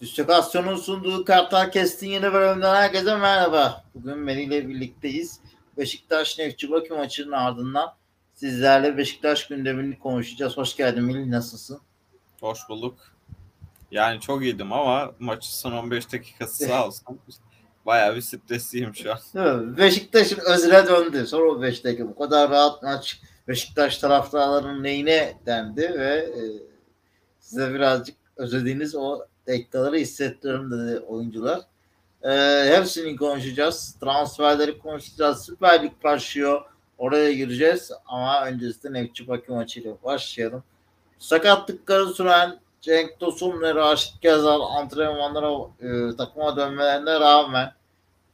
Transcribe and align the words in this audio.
Distokasyon'un 0.00 0.76
sunduğu 0.76 1.24
Kartal 1.24 1.70
Kest'in 1.70 2.08
yeni 2.08 2.32
bölümünden 2.32 2.74
herkese 2.74 3.16
merhaba. 3.16 3.84
Bugün 3.94 4.18
Meri 4.18 4.42
ile 4.42 4.68
birlikteyiz. 4.68 5.40
Beşiktaş 5.78 6.38
Nefçi 6.38 6.70
Bakü 6.70 6.94
maçının 6.94 7.32
ardından 7.32 7.94
sizlerle 8.34 8.96
Beşiktaş 8.96 9.48
gündemini 9.48 9.98
konuşacağız. 9.98 10.56
Hoş 10.56 10.76
geldin 10.76 11.04
Melih, 11.04 11.26
nasılsın? 11.26 11.80
Hoş 12.40 12.58
bulduk. 12.68 12.98
Yani 13.90 14.20
çok 14.20 14.42
iyiydim 14.42 14.72
ama 14.72 15.12
maçı 15.18 15.58
son 15.58 15.72
15 15.72 16.12
dakikası 16.12 16.64
sağ 16.64 16.86
olsun. 16.86 17.18
Bayağı 17.86 18.16
bir 18.16 18.20
stresliyim 18.20 18.94
şu 18.94 19.12
an. 19.12 19.76
Beşiktaş'ın 19.76 20.40
özüne 20.40 20.86
döndü. 20.86 21.26
Son 21.26 21.56
15 21.56 21.84
dakika 21.84 22.08
bu 22.08 22.18
kadar 22.18 22.50
rahat 22.50 22.82
maç 22.82 23.20
Beşiktaş 23.48 23.98
taraftarlarının 23.98 24.82
neyine 24.82 25.34
dendi 25.46 25.82
ve 25.98 26.14
e, 26.16 26.42
size 27.40 27.74
birazcık 27.74 28.16
özlediğiniz 28.36 28.94
o 28.94 29.20
dakikaları 29.46 29.96
hissettiriyorum 29.96 30.70
dedi 30.70 30.98
oyuncular. 30.98 31.60
E, 32.22 32.30
hepsini 32.76 33.16
konuşacağız. 33.16 33.96
Transferleri 34.00 34.78
konuşacağız. 34.78 35.44
Süper 35.44 35.82
Lig 35.82 35.92
başlıyor. 36.04 36.62
Oraya 36.98 37.32
gireceğiz 37.32 37.92
ama 38.06 38.46
öncesinde 38.46 38.92
Nefçi 38.92 39.28
Bakü 39.28 39.52
maçıyla 39.52 39.92
başlayalım. 40.04 40.62
Sakatlıkları 41.18 42.08
süren 42.08 42.58
Cenk 42.80 43.20
Tosun 43.20 43.60
ve 43.60 43.74
Raşit 43.74 44.22
Gezal 44.22 44.60
antrenmanlara 44.60 45.52
e, 45.80 46.16
takıma 46.16 46.56
dönmelerine 46.56 47.20
rağmen 47.20 47.72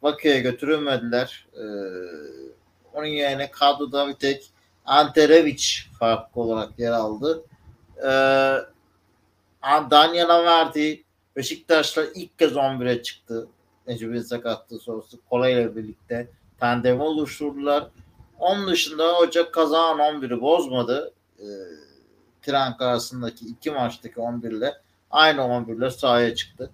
Bakü'ye 0.02 0.40
götürülmediler. 0.40 1.46
E, 1.54 1.64
onun 2.94 3.06
yerine 3.06 3.50
kadroda 3.50 4.08
bir 4.08 4.14
tek 4.14 4.50
Anterevic 4.86 5.64
farklı 5.98 6.40
olarak 6.40 6.78
yer 6.78 6.92
aldı. 6.92 7.44
E, 7.96 8.10
Daniel 9.62 10.28
verdi. 10.28 11.04
Beşiktaş'la 11.36 12.04
ilk 12.14 12.38
kez 12.38 12.52
11'e 12.52 13.02
çıktı. 13.02 13.48
Necip'in 13.86 14.20
sakatlığı 14.20 14.78
sonrası 14.78 15.16
Kola 15.30 15.48
ile 15.48 15.76
birlikte 15.76 16.28
tandem 16.58 17.00
oluşturdular. 17.00 17.88
Onun 18.38 18.68
dışında 18.68 19.18
Ocak 19.18 19.54
kazanan 19.54 19.98
11'i 19.98 20.40
bozmadı. 20.40 21.12
E, 21.38 21.46
Tren 22.42 22.76
arasındaki 22.78 23.46
iki 23.46 23.70
maçtaki 23.70 24.20
11 24.20 24.50
ile 24.50 24.74
aynı 25.10 25.44
11 25.44 25.76
ile 25.76 25.90
sahaya 25.90 26.34
çıktı. 26.34 26.70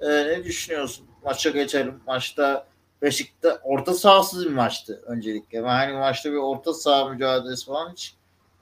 E, 0.00 0.08
ne 0.08 0.44
düşünüyorsun? 0.44 1.06
Maça 1.24 1.50
geçelim. 1.50 2.00
Maçta 2.06 2.66
Beşik'te 3.02 3.52
orta 3.52 3.94
sahasız 3.94 4.44
bir 4.44 4.50
maçtı 4.50 5.02
öncelikle. 5.06 5.64
Ben 5.64 5.68
hani 5.68 5.92
maçta 5.92 6.32
bir 6.32 6.36
orta 6.36 6.74
saha 6.74 7.08
mücadelesi 7.08 7.66
falan 7.66 7.92
hiç 7.92 8.14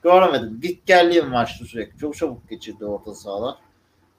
göremedim. 0.03 0.61
Git 0.63 0.87
geldi 0.87 1.15
bir 1.15 1.23
maçtı 1.23 1.65
sürekli. 1.65 1.99
Çok 1.99 2.17
çabuk 2.17 2.49
geçirdi 2.51 2.85
orta 2.85 3.15
sahalar. 3.15 3.66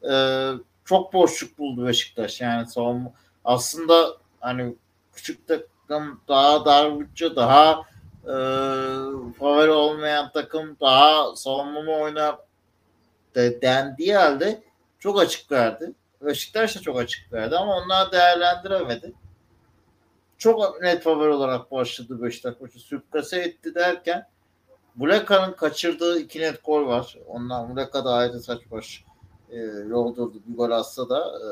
Ee, 0.04 0.52
çok 0.86 1.14
boşluk 1.14 1.58
buldu 1.58 1.88
Beşiktaş. 1.88 2.42
Yani 2.42 2.68
savunma 2.68 3.12
aslında 3.46 4.18
hani 4.40 4.76
küçük 5.14 5.48
takım 5.48 6.22
daha 6.28 6.66
dar 6.66 7.00
bütçe 7.00 7.36
daha 7.36 7.82
e, 8.24 8.36
favori 9.40 9.72
olmayan 9.72 10.32
takım 10.32 10.78
daha 10.82 11.36
savunma 11.36 11.92
oynar 11.92 12.36
de, 13.36 13.62
dendiği 13.62 14.16
halde 14.16 14.64
çok 15.00 15.22
açık 15.22 15.52
verdi. 15.52 15.94
Beşiktaş 16.22 16.76
da 16.76 16.82
çok 16.82 17.00
açık 17.00 17.34
verdi 17.34 17.58
ama 17.58 17.78
onlar 17.78 18.12
değerlendiremedi. 18.12 19.14
Çok 20.38 20.82
net 20.82 21.04
favori 21.04 21.30
olarak 21.30 21.72
başladı 21.72 22.24
Beşiktaş 22.24 22.54
maçı. 22.62 22.80
Sürprize 22.80 23.40
etti 23.40 23.76
derken 23.76 24.28
Buleka'nın 24.96 25.54
kaçırdığı 25.54 26.20
iki 26.20 26.40
net 26.40 26.66
gol 26.66 26.88
var. 26.88 27.18
Ondan 27.28 27.70
Buleka 27.70 28.06
da 28.06 28.14
ayrı 28.14 28.40
saç 28.40 28.60
baş 28.72 29.04
e, 29.50 29.58
yoldurdu 29.90 30.42
bir 30.48 30.58
gol 30.58 30.72
atsa 30.72 31.10
da 31.10 31.40
e, 31.40 31.50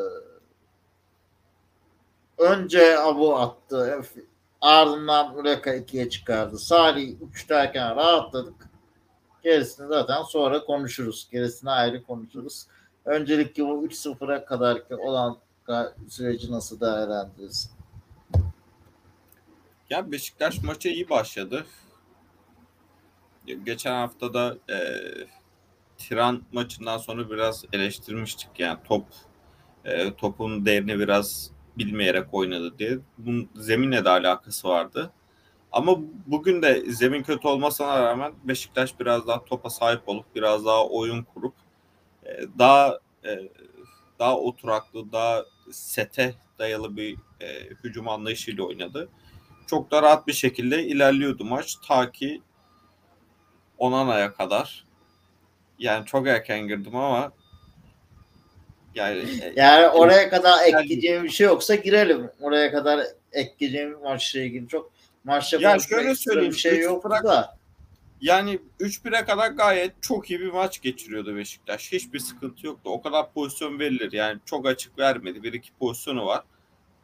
önce 2.44 3.00
Abu 3.00 3.36
attı. 3.36 4.02
Ardından 4.62 5.36
Buleka 5.36 5.74
ikiye 5.74 6.10
çıkardı. 6.10 6.60
Salih 6.60 7.16
3 7.30 7.50
derken 7.50 7.96
rahatladık. 7.96 8.70
Gerisini 9.44 9.88
zaten 9.88 10.24
sonra 10.24 10.66
konuşuruz. 10.66 11.28
Gerisini 11.32 11.72
ayrı 11.72 12.04
konuşuruz. 12.04 12.68
Öncelikle 13.06 13.64
bu 13.64 13.86
3-0'a 13.88 14.46
kadar 14.46 14.82
olan 14.98 15.38
süreci 16.10 16.52
nasıl 16.52 16.80
değerlendirirsin? 16.80 17.72
Ya 19.90 20.12
Beşiktaş 20.12 20.64
maça 20.64 20.90
iyi 20.90 21.10
başladı. 21.10 21.66
Geçen 23.66 23.94
hafta 23.94 24.34
da 24.34 24.58
e, 24.70 24.78
Tiran 25.98 26.44
maçından 26.52 26.98
sonra 26.98 27.30
biraz 27.30 27.66
eleştirmiştik 27.74 28.50
yani 28.60 28.80
top 28.84 29.06
e, 29.86 30.14
topun 30.14 30.66
değerini 30.66 31.00
biraz 31.00 31.52
bilmeyerek 31.78 32.34
oynadı 32.34 32.80
diye. 32.80 32.98
Bunun 33.18 33.50
zeminle 33.56 34.06
de 34.06 34.10
alakası 34.10 34.68
vardı. 34.68 35.12
Ama 35.72 35.98
bugün 36.28 36.62
de 36.62 36.92
zemin 36.92 37.24
kötü 37.24 37.48
olmasına 37.48 38.04
rağmen 38.04 38.34
Beşiktaş 38.44 39.00
biraz 39.00 39.28
daha 39.28 39.46
topa 39.46 39.70
sahip 39.70 40.10
olup 40.10 40.26
biraz 40.36 40.66
daha 40.66 40.88
oyun 40.88 41.24
kurup 41.24 41.54
e, 42.26 42.30
daha 42.60 43.00
e, 43.26 43.50
daha 44.20 44.38
oturaklı, 44.38 45.12
daha 45.12 45.44
sete 45.72 46.36
dayalı 46.60 46.98
bir 46.98 47.18
e, 47.42 47.70
hücum 47.84 48.08
anlayışıyla 48.08 48.64
oynadı. 48.64 49.10
Çok 49.68 49.92
da 49.92 50.02
rahat 50.02 50.28
bir 50.28 50.34
şekilde 50.34 50.84
ilerliyordu 50.84 51.46
maç 51.46 51.76
ta 51.88 52.12
ki 52.12 52.42
Onana'ya 53.78 54.34
kadar. 54.34 54.85
Yani 55.80 56.06
çok 56.06 56.28
erken 56.28 56.68
girdim 56.68 56.96
ama 56.96 57.32
yani 58.96 59.20
e, 59.20 59.54
yani 59.62 59.88
oraya 59.88 60.30
kadar 60.30 60.68
ekleyeceğim 60.68 61.24
bir 61.24 61.30
şey 61.30 61.48
yoksa 61.48 61.76
girelim. 61.76 62.30
Oraya 62.42 62.72
kadar 62.72 63.08
ekleyeceğim 63.32 64.00
maçla 64.04 64.40
ilgili 64.40 64.68
çok 64.68 64.92
maçla 65.24 65.62
ya 65.62 65.80
şöyle 65.80 66.16
söyleyeyim 66.16 66.52
bir 66.52 66.58
şey 66.58 66.80
yok 66.80 67.04
da. 67.10 67.58
Yani 68.22 68.60
3-1'e 68.80 69.26
kadar 69.26 69.52
gayet 69.52 69.94
çok 70.02 70.32
iyi 70.32 70.40
bir 70.40 70.52
maç 70.52 70.82
geçiriyordu 70.82 71.36
Beşiktaş. 71.36 71.92
Hiçbir 71.92 72.20
sıkıntı 72.20 72.68
yoktu. 72.68 72.90
O 72.90 73.02
kadar 73.02 73.34
pozisyon 73.34 73.80
verilir. 73.80 74.12
Yani 74.12 74.40
çok 74.46 74.68
açık 74.68 75.00
vermedi. 75.00 75.44
Bir 75.44 75.54
iki 75.54 75.74
pozisyonu 75.74 76.26
var. 76.26 76.44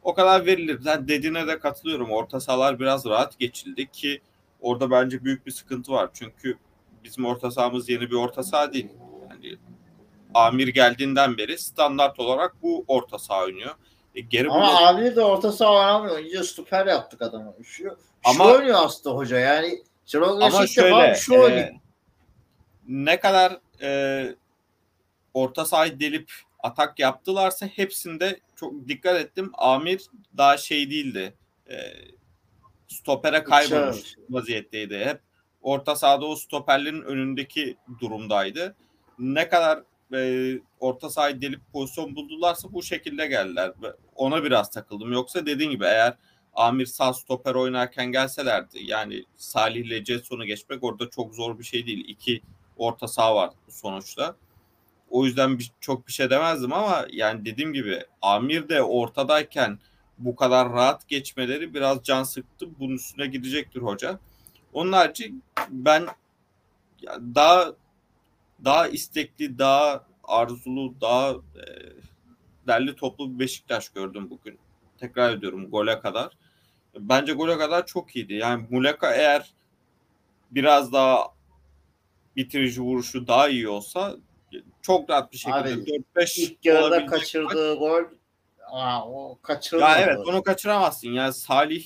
O 0.02 0.14
kadar 0.14 0.46
verilir. 0.46 0.80
Ben 0.86 1.08
dediğine 1.08 1.46
de 1.46 1.58
katılıyorum. 1.58 2.10
Orta 2.10 2.40
sahalar 2.40 2.80
biraz 2.80 3.06
rahat 3.06 3.38
geçildi 3.38 3.86
ki 3.86 4.20
orada 4.60 4.90
bence 4.90 5.24
büyük 5.24 5.46
bir 5.46 5.50
sıkıntı 5.50 5.92
var. 5.92 6.10
Çünkü 6.14 6.58
bizim 7.04 7.24
orta 7.24 7.50
sahamız 7.50 7.88
yeni 7.88 8.10
bir 8.10 8.16
orta 8.16 8.42
saha 8.42 8.72
değil. 8.72 8.88
Yani 9.30 9.56
Amir 10.34 10.68
geldiğinden 10.68 11.36
beri 11.36 11.58
standart 11.58 12.20
olarak 12.20 12.62
bu 12.62 12.84
orta 12.88 13.18
saha 13.18 13.42
oynuyor. 13.42 13.74
E, 14.14 14.20
geri 14.20 14.50
Ama 14.50 14.60
burada... 14.60 14.86
Amir 14.86 15.16
de 15.16 15.20
orta 15.20 15.52
saha 15.52 15.72
oynamıyor. 15.72 16.18
Önce 16.18 16.42
stoper 16.42 16.86
yaptık 16.86 17.22
adamı. 17.22 17.54
Şu, 17.64 17.96
Ama, 18.24 18.44
şu 18.44 18.50
oynuyor 18.50 18.78
aslında 18.82 19.16
hoca. 19.16 19.38
Yani 19.38 19.82
ama 20.18 20.66
şöyle 20.66 21.14
şu 21.14 21.34
e, 21.34 21.80
ne 22.88 23.20
kadar 23.20 23.58
e, 23.82 24.34
orta 25.34 25.64
sahayı 25.64 26.00
delip 26.00 26.32
atak 26.62 26.98
yaptılarsa 26.98 27.66
hepsinde 27.66 28.40
çok 28.56 28.88
dikkat 28.88 29.20
ettim. 29.20 29.50
Amir 29.54 30.02
daha 30.36 30.56
şey 30.56 30.90
değildi. 30.90 31.34
E, 31.70 31.76
stopere 32.88 33.44
kaybolmuş 33.44 34.14
vaziyetteydi. 34.30 34.98
Hep 34.98 35.20
orta 35.62 35.96
sahada 35.96 36.26
o 36.26 36.36
stoperlerin 36.36 37.02
önündeki 37.02 37.76
durumdaydı. 38.00 38.76
Ne 39.18 39.48
kadar 39.48 39.82
e, 40.14 40.52
orta 40.80 41.10
sahayı 41.10 41.40
delip 41.40 41.60
pozisyon 41.72 42.16
buldularsa 42.16 42.72
bu 42.72 42.82
şekilde 42.82 43.26
geldiler. 43.26 43.72
Ona 44.16 44.44
biraz 44.44 44.70
takıldım. 44.70 45.12
Yoksa 45.12 45.46
dediğin 45.46 45.70
gibi 45.70 45.84
eğer 45.84 46.14
Amir 46.54 46.86
sağ 46.86 47.12
stoper 47.12 47.54
oynarken 47.54 48.12
gelselerdi 48.12 48.78
yani 48.84 49.24
Salih 49.36 49.84
ile 49.84 50.04
Jetson'u 50.04 50.44
geçmek 50.44 50.84
orada 50.84 51.10
çok 51.10 51.34
zor 51.34 51.58
bir 51.58 51.64
şey 51.64 51.86
değil. 51.86 52.04
İki 52.08 52.42
orta 52.76 53.08
saha 53.08 53.34
var 53.34 53.50
sonuçta. 53.68 54.36
O 55.10 55.26
yüzden 55.26 55.58
bir, 55.58 55.72
çok 55.80 56.06
bir 56.06 56.12
şey 56.12 56.30
demezdim 56.30 56.72
ama 56.72 57.06
yani 57.12 57.44
dediğim 57.44 57.72
gibi 57.72 58.00
Amir 58.22 58.68
de 58.68 58.82
ortadayken 58.82 59.78
bu 60.18 60.36
kadar 60.36 60.72
rahat 60.72 61.08
geçmeleri 61.08 61.74
biraz 61.74 62.04
can 62.04 62.22
sıktı. 62.22 62.68
Bunun 62.80 62.94
üstüne 62.94 63.26
gidecektir 63.26 63.80
hoca. 63.80 64.18
Onun 64.72 64.92
harici 64.92 65.34
ben 65.68 66.06
daha 67.34 67.72
daha 68.64 68.88
istekli, 68.88 69.58
daha 69.58 70.06
arzulu, 70.24 71.00
daha 71.00 71.30
e, 71.30 71.64
derli 72.66 72.96
toplu 72.96 73.34
bir 73.34 73.38
Beşiktaş 73.38 73.88
gördüm 73.88 74.30
bugün. 74.30 74.58
Tekrar 74.98 75.32
ediyorum 75.32 75.70
gole 75.70 76.00
kadar. 76.00 76.36
Bence 76.98 77.32
gole 77.32 77.58
kadar 77.58 77.86
çok 77.86 78.16
iyiydi. 78.16 78.34
Yani 78.34 78.66
Muleka 78.70 79.14
eğer 79.14 79.50
biraz 80.50 80.92
daha 80.92 81.28
bitirici 82.36 82.80
vuruşu 82.80 83.26
daha 83.26 83.48
iyi 83.48 83.68
olsa 83.68 84.16
çok 84.82 85.10
rahat 85.10 85.32
bir 85.32 85.38
şekilde 85.38 86.02
4-5 86.16 86.40
ilk 86.40 86.64
yarıda 86.64 87.06
kaçırdığı 87.06 87.74
gol 87.74 88.02
aa, 88.70 89.08
o 89.08 89.38
kaçırılmadı. 89.42 89.90
Ya 89.90 89.98
evet 90.00 90.18
onu 90.26 90.42
kaçıramazsın. 90.42 91.08
Yani 91.08 91.32
Salih 91.32 91.84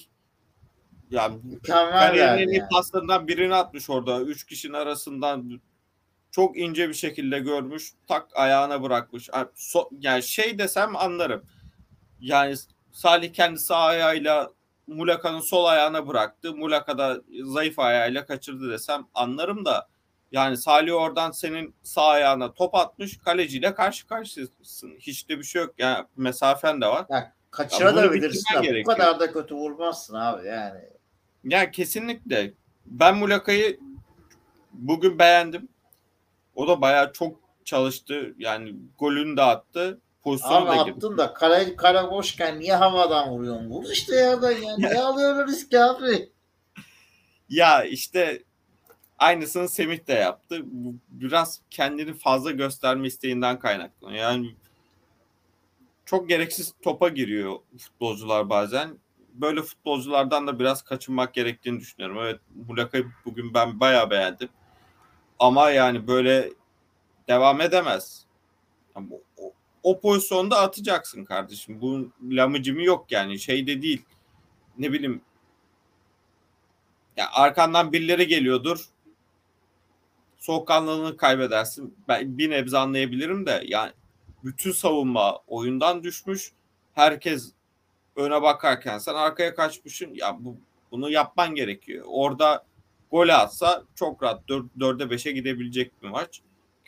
ya 1.11 1.31
kariyerin 1.67 2.39
en 2.39 2.49
iyi 2.49 2.63
paslarından 2.73 3.29
birini 3.29 3.55
atmış 3.55 3.91
orada. 3.91 4.21
Üç 4.21 4.45
kişinin 4.45 4.73
arasından 4.73 5.61
çok 6.31 6.59
ince 6.59 6.89
bir 6.89 6.95
şekilde 6.95 7.39
görmüş. 7.39 7.93
Tak 8.07 8.27
ayağına 8.35 8.83
bırakmış. 8.83 9.31
Yani 10.01 10.23
şey 10.23 10.59
desem 10.59 10.97
anlarım. 10.97 11.45
Yani 12.21 12.55
Salih 12.93 13.33
kendi 13.33 13.59
sağ 13.59 13.77
ayağıyla 13.77 14.51
Mulaka'nın 14.87 15.41
sol 15.41 15.65
ayağına 15.65 16.09
bıraktı. 16.09 16.55
Mulaka 16.55 16.99
da 16.99 17.21
zayıf 17.45 17.79
ayağıyla 17.79 18.27
kaçırdı 18.27 18.71
desem 18.71 19.07
anlarım 19.15 19.65
da 19.65 19.89
yani 20.33 20.57
Salih 20.57 20.95
oradan 20.95 21.31
senin 21.31 21.75
sağ 21.83 22.07
ayağına 22.07 22.53
top 22.53 22.75
atmış 22.75 23.19
kaleciyle 23.19 23.75
karşı 23.75 24.07
karşıyasın. 24.07 24.97
Hiç 24.99 25.29
de 25.29 25.39
bir 25.39 25.45
şey 25.45 25.63
yok. 25.63 25.75
Yani 25.79 26.07
mesafen 26.17 26.81
de 26.81 26.87
var. 26.87 27.07
Ya, 27.11 27.33
kaçırabilirsin 27.51 28.85
bu 28.85 28.87
kadar 28.87 29.21
da 29.21 29.33
kötü 29.33 29.55
vurmazsın 29.55 30.15
abi 30.15 30.47
yani. 30.47 30.81
Ya 31.47 31.71
kesinlikle. 31.71 32.53
Ben 32.87 33.17
Mulaka'yı 33.17 33.81
bugün 34.73 35.19
beğendim. 35.19 35.69
O 36.55 36.69
da 36.69 36.81
bayağı 36.81 37.13
çok 37.13 37.41
çalıştı. 37.65 38.35
Yani 38.39 38.75
golünü 38.99 39.37
de 39.37 39.43
attı. 39.43 40.01
Pozisyonu 40.23 40.67
da 40.67 40.71
attın 40.71 40.95
girdi. 40.95 41.19
da 41.19 41.35
kale, 41.35 41.77
kale 41.77 42.11
boşken 42.11 42.61
niye 42.61 42.75
havadan 42.75 43.31
vuruyorsun? 43.31 43.71
Vur 43.71 43.91
işte 43.93 44.15
yerden 44.17 44.51
yani. 44.51 44.79
Niye 44.79 45.01
alıyorsun 45.01 45.53
riski 45.53 45.81
abi? 45.81 46.29
Ya 47.49 47.85
işte 47.85 48.43
aynısını 49.19 49.69
Semih 49.69 50.07
de 50.07 50.13
yaptı. 50.13 50.63
Biraz 51.09 51.61
kendini 51.71 52.15
fazla 52.15 52.51
gösterme 52.51 53.07
isteğinden 53.07 53.59
kaynaklanıyor. 53.59 54.21
Yani 54.21 54.55
çok 56.05 56.29
gereksiz 56.29 56.75
topa 56.83 57.09
giriyor 57.09 57.57
futbolcular 57.79 58.51
bazen. 58.51 58.99
Böyle 59.41 59.63
futbolculardan 59.63 60.47
da 60.47 60.59
biraz 60.59 60.83
kaçınmak 60.83 61.35
gerektiğini 61.35 61.81
düşünüyorum. 61.81 62.19
Evet 62.23 62.41
Mulaka'yı 62.69 63.07
bugün 63.25 63.55
ben 63.55 63.81
bayağı 63.81 64.11
beğendim. 64.11 64.49
Ama 65.39 65.71
yani 65.71 66.07
böyle 66.07 66.53
devam 67.29 67.61
edemez. 67.61 68.27
Yani 68.97 69.09
o, 69.39 69.53
o 69.83 70.01
pozisyonda 70.01 70.61
atacaksın 70.61 71.25
kardeşim. 71.25 71.81
Bu 71.81 72.09
lamıcımı 72.23 72.83
yok 72.83 73.13
yani. 73.13 73.39
Şey 73.39 73.67
de 73.67 73.83
değil. 73.83 74.05
Ne 74.79 74.93
bileyim 74.93 75.21
ya 77.17 77.29
arkandan 77.33 77.93
birileri 77.93 78.27
geliyordur. 78.27 78.85
Soğukkanlılığını 80.39 81.17
kaybedersin. 81.17 81.97
Ben 82.09 82.39
bir 82.39 82.51
nebze 82.51 82.79
anlayabilirim 82.79 83.47
de 83.47 83.63
yani 83.67 83.93
bütün 84.45 84.73
savunma 84.73 85.39
oyundan 85.47 86.03
düşmüş. 86.03 86.53
Herkes 86.95 87.53
öne 88.17 88.43
bakarken 88.43 88.99
sen 88.99 89.15
arkaya 89.15 89.55
kaçmışsın. 89.55 90.15
Ya 90.15 90.37
bu 90.41 90.57
bunu 90.91 91.11
yapman 91.11 91.55
gerekiyor. 91.55 92.05
Orada 92.09 92.65
gol 93.11 93.29
atsa 93.29 93.83
çok 93.95 94.23
rahat 94.23 94.49
4, 94.49 94.67
4'e 94.79 95.05
5'e 95.05 95.33
gidebilecek 95.33 96.03
bir 96.03 96.09
maç. 96.09 96.41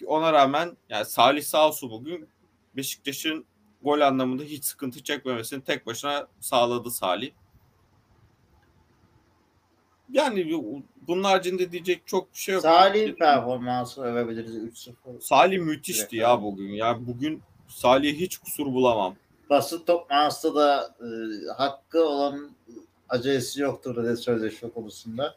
Ona 0.06 0.32
rağmen 0.32 0.76
yani 0.88 1.04
Salih 1.04 1.42
Sağsu 1.42 1.90
bugün 1.90 2.28
Beşiktaş'ın 2.76 3.44
gol 3.82 4.00
anlamında 4.00 4.42
hiç 4.42 4.64
sıkıntı 4.64 5.02
çekmemesini 5.02 5.64
tek 5.64 5.86
başına 5.86 6.26
sağladı 6.40 6.90
Salih. 6.90 7.30
Yani 10.12 10.52
bunun 11.08 11.24
haricinde 11.24 11.72
diyecek 11.72 12.06
çok 12.06 12.34
bir 12.34 12.38
şey 12.38 12.54
yok. 12.54 12.62
Salih 12.62 13.14
performansı 13.14 14.02
övebiliriz 14.02 14.56
3-0. 14.56 14.92
Salih 15.20 15.58
müthişti 15.58 16.02
evet. 16.16 16.22
ya 16.22 16.42
bugün. 16.42 16.68
Ya 16.68 17.06
bugün 17.06 17.42
Salih'e 17.68 18.14
hiç 18.14 18.38
kusur 18.38 18.66
bulamam. 18.66 19.16
Basın 19.50 19.84
toplantısı 19.84 20.54
da 20.54 20.94
e, 21.00 21.06
hakkı 21.56 22.04
olan 22.04 22.50
acelesi 23.08 23.60
yoktur 23.60 24.04
dedi 24.04 24.16
sözleşme 24.16 24.70
konusunda. 24.70 25.34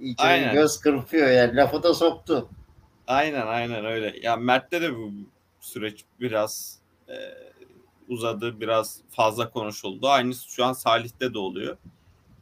İyice 0.00 0.22
aynen. 0.22 0.54
göz 0.54 0.80
kırpıyor 0.80 1.28
yani 1.28 1.56
lafı 1.56 1.82
da 1.82 1.94
soktu. 1.94 2.48
Aynen 3.06 3.46
aynen 3.46 3.84
öyle. 3.84 4.18
Ya 4.22 4.36
Mert'te 4.36 4.82
de 4.82 4.96
bu 4.96 5.10
süreç 5.60 6.04
biraz 6.20 6.78
e, 7.08 7.14
uzadı, 8.08 8.60
biraz 8.60 9.00
fazla 9.10 9.50
konuşuldu. 9.50 10.08
Aynısı 10.08 10.50
şu 10.50 10.64
an 10.64 10.72
Salih'te 10.72 11.34
de 11.34 11.38
oluyor. 11.38 11.76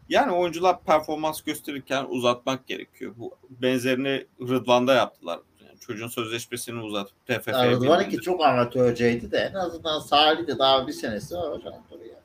Yani 0.09 0.33
oyuncular 0.33 0.85
performans 0.85 1.43
gösterirken 1.43 2.07
uzatmak 2.09 2.67
gerekiyor. 2.67 3.15
Bu 3.17 3.35
benzerini 3.51 4.27
Rıdvan'da 4.41 4.95
yaptılar. 4.95 5.41
Yani 5.81 5.87
çocuğun 5.87 6.09
sözleşmesini 6.09 6.83
uzatıp 6.83 7.27
TFF'ye 7.27 7.71
Rıdvan 7.71 8.09
ki 8.09 8.21
çok 8.21 8.45
amatörceydi 8.45 9.33
de 9.33 9.39
en 9.39 9.59
azından 9.59 10.01
Salih 10.01 10.47
de 10.47 10.59
daha 10.59 10.87
bir 10.87 10.93
senesi 10.93 11.35
var 11.35 11.53
hocam 11.53 11.75
buraya. 11.91 12.21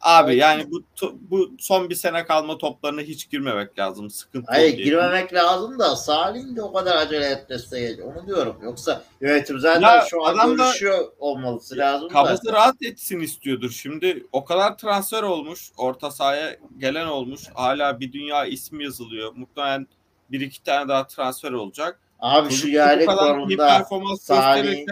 Abi 0.00 0.36
yani 0.36 0.70
bu 0.70 0.82
bu 1.30 1.50
son 1.58 1.90
bir 1.90 1.94
sene 1.94 2.24
kalma 2.24 2.58
toplarına 2.58 3.00
hiç 3.00 3.30
girmemek 3.30 3.78
lazım. 3.78 4.10
Sıkıntı 4.10 4.52
Hayır 4.52 4.78
girmemek 4.78 5.34
lazım 5.34 5.78
da 5.78 5.96
Salih'in 5.96 6.56
de 6.56 6.62
o 6.62 6.72
kadar 6.72 6.96
acele 6.96 7.26
etmesi 7.26 8.00
onu 8.04 8.26
diyorum. 8.26 8.56
Yoksa 8.62 9.02
yönetim 9.20 9.58
zaten 9.60 9.80
ya, 9.80 10.06
şu 10.10 10.26
an 10.26 10.56
görüşüyor 10.56 11.12
olması 11.18 11.76
lazım. 11.76 12.08
Kafası 12.08 12.44
da. 12.44 12.52
rahat 12.52 12.82
etsin 12.82 13.20
istiyordur. 13.20 13.70
Şimdi 13.70 14.26
o 14.32 14.44
kadar 14.44 14.78
transfer 14.78 15.22
olmuş. 15.22 15.70
Orta 15.76 16.10
sahaya 16.10 16.56
gelen 16.78 17.06
olmuş. 17.06 17.42
Hala 17.54 18.00
bir 18.00 18.12
dünya 18.12 18.44
ismi 18.44 18.84
yazılıyor. 18.84 19.32
Muhtemelen 19.36 19.86
bir 20.30 20.40
iki 20.40 20.62
tane 20.62 20.88
daha 20.88 21.06
transfer 21.06 21.52
olacak. 21.52 22.00
Abi 22.20 22.50
şu 22.50 22.68
yerli 22.68 23.06
konumda 23.06 23.84
Salih 24.20 24.86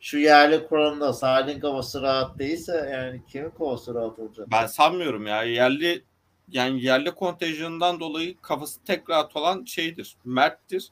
şu 0.00 0.18
yerli 0.18 0.66
kuralında 0.66 1.12
Salih'in 1.12 1.60
kafası 1.60 2.02
rahat 2.02 2.38
değilse 2.38 2.90
yani 2.92 3.22
kimin 3.28 3.50
kafası 3.50 3.94
rahat 3.94 4.18
olacak? 4.18 4.48
Ben 4.52 4.66
sanmıyorum 4.66 5.26
ya. 5.26 5.42
Yerli 5.42 6.04
yani 6.48 6.84
yerli 6.84 7.10
kontenjanından 7.10 8.00
dolayı 8.00 8.40
kafası 8.40 8.84
tek 8.84 9.10
rahat 9.10 9.36
olan 9.36 9.64
şeydir. 9.64 10.16
Mert'tir. 10.24 10.88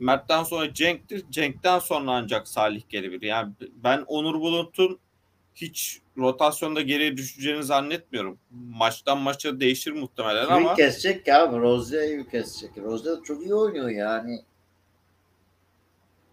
Mert'ten 0.00 0.44
sonra 0.44 0.74
Cenk'tir. 0.74 1.24
Cenk'ten 1.30 1.78
sonra 1.78 2.10
ancak 2.10 2.48
Salih 2.48 2.82
gelebilir. 2.88 3.26
Yani 3.26 3.52
ben 3.74 4.04
Onur 4.06 4.40
Bulut'un 4.40 4.98
hiç 5.54 6.00
rotasyonda 6.18 6.80
geriye 6.80 7.16
düşeceğini 7.16 7.64
zannetmiyorum. 7.64 8.38
Maçtan 8.50 9.18
maça 9.18 9.60
değişir 9.60 9.92
muhtemelen 9.92 10.46
Kimi 10.46 10.56
ama. 10.56 10.74
kesecek 10.74 11.26
ya? 11.26 11.52
Rozia'yı 11.52 12.28
kesecek. 12.28 12.78
Rozia 12.78 13.12
çok 13.24 13.42
iyi 13.42 13.54
oynuyor 13.54 13.88
yani. 13.88 14.40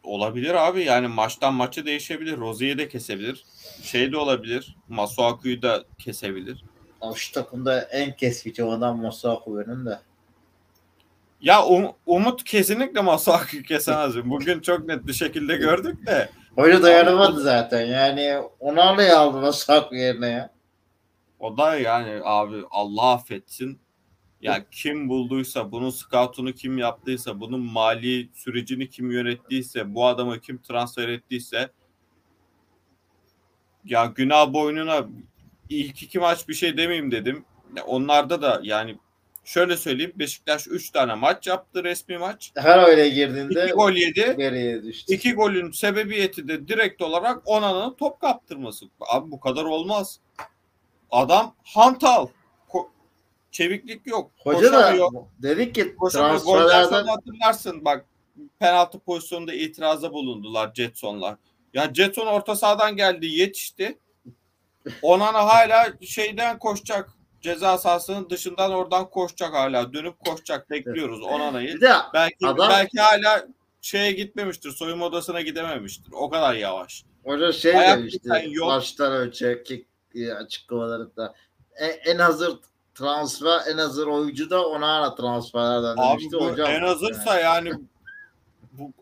Olabilir 0.05 0.53
abi 0.53 0.83
yani 0.83 1.07
maçtan 1.07 1.53
maça 1.53 1.85
değişebilir. 1.85 2.37
Rozier'i 2.37 2.77
de 2.77 2.87
kesebilir. 2.87 3.45
Şey 3.83 4.11
de 4.11 4.17
olabilir. 4.17 4.75
Masuaku'yu 4.89 5.61
da 5.61 5.83
kesebilir. 5.97 6.63
Abi 7.01 7.15
şu 7.15 7.31
takımda 7.33 7.81
en 7.81 8.15
keskici 8.15 8.63
adam 8.63 9.01
Masuaku 9.01 9.59
benim 9.59 9.85
de. 9.85 9.99
Ya 11.41 11.65
um, 11.65 11.91
Umut 12.05 12.43
kesinlikle 12.43 13.01
Masuaku'yu 13.01 13.63
kesemez. 13.63 14.15
Bugün 14.25 14.59
çok 14.59 14.85
net 14.85 15.07
bir 15.07 15.13
şekilde 15.13 15.55
gördük 15.55 16.07
de. 16.07 16.29
Öyle 16.57 16.81
dayanamadı 16.81 17.41
zaten. 17.41 17.85
Yani 17.85 18.47
Onarlı'yı 18.59 19.17
aldı 19.17 19.37
Masuaku 19.37 19.95
yerine 19.95 20.27
ya. 20.29 20.49
O 21.39 21.57
da 21.57 21.75
yani 21.75 22.21
abi 22.23 22.63
Allah 22.71 23.11
affetsin 23.11 23.79
ya 24.45 24.65
kim 24.71 25.09
bulduysa, 25.09 25.71
bunun 25.71 25.89
scout'unu 25.89 26.53
kim 26.53 26.77
yaptıysa, 26.77 27.39
bunun 27.39 27.59
mali 27.59 28.29
sürecini 28.33 28.89
kim 28.89 29.11
yönettiyse, 29.11 29.95
bu 29.95 30.07
adamı 30.07 30.39
kim 30.39 30.61
transfer 30.61 31.09
ettiyse 31.09 31.69
ya 33.85 34.05
günah 34.05 34.53
boynuna 34.53 35.07
ilk 35.69 36.03
iki 36.03 36.19
maç 36.19 36.47
bir 36.47 36.53
şey 36.53 36.77
demeyeyim 36.77 37.11
dedim. 37.11 37.45
Ya 37.77 37.83
onlarda 37.83 38.41
da 38.41 38.59
yani 38.63 38.97
şöyle 39.43 39.77
söyleyeyim 39.77 40.13
Beşiktaş 40.15 40.67
3 40.67 40.89
tane 40.91 41.15
maç 41.15 41.47
yaptı 41.47 41.83
resmi 41.83 42.17
maç. 42.17 42.51
Her 42.55 42.87
öyle 42.87 43.09
girdiğinde 43.09 43.65
2 43.65 43.73
gol 43.73 43.91
yedi. 43.91 44.35
Geriye 44.37 44.83
düştü. 44.83 45.13
2 45.13 45.33
golün 45.33 45.71
sebebiyeti 45.71 46.47
de 46.47 46.67
direkt 46.67 47.01
olarak 47.01 47.41
Onana'nın 47.45 47.93
top 47.93 48.19
kaptırması. 48.19 48.85
Abi 48.99 49.31
bu 49.31 49.39
kadar 49.39 49.63
olmaz. 49.63 50.19
Adam 51.11 51.55
hantal 51.63 52.27
çeviklik 53.55 54.07
yok. 54.07 54.31
Hoca 54.37 54.73
da 54.73 55.09
dedik 55.39 55.75
ki 55.75 55.95
transferlerden 56.11 57.07
hatırlarsın 57.07 57.85
bak 57.85 58.05
penaltı 58.59 58.99
pozisyonunda 58.99 59.53
itiraza 59.53 60.13
bulundular 60.13 60.71
Jetson'lar. 60.73 61.35
Ya 61.73 61.93
Jetson 61.93 62.27
orta 62.27 62.55
sahadan 62.55 62.95
geldi 62.95 63.25
yetişti. 63.25 63.99
Onana 65.01 65.45
hala 65.45 65.93
şeyden 66.01 66.59
koşacak. 66.59 67.09
Ceza 67.41 67.77
sahasının 67.77 68.29
dışından 68.29 68.71
oradan 68.71 69.09
koşacak 69.09 69.53
hala. 69.53 69.93
Dönüp 69.93 70.19
koşacak. 70.19 70.69
Bekliyoruz 70.69 71.21
Onana'yı. 71.21 71.81
Belki 72.13 72.47
adam, 72.47 72.69
belki 72.69 72.99
hala 72.99 73.47
şeye 73.81 74.11
gitmemiştir. 74.11 74.71
Soyunma 74.71 75.05
odasına 75.05 75.41
gidememiştir. 75.41 76.11
O 76.13 76.29
kadar 76.29 76.53
yavaş. 76.53 77.03
Hoca 77.23 77.51
şey 77.51 77.77
Ayak 77.77 77.97
demişti. 77.97 78.29
Maçtan 78.59 79.11
önce 79.11 79.63
açıklamalarında 80.39 81.33
en, 81.75 82.13
en 82.13 82.19
hazır 82.19 82.59
transfer 82.95 83.61
en 83.67 83.77
hazır 83.77 84.07
oyuncu 84.07 84.49
da 84.49 84.67
Onana 84.67 85.15
transferlerden 85.15 85.95
Abi 85.97 86.09
demişti 86.09 86.37
bu 86.39 86.51
hocam. 86.51 86.71
En 86.71 86.81
hazırsa 86.81 87.39
yani, 87.39 87.69
yani 87.69 87.81
bu 88.71 88.93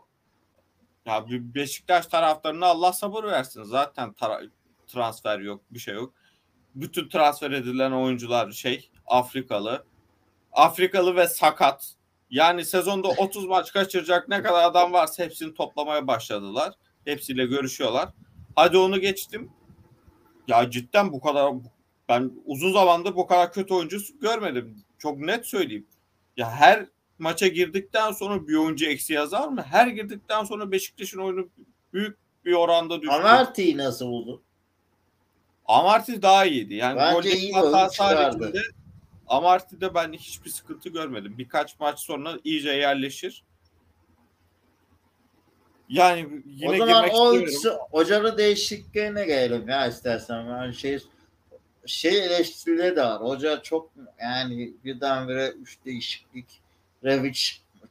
ya 1.06 1.26
Beşiktaş 1.30 2.08
taraftarına 2.08 2.66
Allah 2.66 2.94
sabır 2.94 3.24
versin. 3.24 3.64
Zaten 3.64 4.14
tara- 4.14 4.50
transfer 4.88 5.40
yok, 5.40 5.62
bir 5.72 5.80
şey 5.80 5.96
yok. 5.96 6.14
Bütün 6.76 7.10
transfer 7.10 7.52
edilen 7.52 7.92
oyuncular 7.92 8.52
şey 8.52 8.90
Afrikalı. 9.08 9.86
Afrikalı 10.52 11.16
ve 11.16 11.28
sakat. 11.28 11.94
Yani 12.30 12.66
sezonda 12.66 13.08
30 13.08 13.46
maç 13.46 13.74
kaçıracak 13.74 14.30
ne 14.30 14.44
kadar 14.44 14.64
adam 14.64 14.94
varsa 14.94 15.24
hepsini 15.24 15.54
toplamaya 15.54 16.08
başladılar. 16.08 16.74
Hepsiyle 17.06 17.46
görüşüyorlar. 17.46 18.10
Hadi 18.56 18.78
onu 18.78 19.00
geçtim. 19.00 19.52
Ya 20.48 20.72
cidden 20.72 21.12
bu 21.12 21.22
kadar 21.22 21.54
ben 22.14 22.32
uzun 22.46 22.74
zamandır 22.74 23.16
bu 23.16 23.28
kadar 23.28 23.54
kötü 23.54 23.74
oyuncu 23.74 24.00
görmedim. 24.22 24.84
Çok 24.98 25.20
net 25.20 25.46
söyleyeyim. 25.46 25.88
Ya 26.38 26.52
her 26.52 26.86
maça 27.20 27.48
girdikten 27.48 28.12
sonra 28.12 28.48
bir 28.48 28.56
oyuncu 28.56 28.86
eksi 28.86 29.14
yazar 29.14 29.48
mı? 29.48 29.62
Her 29.62 29.88
girdikten 29.88 30.44
sonra 30.44 30.72
Beşiktaş'ın 30.72 31.20
oyunu 31.20 31.50
büyük 31.94 32.18
bir 32.46 32.54
oranda 32.54 33.02
düştü. 33.02 33.14
Amarty'yi 33.14 33.78
nasıl 33.78 34.08
buldu? 34.08 34.42
Amarty 35.66 36.14
daha 36.22 36.46
iyiydi. 36.46 36.74
Yani 36.74 36.98
Bence 36.98 37.32
iyi 37.32 37.54
çıkardı. 37.92 37.94
haricinde 37.98 38.62
Amarty'de 39.28 39.96
ben 39.96 40.14
hiçbir 40.14 40.50
sıkıntı 40.50 40.90
görmedim. 40.90 41.36
Birkaç 41.38 41.80
maç 41.80 42.00
sonra 42.00 42.40
iyice 42.44 42.72
yerleşir. 42.72 43.44
Yani 45.90 46.44
yine 46.46 46.84
o 46.84 46.86
zaman 46.86 47.10
o 47.14 47.36
hocanın 47.92 48.38
değişikliğine 48.38 49.26
gelelim 49.26 49.70
ya 49.70 49.88
istersen. 49.88 50.46
Yani 50.46 50.76
şey 50.76 51.00
şey 51.86 52.26
eleştirileri 52.26 52.96
de 52.96 53.04
var. 53.04 53.22
Hoca 53.22 53.62
çok 53.62 53.90
yani 54.22 54.74
birdenbire 54.86 55.48
üç 55.48 55.78
değişiklik. 55.86 56.46
Revic 57.04 57.40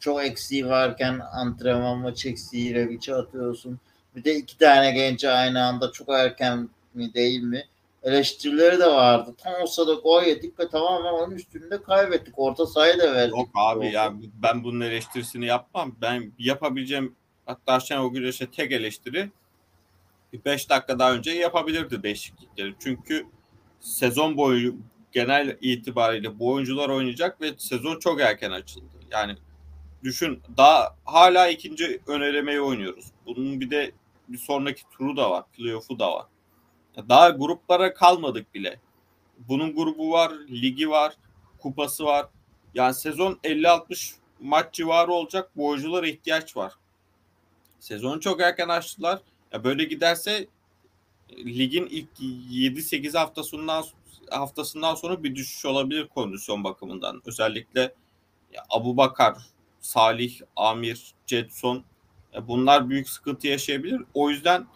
çok 0.01 0.25
eksiği 0.25 0.67
varken 0.67 1.21
antrenman 1.33 1.99
maç 1.99 2.27
eksiği 2.27 2.75
Revic'e 2.75 3.15
atıyorsun. 3.15 3.81
Bir 4.17 4.25
de 4.25 4.37
iki 4.37 4.59
tane 4.59 4.93
genç 4.93 5.25
aynı 5.25 5.65
anda 5.65 5.93
çok 5.93 6.09
erken 6.09 6.69
mi 6.95 7.15
değil 7.15 7.43
mi? 7.43 7.65
Eleştirileri 8.03 8.79
de 8.79 8.87
vardı. 8.87 9.35
Tam 9.39 9.55
olsa 9.63 9.87
da 9.87 9.95
gol 9.95 10.23
yedik 10.23 10.61
ve 10.61 10.69
tamamen 10.69 11.13
onun 11.13 11.35
üstünde 11.35 11.83
kaybettik. 11.83 12.35
Orta 12.37 12.67
sahayı 12.67 12.99
da 12.99 13.15
verdik. 13.15 13.37
Yok 13.37 13.49
abi 13.55 13.93
ya 13.93 14.13
ben 14.43 14.65
bunun 14.65 14.81
eleştirisini 14.81 15.47
yapmam. 15.47 15.97
Ben 16.01 16.33
yapabileceğim 16.39 17.17
hatta 17.47 17.81
Şenol 17.81 18.13
Güneş'e 18.13 18.51
tek 18.51 18.73
eleştiri 18.73 19.31
5 20.45 20.71
dakika 20.71 20.99
daha 20.99 21.13
önce 21.13 21.31
yapabilirdi 21.31 22.03
değişiklikleri. 22.03 22.75
Çünkü 22.79 23.27
sezon 23.83 24.37
boyu 24.37 24.75
genel 25.13 25.59
itibariyle 25.61 26.39
bu 26.39 26.53
oyuncular 26.53 26.89
oynayacak 26.89 27.41
ve 27.41 27.55
sezon 27.59 27.99
çok 27.99 28.21
erken 28.21 28.51
açıldı. 28.51 28.97
Yani 29.11 29.37
düşün 30.03 30.43
daha 30.57 30.97
hala 31.05 31.49
ikinci 31.49 32.01
önelemeyi 32.07 32.61
oynuyoruz. 32.61 33.05
Bunun 33.27 33.61
bir 33.61 33.71
de 33.71 33.93
bir 34.29 34.39
sonraki 34.39 34.83
turu 34.91 35.17
da 35.17 35.31
var. 35.31 35.45
Playoff'u 35.53 35.99
da 35.99 36.13
var. 36.13 36.27
Daha 37.09 37.31
gruplara 37.31 37.95
kalmadık 37.95 38.55
bile. 38.55 38.81
Bunun 39.39 39.75
grubu 39.75 40.11
var, 40.11 40.33
ligi 40.51 40.91
var, 40.91 41.15
kupası 41.59 42.05
var. 42.05 42.27
Yani 42.75 42.95
sezon 42.95 43.39
50-60 43.45 44.15
maç 44.41 44.75
civarı 44.75 45.13
olacak. 45.13 45.51
Bu 45.57 45.67
oyunculara 45.67 46.07
ihtiyaç 46.07 46.57
var. 46.57 46.73
Sezonu 47.81 48.21
çok 48.21 48.41
erken 48.41 48.69
açtılar. 48.69 49.21
Ya 49.53 49.65
böyle 49.65 49.85
giderse 49.85 50.47
ligin 51.37 51.87
ilk 51.87 52.09
7-8 52.21 53.19
haftasından 53.19 53.85
haftasından 54.31 54.95
sonra 54.95 55.23
bir 55.23 55.35
düşüş 55.35 55.65
olabilir 55.65 56.09
kondisyon 56.09 56.65
bakımından. 56.65 57.23
Özellikle 57.27 57.95
Abu 58.71 58.97
Bakar, 58.97 59.35
Salih, 59.81 60.41
Amir, 60.57 61.15
Jetson 61.27 61.85
e, 62.35 62.49
bunlar 62.49 62.91
büyük 62.91 63.09
sıkıntı 63.09 63.47
yaşayabilir. 63.47 64.03
O 64.15 64.31
yüzden 64.31 64.67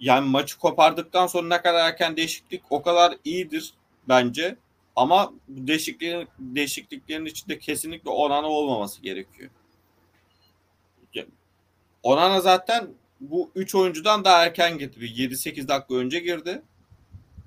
yani 0.00 0.30
maçı 0.30 0.58
kopardıktan 0.58 1.26
sonra 1.26 1.48
ne 1.48 1.62
kadar 1.62 1.88
erken 1.88 2.16
değişiklik 2.16 2.62
o 2.70 2.82
kadar 2.82 3.16
iyidir 3.24 3.74
bence. 4.08 4.56
Ama 4.96 5.32
bu 5.48 5.66
değişikliklerin, 5.66 6.28
değişikliklerin 6.38 7.24
içinde 7.24 7.58
kesinlikle 7.58 8.10
Onana 8.10 8.46
olmaması 8.46 9.02
gerekiyor. 9.02 9.50
Onana 12.02 12.40
zaten 12.40 12.88
bu 13.20 13.50
3 13.54 13.74
oyuncudan 13.74 14.24
daha 14.24 14.44
erken 14.44 14.78
girdi. 14.78 14.96
7-8 15.00 15.68
dakika 15.68 15.94
önce 15.94 16.18
girdi. 16.18 16.62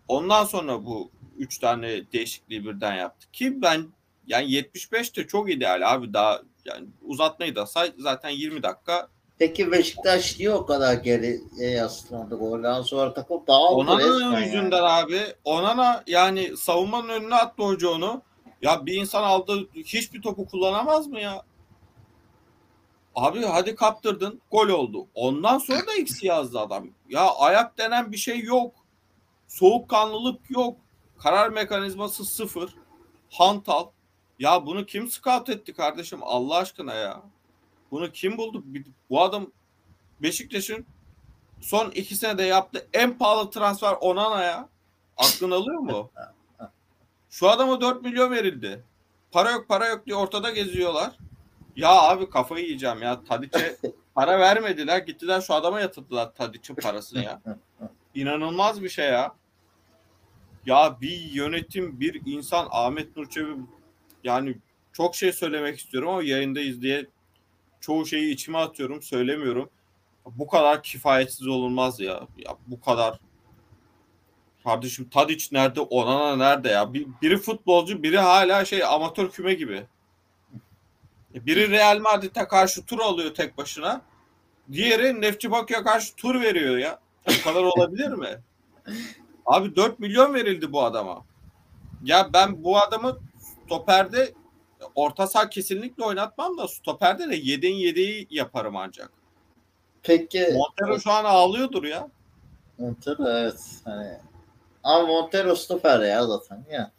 Ondan 0.07 0.43
sonra 0.43 0.85
bu 0.85 1.11
3 1.37 1.59
tane 1.59 2.11
değişikliği 2.13 2.65
birden 2.65 2.95
yaptı. 2.95 3.27
Ki 3.31 3.61
ben 3.61 3.87
yani 4.27 4.51
75 4.51 5.17
de 5.17 5.27
çok 5.27 5.51
ideal 5.51 5.93
abi 5.93 6.13
daha 6.13 6.41
yani 6.65 6.87
uzatmayı 7.01 7.55
da 7.55 7.65
say 7.65 7.91
zaten 7.97 8.29
20 8.29 8.63
dakika. 8.63 9.07
Peki 9.39 9.71
Beşiktaş 9.71 10.39
niye 10.39 10.51
o 10.51 10.65
kadar 10.65 10.93
geriye 10.93 11.69
yaslandı 11.69 12.35
golden 12.35 12.81
sonra 12.81 13.13
takım 13.13 13.47
dağıldı 13.47 13.97
resmen 13.97 14.41
yüzünden 14.41 14.77
yani. 14.77 14.87
abi 14.87 15.21
Onana 15.43 16.03
yani 16.07 16.57
savunmanın 16.57 17.09
önüne 17.09 17.35
attı 17.35 17.63
hoca 17.63 17.89
onu. 17.89 18.21
Ya 18.61 18.85
bir 18.85 18.93
insan 18.93 19.23
aldı 19.23 19.69
hiçbir 19.75 20.21
topu 20.21 20.47
kullanamaz 20.47 21.07
mı 21.07 21.19
ya? 21.19 21.41
Abi 23.15 23.45
hadi 23.45 23.75
kaptırdın 23.75 24.41
gol 24.51 24.69
oldu. 24.69 25.07
Ondan 25.15 25.57
sonra 25.57 25.87
da 25.87 25.93
eksi 25.99 26.27
yazdı 26.27 26.59
adam. 26.59 26.87
Ya 27.09 27.29
ayak 27.29 27.77
denen 27.77 28.11
bir 28.11 28.17
şey 28.17 28.39
yok. 28.39 28.75
Soğukkanlılık 29.47 30.39
yok. 30.49 30.77
Karar 31.17 31.49
mekanizması 31.49 32.25
sıfır. 32.25 32.75
Hantal. 33.29 33.85
Ya 34.39 34.65
bunu 34.65 34.85
kim 34.85 35.07
scout 35.09 35.49
etti 35.49 35.73
kardeşim 35.73 36.19
Allah 36.21 36.55
aşkına 36.55 36.93
ya? 36.93 37.21
Bunu 37.91 38.11
kim 38.11 38.37
buldu? 38.37 38.63
Bu 39.09 39.21
adam 39.21 39.47
Beşiktaş'ın 40.21 40.85
son 41.61 41.91
iki 41.91 42.15
senede 42.15 42.43
yaptığı 42.43 42.87
en 42.93 43.17
pahalı 43.17 43.49
transfer 43.49 43.93
Onana 44.01 44.43
ya. 44.43 44.69
Aklın 45.17 45.51
alıyor 45.51 45.79
mu? 45.79 46.11
Şu 47.29 47.49
adama 47.49 47.81
4 47.81 48.03
milyon 48.03 48.31
verildi. 48.31 48.83
Para 49.31 49.51
yok 49.51 49.67
para 49.67 49.87
yok 49.87 50.05
diye 50.05 50.15
ortada 50.15 50.51
geziyorlar. 50.51 51.17
Ya 51.75 51.89
abi 51.89 52.29
kafayı 52.29 52.65
yiyeceğim 52.65 53.01
ya. 53.01 53.23
Tadiç'e 53.23 53.77
para 54.15 54.39
vermediler. 54.39 54.97
Gittiler 54.97 55.41
şu 55.41 55.53
adama 55.53 55.79
yatırdılar 55.79 56.35
Tadiç'in 56.35 56.75
parasını 56.75 57.23
ya. 57.23 57.41
İnanılmaz 58.15 58.83
bir 58.83 58.89
şey 58.89 59.05
ya. 59.09 59.35
Ya 60.65 60.97
bir 61.01 61.17
yönetim, 61.17 61.99
bir 61.99 62.21
insan 62.25 62.67
Ahmet 62.71 63.17
Nurçevi 63.17 63.55
yani 64.23 64.57
çok 64.93 65.15
şey 65.15 65.33
söylemek 65.33 65.79
istiyorum 65.79 66.09
ama 66.09 66.23
yayındayız 66.23 66.81
diye 66.81 67.05
çoğu 67.79 68.05
şeyi 68.05 68.33
içime 68.33 68.57
atıyorum, 68.57 69.01
söylemiyorum. 69.01 69.69
Bu 70.25 70.47
kadar 70.47 70.83
kifayetsiz 70.83 71.47
olunmaz 71.47 71.99
ya. 71.99 72.27
Ya 72.37 72.57
bu 72.67 72.81
kadar 72.81 73.19
Kardeşim 74.63 75.09
Tadic 75.09 75.47
nerede? 75.51 75.81
Onana 75.81 76.35
nerede 76.35 76.69
ya? 76.69 76.93
Bir- 76.93 77.07
biri 77.21 77.37
futbolcu, 77.37 78.03
biri 78.03 78.17
hala 78.17 78.65
şey 78.65 78.83
amatör 78.83 79.29
küme 79.31 79.53
gibi. 79.53 79.83
E, 81.35 81.45
Biri 81.45 81.71
Real 81.71 82.00
Madrid'e 82.00 82.47
karşı 82.47 82.85
tur 82.85 83.00
alıyor 83.00 83.33
tek 83.33 83.57
başına. 83.57 84.01
Diğeri 84.71 85.21
Nefçi 85.21 85.51
Bakü'ye 85.51 85.83
karşı 85.83 86.15
tur 86.15 86.41
veriyor 86.41 86.77
ya. 86.77 87.00
Bu 87.27 87.43
kadar 87.43 87.63
olabilir 87.63 88.09
mi? 88.09 88.39
Abi 89.45 89.75
4 89.75 90.00
milyon 90.00 90.33
verildi 90.33 90.71
bu 90.71 90.83
adama. 90.83 91.25
Ya 92.03 92.29
ben 92.33 92.63
bu 92.63 92.77
adamı 92.77 93.17
stoperde 93.39 94.33
orta 94.95 95.27
saha 95.27 95.50
kesinlikle 95.50 96.03
oynatmam 96.03 96.57
da 96.57 96.67
stoperde 96.67 97.29
de 97.29 97.35
yedin 97.35 97.73
yedeği 97.73 98.27
yaparım 98.29 98.75
ancak. 98.75 99.11
Peki 100.03 100.53
Montero 100.53 101.00
şu 101.00 101.11
an 101.11 101.25
ağlıyordur 101.25 101.83
ya. 101.83 102.09
Montero 102.77 103.29
evet. 103.29 103.59
Hani, 103.85 104.17
ama 104.83 105.07
Montero 105.07 105.55
stoper 105.55 106.00
ya 106.00 106.27
zaten 106.27 106.65
ya. 106.71 106.91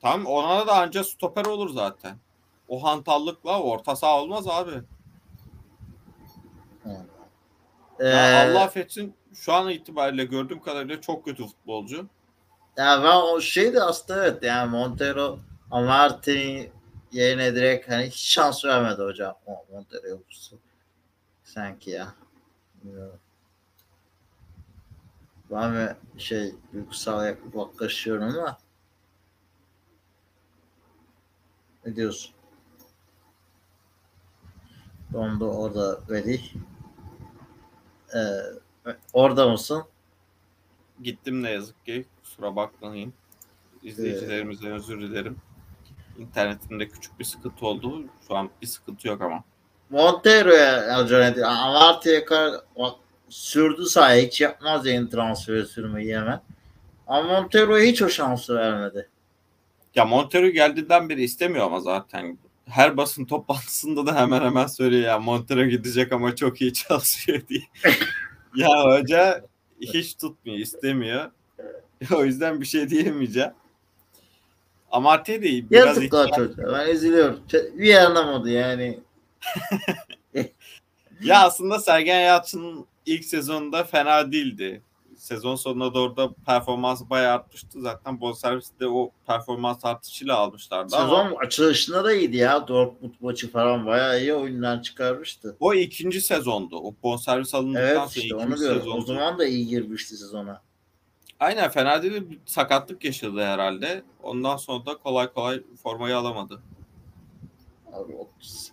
Tam 0.00 0.26
ona 0.26 0.66
da 0.66 0.74
anca 0.74 1.04
stoper 1.04 1.44
olur 1.44 1.70
zaten. 1.70 2.16
O 2.68 2.82
hantallıkla 2.84 3.62
orta 3.62 3.96
saha 3.96 4.20
olmaz 4.22 4.48
abi. 4.48 4.82
Ee, 8.00 8.04
Ya 8.06 8.50
Allah 8.50 8.62
affetsin 8.62 9.14
şu 9.34 9.52
an 9.52 9.68
itibariyle 9.70 10.24
gördüğüm 10.24 10.60
kadarıyla 10.60 11.00
çok 11.00 11.24
kötü 11.24 11.46
futbolcu. 11.46 12.06
Ya 12.76 13.00
ben 13.04 13.16
o 13.16 13.40
şey 13.40 13.74
de 13.74 13.82
aslında 13.82 14.24
evet 14.26 14.42
yani 14.42 14.70
Montero 14.70 15.38
Amartey 15.70 16.72
yerine 17.12 17.54
direkt 17.54 17.90
hani 17.90 18.06
hiç 18.06 18.16
şans 18.16 18.64
vermedi 18.64 19.02
hocam 19.02 19.34
o 19.46 19.64
Montero 19.72 20.08
yoksa. 20.08 20.56
Sanki 21.44 21.90
ya. 21.90 22.14
Bilmiyorum. 22.74 23.20
Ben 25.50 25.70
mi 25.70 25.96
şey 26.18 26.54
duygusal 26.72 27.26
yaklaşıyorum 27.26 28.24
ama 28.24 28.58
ne 31.86 31.96
diyorsun? 31.96 32.35
Dondu 35.12 35.50
orada 35.50 36.00
Veli. 36.10 36.40
Ee, 38.14 38.18
orada 39.12 39.48
mısın? 39.48 39.84
Gittim 41.02 41.42
ne 41.42 41.50
yazık 41.50 41.86
ki. 41.86 42.06
Kusura 42.22 42.56
bakmayın. 42.56 43.12
İzleyicilerimizden 43.82 44.72
özür 44.72 45.00
dilerim. 45.00 45.36
İnternetimde 46.18 46.88
küçük 46.88 47.18
bir 47.18 47.24
sıkıntı 47.24 47.66
oldu. 47.66 48.04
Şu 48.28 48.36
an 48.36 48.50
bir 48.62 48.66
sıkıntı 48.66 49.08
yok 49.08 49.22
ama. 49.22 49.44
Montero'ya 49.90 50.96
acele 50.96 51.46
Amartya'ya 51.46 52.24
kadar 52.24 52.60
sürdü 53.28 53.84
sahaya 53.84 54.22
hiç 54.22 54.40
yapmaz 54.40 54.86
yeni 54.86 55.10
transferi 55.10 55.66
sürmeyi 55.66 56.16
hemen. 56.16 56.40
Ama 57.06 57.40
Montero'ya 57.40 57.84
hiç 57.84 58.02
o 58.02 58.08
şansı 58.08 58.54
vermedi. 58.54 59.08
Ya 59.94 60.04
Montero 60.04 60.46
geldiğinden 60.46 61.08
beri 61.08 61.22
istemiyor 61.22 61.66
ama 61.66 61.80
zaten. 61.80 62.38
Her 62.68 62.96
basın 62.96 63.24
toplantısında 63.24 64.06
da 64.06 64.20
hemen 64.20 64.40
hemen 64.40 64.66
söylüyor 64.66 65.02
ya 65.02 65.18
Montero 65.18 65.64
gidecek 65.64 66.12
ama 66.12 66.36
çok 66.36 66.60
iyi 66.60 66.72
çalışıyor 66.72 67.42
diye. 67.48 67.62
ya 68.56 68.84
hoca 68.84 69.44
hiç 69.80 70.14
tutmuyor, 70.14 70.58
istemiyor. 70.58 71.30
o 72.14 72.24
yüzden 72.24 72.60
bir 72.60 72.66
şey 72.66 72.90
diyemeyeceğim. 72.90 73.52
Amartya 74.90 75.42
değil. 75.42 75.66
Biraz 75.70 75.86
Yazıklar 75.86 76.30
çocuğa. 76.36 76.72
Ben 76.72 76.88
üzülüyorum. 76.94 77.40
Bir 77.74 77.94
anlamadı 77.94 78.50
yani. 78.50 79.00
ya 81.22 81.42
aslında 81.44 81.78
Sergen 81.78 82.20
Yalçın'ın 82.20 82.86
ilk 83.06 83.24
sezonunda 83.24 83.84
fena 83.84 84.32
değildi. 84.32 84.82
Sezon 85.26 85.56
sonuna 85.56 85.94
doğru 85.94 86.16
da 86.16 86.34
performansı 86.46 87.10
bayağı 87.10 87.34
artmıştı. 87.34 87.80
Zaten 87.80 88.20
bonservisi 88.20 88.80
de 88.80 88.88
o 88.88 89.10
performans 89.26 89.84
artışıyla 89.84 90.36
almışlardı 90.36 90.90
Sezon 90.90 91.26
ama... 91.26 91.36
açılışında 91.36 92.04
da 92.04 92.12
iyiydi 92.12 92.36
ya. 92.36 92.68
Dortmund 92.68 93.14
maçı 93.20 93.50
falan 93.50 93.86
bayağı 93.86 94.20
iyi 94.20 94.34
oyundan 94.34 94.80
çıkarmıştı. 94.80 95.56
O 95.60 95.74
ikinci 95.74 96.20
sezondu. 96.20 96.78
O 96.78 96.94
bonservis 97.02 97.54
alındıktan 97.54 97.82
evet, 97.82 97.96
sonra 97.96 98.06
işte 98.06 98.20
ikinci 98.20 98.34
onu 98.34 98.58
diyorum. 98.58 98.78
sezondu. 98.78 98.98
O 98.98 99.06
zaman 99.06 99.38
da 99.38 99.46
iyi 99.46 99.66
girmişti 99.66 100.16
sezona. 100.16 100.62
Aynen 101.40 101.70
fena 101.70 102.02
değil. 102.02 102.30
Bir 102.30 102.38
sakatlık 102.46 103.04
yaşadı 103.04 103.44
herhalde. 103.44 104.02
Ondan 104.22 104.56
sonra 104.56 104.86
da 104.86 104.96
kolay 104.96 105.32
kolay 105.32 105.62
formayı 105.82 106.16
alamadı. 106.16 106.62
Abi, 107.92 108.16
o 108.16 108.28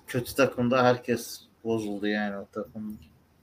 kötü 0.08 0.36
takımda 0.36 0.84
herkes 0.84 1.42
bozuldu 1.64 2.08
yani 2.08 2.38
o 2.38 2.46
takım. 2.52 2.98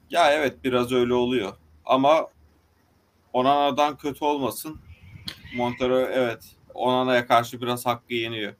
Ya 0.09 0.31
evet 0.33 0.63
biraz 0.63 0.91
öyle 0.91 1.13
oluyor. 1.13 1.53
Ama 1.85 2.27
Onana'dan 3.33 3.97
kötü 3.97 4.25
olmasın. 4.25 4.79
Montero 5.55 5.99
evet 5.99 6.43
Onana'ya 6.73 7.27
karşı 7.27 7.61
biraz 7.61 7.85
hakkı 7.85 8.13
yeniyor. 8.13 8.53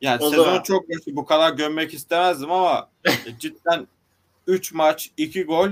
Yani 0.00 0.24
o 0.24 0.30
sezon 0.30 0.62
çok 0.62 0.88
kötü. 0.88 1.16
Bu 1.16 1.24
kadar 1.24 1.52
gömmek 1.52 1.94
istemezdim 1.94 2.52
ama 2.52 2.90
cidden 3.38 3.86
3 4.46 4.72
maç 4.72 5.10
2 5.16 5.44
gol 5.44 5.68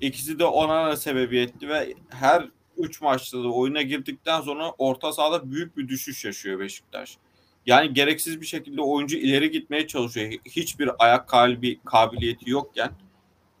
ikisi 0.00 0.38
de 0.38 0.44
Onana 0.44 0.96
sebebiyetti 0.96 1.68
ve 1.68 1.94
her 2.08 2.48
3 2.76 3.00
maçta 3.00 3.44
da 3.44 3.48
oyuna 3.48 3.82
girdikten 3.82 4.40
sonra 4.40 4.70
orta 4.78 5.12
sahada 5.12 5.50
büyük 5.50 5.76
bir 5.76 5.88
düşüş 5.88 6.24
yaşıyor 6.24 6.60
Beşiktaş. 6.60 7.18
Yani 7.66 7.94
gereksiz 7.94 8.40
bir 8.40 8.46
şekilde 8.46 8.82
oyuncu 8.82 9.16
ileri 9.16 9.50
gitmeye 9.50 9.86
çalışıyor. 9.86 10.32
Hiçbir 10.44 10.90
ayak 10.98 11.28
kalbi 11.28 11.80
kabiliyeti 11.84 12.50
yokken 12.50 12.92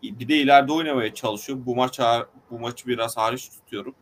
bir 0.02 0.28
de 0.28 0.36
ileride 0.36 0.72
oynamaya 0.72 1.14
çalışıyor. 1.14 1.58
Bu 1.66 1.76
maç 1.76 2.00
bu 2.50 2.58
maçı 2.58 2.86
biraz 2.86 3.16
hariç 3.16 3.48
tutuyorum. 3.48 3.94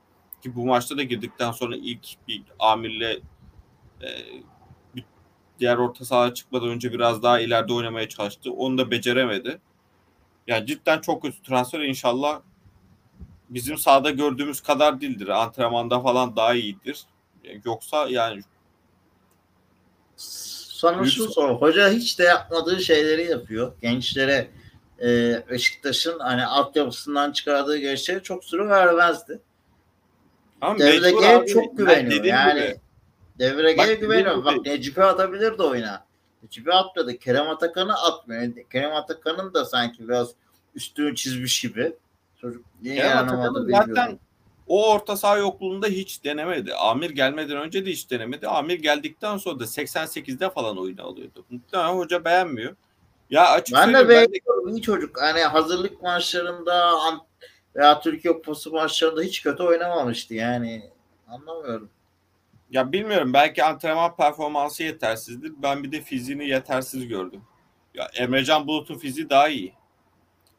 Ki 0.43 0.57
bu 0.57 0.67
maçta 0.67 0.97
da 0.97 1.03
girdikten 1.03 1.53
sonra 1.53 1.77
ilk 1.77 2.29
bir 2.29 2.43
Amir'le 2.59 3.21
e, 4.03 4.09
bir 4.95 5.05
diğer 5.59 5.77
orta 5.77 6.05
sahaya 6.05 6.35
çıkmadan 6.35 6.69
önce 6.69 6.93
biraz 6.93 7.23
daha 7.23 7.41
ileride 7.41 7.73
oynamaya 7.73 8.09
çalıştı. 8.09 8.53
Onu 8.53 8.79
da 8.79 8.91
beceremedi. 8.91 9.61
Yani 10.47 10.67
cidden 10.67 11.01
çok 11.01 11.23
kötü 11.23 11.43
transfer. 11.43 11.81
İnşallah 11.81 12.41
bizim 13.51 13.79
sahada 13.79 14.11
gördüğümüz 14.11 14.61
kadar 14.61 15.01
değildir. 15.01 15.29
Antrenmanda 15.29 16.01
falan 16.01 16.37
daha 16.37 16.55
iyidir. 16.55 17.05
Yoksa 17.65 18.07
yani 18.09 18.43
sana 20.17 21.05
şu 21.05 21.29
sor. 21.29 21.51
Hoca 21.51 21.91
hiç 21.91 22.19
de 22.19 22.25
yapmadığı 22.25 22.81
şeyleri 22.81 23.31
yapıyor. 23.31 23.73
Gençlere 23.83 24.51
e, 25.03 25.43
Beşiktaş'ın 25.51 26.19
hani 26.19 26.47
altyapısından 26.47 27.33
çıkardığı 27.33 27.79
gençlere 27.79 28.23
çok 28.23 28.45
süre 28.45 28.69
vermezdi. 28.69 29.41
Ama 30.61 30.79
Devrege'ye 30.79 31.47
çok 31.47 31.79
güveniyor. 31.79 32.25
Yani 32.25 32.61
gibi. 32.61 32.77
Devrege'ye 33.39 33.95
güveniyor. 33.95 34.45
Bak 34.45 34.67
Necip'i 34.67 35.03
atabilirdi 35.03 35.63
oyuna. 35.63 36.05
Necip'i 36.43 36.73
atmadı. 36.73 37.19
Kerem 37.19 37.49
Atakan'ı 37.49 37.95
atmıyor. 37.95 38.53
Kerem 38.73 38.95
Atakan'ın 38.95 39.55
da 39.55 39.65
sanki 39.65 40.09
biraz 40.09 40.31
üstünü 40.75 41.15
çizmiş 41.15 41.61
gibi. 41.61 41.93
Çocuk 42.41 42.65
niye 42.83 42.95
yanamadı 42.95 43.67
Zaten 43.71 44.19
o 44.67 44.93
orta 44.93 45.17
saha 45.17 45.37
yokluğunda 45.37 45.87
hiç 45.87 46.25
denemedi. 46.25 46.75
Amir 46.75 47.11
gelmeden 47.11 47.57
önce 47.57 47.87
de 47.87 47.91
hiç 47.91 48.11
denemedi. 48.11 48.49
Amir 48.49 48.79
geldikten 48.79 49.37
sonra 49.37 49.61
da 49.61 49.65
88'de 49.65 50.51
falan 50.51 50.79
oyunu 50.79 51.03
alıyordu. 51.03 51.45
Muhtemelen 51.51 51.95
hoca 51.95 52.25
beğenmiyor. 52.25 52.77
Ya 53.31 53.51
açık 53.51 53.77
ben 53.77 53.95
de 53.95 54.09
beğeniyorum. 54.09 54.67
Ben 54.67 54.73
de... 54.73 54.77
iyi 54.77 54.83
çocuk. 54.83 55.21
Hani 55.21 55.41
hazırlık 55.41 56.03
maçlarında 56.03 56.93
veya 57.81 58.01
Türkiye 58.01 58.35
Kupası 58.35 58.71
maçlarında 58.71 59.23
hiç 59.23 59.43
kötü 59.43 59.63
oynamamıştı 59.63 60.35
yani. 60.35 60.83
Anlamıyorum. 61.29 61.91
Ya 62.71 62.93
bilmiyorum 62.93 63.33
belki 63.33 63.65
antrenman 63.65 64.17
performansı 64.17 64.83
yetersizdir. 64.83 65.53
Ben 65.63 65.85
bir 65.85 65.93
de 65.93 66.01
fiziğini 66.01 66.49
yetersiz 66.49 67.09
gördüm. 67.09 67.43
Ya 67.95 68.11
Emrecan 68.15 68.67
Bulut'un 68.67 68.99
fiziği 68.99 69.31
daha 69.31 69.49
iyi. 69.49 69.75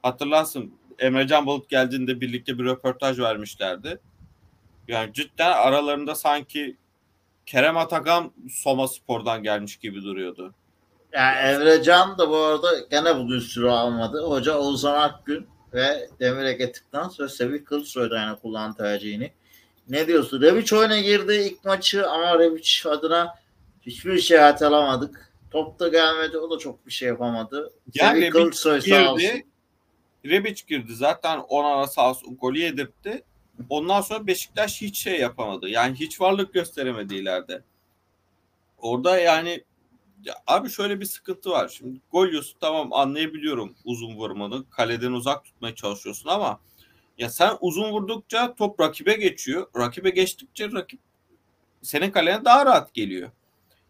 Hatırlarsın 0.03 0.73
Emrecan 0.99 1.45
Bulut 1.45 1.69
geldiğinde 1.69 2.21
birlikte 2.21 2.59
bir 2.59 2.63
röportaj 2.65 3.19
vermişlerdi. 3.19 3.99
Yani 4.87 5.13
cidden 5.13 5.51
aralarında 5.51 6.15
sanki 6.15 6.77
Kerem 7.45 7.77
Atakan 7.77 8.31
Soma 8.49 8.87
Spor'dan 8.87 9.43
gelmiş 9.43 9.77
gibi 9.77 10.03
duruyordu. 10.03 10.53
Yani 11.13 11.37
Emrecan 11.37 12.17
da 12.17 12.29
bu 12.29 12.37
arada 12.37 12.67
gene 12.91 13.17
bugün 13.17 13.39
süre 13.39 13.69
almadı. 13.69 14.23
Hoca 14.23 14.57
Oğuzhan 14.57 15.01
Akgün 15.01 15.47
ve 15.73 16.09
Demir 16.19 16.45
Egetik'ten 16.45 17.07
sonra 17.07 17.29
Sevil 17.29 17.65
Kılıçsoy'da 17.65 18.19
yani 18.19 18.39
kullan 18.39 18.73
tercihini. 18.73 19.31
Ne 19.89 20.07
diyorsun? 20.07 20.41
Rebic 20.41 20.75
oyuna 20.75 20.99
girdi 20.99 21.33
ilk 21.33 21.65
maçı 21.65 22.09
ama 22.09 22.39
Rebic 22.39 22.89
adına 22.89 23.35
hiçbir 23.81 24.19
şey 24.19 24.37
hatırlamadık. 24.37 25.31
Top 25.51 25.79
da 25.79 25.87
gelmedi. 25.87 26.37
O 26.37 26.51
da 26.51 26.59
çok 26.59 26.85
bir 26.87 26.91
şey 26.91 27.07
yapamadı. 27.07 27.73
Yani 27.93 28.19
Sevil 28.19 28.31
Kılıçsoy 28.31 28.81
sağ 28.81 29.13
olsun. 29.13 29.43
Rebic 30.25 30.63
girdi. 30.67 30.95
Zaten 30.95 31.39
ona 31.39 31.87
sağ 31.87 32.09
olsun 32.09 32.37
golü 32.37 32.59
yedirtti. 32.59 33.23
Ondan 33.69 34.01
sonra 34.01 34.27
Beşiktaş 34.27 34.81
hiç 34.81 34.97
şey 34.97 35.19
yapamadı. 35.19 35.69
Yani 35.69 35.95
hiç 35.95 36.21
varlık 36.21 36.53
gösteremedi 36.53 37.15
ileride. 37.15 37.63
Orada 38.77 39.19
yani 39.19 39.63
ya 40.23 40.35
abi 40.47 40.69
şöyle 40.69 40.99
bir 40.99 41.05
sıkıntı 41.05 41.49
var. 41.49 41.67
Şimdi 41.67 42.01
Golyos 42.11 42.53
tamam 42.61 42.93
anlayabiliyorum 42.93 43.75
uzun 43.85 44.15
vurmanı. 44.15 44.69
Kaleden 44.69 45.11
uzak 45.11 45.45
tutmaya 45.45 45.75
çalışıyorsun 45.75 46.29
ama 46.29 46.59
ya 47.17 47.29
sen 47.29 47.57
uzun 47.61 47.91
vurdukça 47.91 48.55
top 48.55 48.79
rakibe 48.79 49.13
geçiyor. 49.13 49.67
Rakibe 49.77 50.09
geçtikçe 50.09 50.71
rakip 50.71 50.99
senin 51.81 52.11
kalene 52.11 52.45
daha 52.45 52.65
rahat 52.65 52.93
geliyor. 52.93 53.31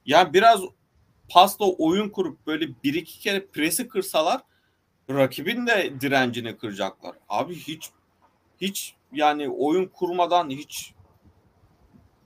Yani 0.05 0.33
biraz 0.33 0.61
pasla 1.29 1.65
oyun 1.65 2.09
kurup 2.09 2.47
böyle 2.47 2.67
bir 2.83 2.93
iki 2.93 3.19
kere 3.19 3.45
presi 3.45 3.87
kırsalar 3.87 4.41
rakibin 5.09 5.67
de 5.67 6.01
direncini 6.01 6.57
kıracaklar. 6.57 7.15
Abi 7.29 7.55
hiç 7.55 7.89
hiç 8.61 8.95
yani 9.13 9.49
oyun 9.49 9.85
kurmadan 9.85 10.49
hiç 10.49 10.93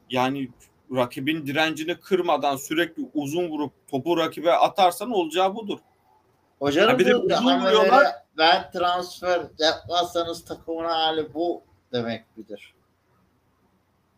yani 0.10 0.50
rakibin 0.96 1.48
direncini 1.48 2.00
kırmadan 2.00 2.56
sürekli 2.58 3.10
uzun 3.14 3.50
vurup 3.50 3.74
topu 3.88 4.18
rakibe 4.18 4.54
atarsan 4.54 5.12
olacağı 5.12 5.56
budur. 5.56 5.80
Hocanın 6.60 6.90
ya 6.90 7.00
bir 7.00 7.06
de 7.06 7.16
uzun 7.16 7.62
vuruyorlar. 7.62 8.08
Ben 8.38 8.72
transfer 8.72 9.42
yapmazsanız 9.60 10.46
takımın 10.46 10.86
hali 10.86 11.34
bu 11.34 11.64
demek 11.92 12.38
midir? 12.38 12.76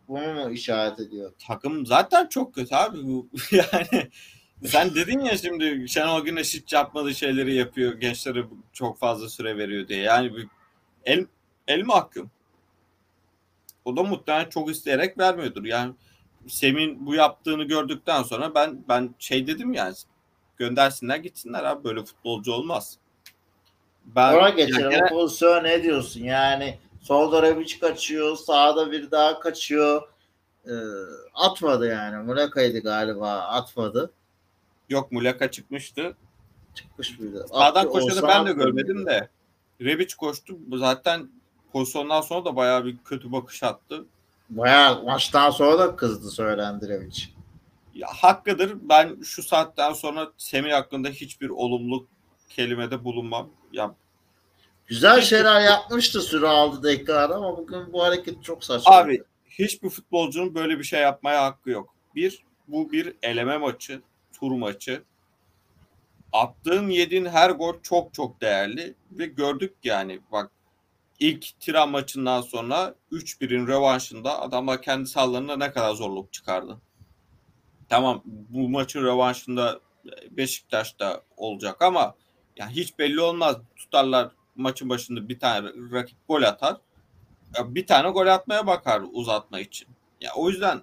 Bunu 0.08 0.34
mu 0.34 0.52
işaret 0.52 1.00
ediyor? 1.00 1.34
Takım 1.48 1.86
zaten 1.86 2.28
çok 2.28 2.56
kötü 2.56 2.76
abi. 2.76 2.98
yani 3.52 4.10
sen 4.66 4.96
dedin 4.96 5.20
ya 5.20 5.38
şimdi 5.38 5.90
Şenol 5.90 6.26
Güneş 6.26 6.54
hiç 6.54 6.74
yapmadığı 6.74 7.16
şeyleri 7.16 7.56
yapıyor. 7.56 7.94
Gençlere 7.94 8.46
çok 8.74 9.00
fazla 9.00 9.30
süre 9.30 9.58
veriyor 9.58 9.88
diye. 9.88 10.02
Yani 10.02 10.36
bir 10.36 10.48
el, 11.06 11.26
el 11.68 11.84
mahkum. 11.84 12.32
O 13.86 13.98
da 13.98 14.04
muhtemelen 14.04 14.50
çok 14.50 14.72
isteyerek 14.72 15.18
vermiyordur. 15.18 15.66
Yani 15.66 15.94
Sem'in 16.49 17.05
bu 17.05 17.15
yaptığını 17.15 17.63
gördükten 17.63 18.23
sonra 18.23 18.55
ben 18.55 18.83
ben 18.89 19.15
şey 19.19 19.47
dedim 19.47 19.73
yani 19.73 19.95
göndersinler 20.57 21.17
gitsinler 21.17 21.63
abi 21.63 21.83
böyle 21.83 22.05
futbolcu 22.05 22.51
olmaz. 22.53 22.97
Ben 24.05 24.33
Ona 24.33 24.49
geçelim. 24.49 24.91
Yani, 24.91 25.05
o 25.05 25.10
pozisyon 25.10 25.63
ne 25.63 25.83
diyorsun? 25.83 26.23
Yani 26.23 26.77
solda 27.01 27.41
Rebic 27.41 27.79
kaçıyor, 27.79 28.36
sağda 28.36 28.91
bir 28.91 29.12
daha 29.12 29.39
kaçıyor. 29.39 30.01
Ee, 30.65 30.71
atmadı 31.33 31.88
yani. 31.88 32.23
Muleka'ydı 32.25 32.79
galiba. 32.79 33.31
Atmadı. 33.31 34.12
Yok 34.89 35.12
Muleka 35.12 35.51
çıkmıştı. 35.51 36.15
Çıkmış 36.73 37.19
mıydı? 37.19 37.45
Sağdan 37.53 37.89
koşanı 37.89 38.27
ben 38.27 38.45
de 38.45 38.53
görmedim 38.53 39.05
de. 39.05 39.29
Rebic 39.81 40.15
koştu. 40.15 40.57
Zaten 40.73 41.29
pozisyondan 41.71 42.21
sonra 42.21 42.45
da 42.45 42.55
bayağı 42.55 42.86
bir 42.86 42.97
kötü 43.05 43.31
bakış 43.31 43.63
attı. 43.63 44.05
Bayağı 44.49 45.03
maçtan 45.03 45.49
sonra 45.49 45.79
da 45.79 45.95
kızdı 45.95 46.29
Söylendirevic. 46.29 47.23
Ya, 47.93 48.07
hakkıdır. 48.12 48.77
Ben 48.81 49.21
şu 49.23 49.43
saatten 49.43 49.93
sonra 49.93 50.31
Semih 50.38 50.73
hakkında 50.73 51.10
hiçbir 51.10 51.49
olumlu 51.49 52.07
kelimede 52.49 53.03
bulunmam. 53.03 53.49
Ya 53.73 53.95
Güzel 54.88 55.21
şeyler 55.21 55.62
yapmıştı 55.62 56.21
süre 56.21 56.47
aldı 56.47 56.83
dakikalarda 56.83 57.36
ama 57.36 57.57
bugün 57.57 57.93
bu 57.93 58.03
hareket 58.03 58.43
çok 58.43 58.63
saçma. 58.63 58.95
Abi 58.95 59.23
hiçbir 59.49 59.89
futbolcunun 59.89 60.55
böyle 60.55 60.79
bir 60.79 60.83
şey 60.83 61.01
yapmaya 61.01 61.43
hakkı 61.43 61.69
yok. 61.69 61.95
Bir, 62.15 62.43
bu 62.67 62.91
bir 62.91 63.15
eleme 63.23 63.57
maçı, 63.57 64.01
tur 64.39 64.51
maçı. 64.51 65.03
attığın 66.33 66.89
yediğin 66.89 67.25
her 67.25 67.49
gol 67.49 67.73
çok 67.83 68.13
çok 68.13 68.41
değerli 68.41 68.95
ve 69.12 69.25
gördük 69.25 69.73
yani 69.83 70.19
bak 70.31 70.51
ilk 71.19 71.60
Tiran 71.60 71.89
maçından 71.89 72.41
sonra 72.41 72.95
3-1'in 73.12 73.67
rövanşında 73.67 74.41
adamlar 74.41 74.82
kendi 74.82 75.08
sahalarında 75.08 75.58
ne 75.58 75.71
kadar 75.71 75.93
zorluk 75.93 76.34
çıkardı. 76.34 76.77
Tamam 77.89 78.21
bu 78.25 78.69
maçın 78.69 79.03
rövanşında 79.03 79.80
Beşiktaş'ta 80.32 81.21
olacak 81.38 81.82
ama 81.82 82.15
yani 82.56 82.71
hiç 82.71 82.99
belli 82.99 83.21
olmaz. 83.21 83.56
Tutarlar 83.75 84.32
maçın 84.56 84.89
başında 84.89 85.30
bir 85.30 85.39
tane 85.39 85.69
rakip 85.91 86.17
gol 86.27 86.41
atar. 86.41 86.77
Bir 87.60 87.88
tane 87.88 88.10
gol 88.10 88.27
atmaya 88.27 88.67
bakar 88.67 89.01
uzatma 89.12 89.60
için. 89.60 89.88
Ya 90.21 90.32
o 90.36 90.49
yüzden 90.49 90.82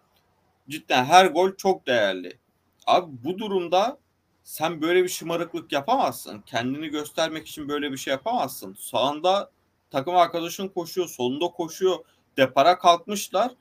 cidden 0.68 1.05
her 1.05 1.27
gol 1.27 1.57
çok 1.57 1.87
değerli. 1.87 2.38
Abi 2.87 3.12
bu 3.25 3.38
durumda 3.38 3.99
sen 4.44 4.83
böyle 4.83 5.05
bir 5.05 5.09
şımarıklık 5.09 5.73
yapamazsın. 5.73 6.40
Kendini 6.47 6.88
göstermek 6.88 7.49
için 7.49 7.68
böyle 7.68 7.92
bir 7.92 7.97
şey 7.97 8.11
yapamazsın. 8.11 8.75
Sağında 8.75 9.51
takım 9.95 10.17
arkadaşın 10.17 10.69
koşuyor, 10.69 11.09
solunda 11.09 11.49
koşuyor. 11.49 11.99
Depara 12.37 12.79
kalkmışlar. 12.79 13.53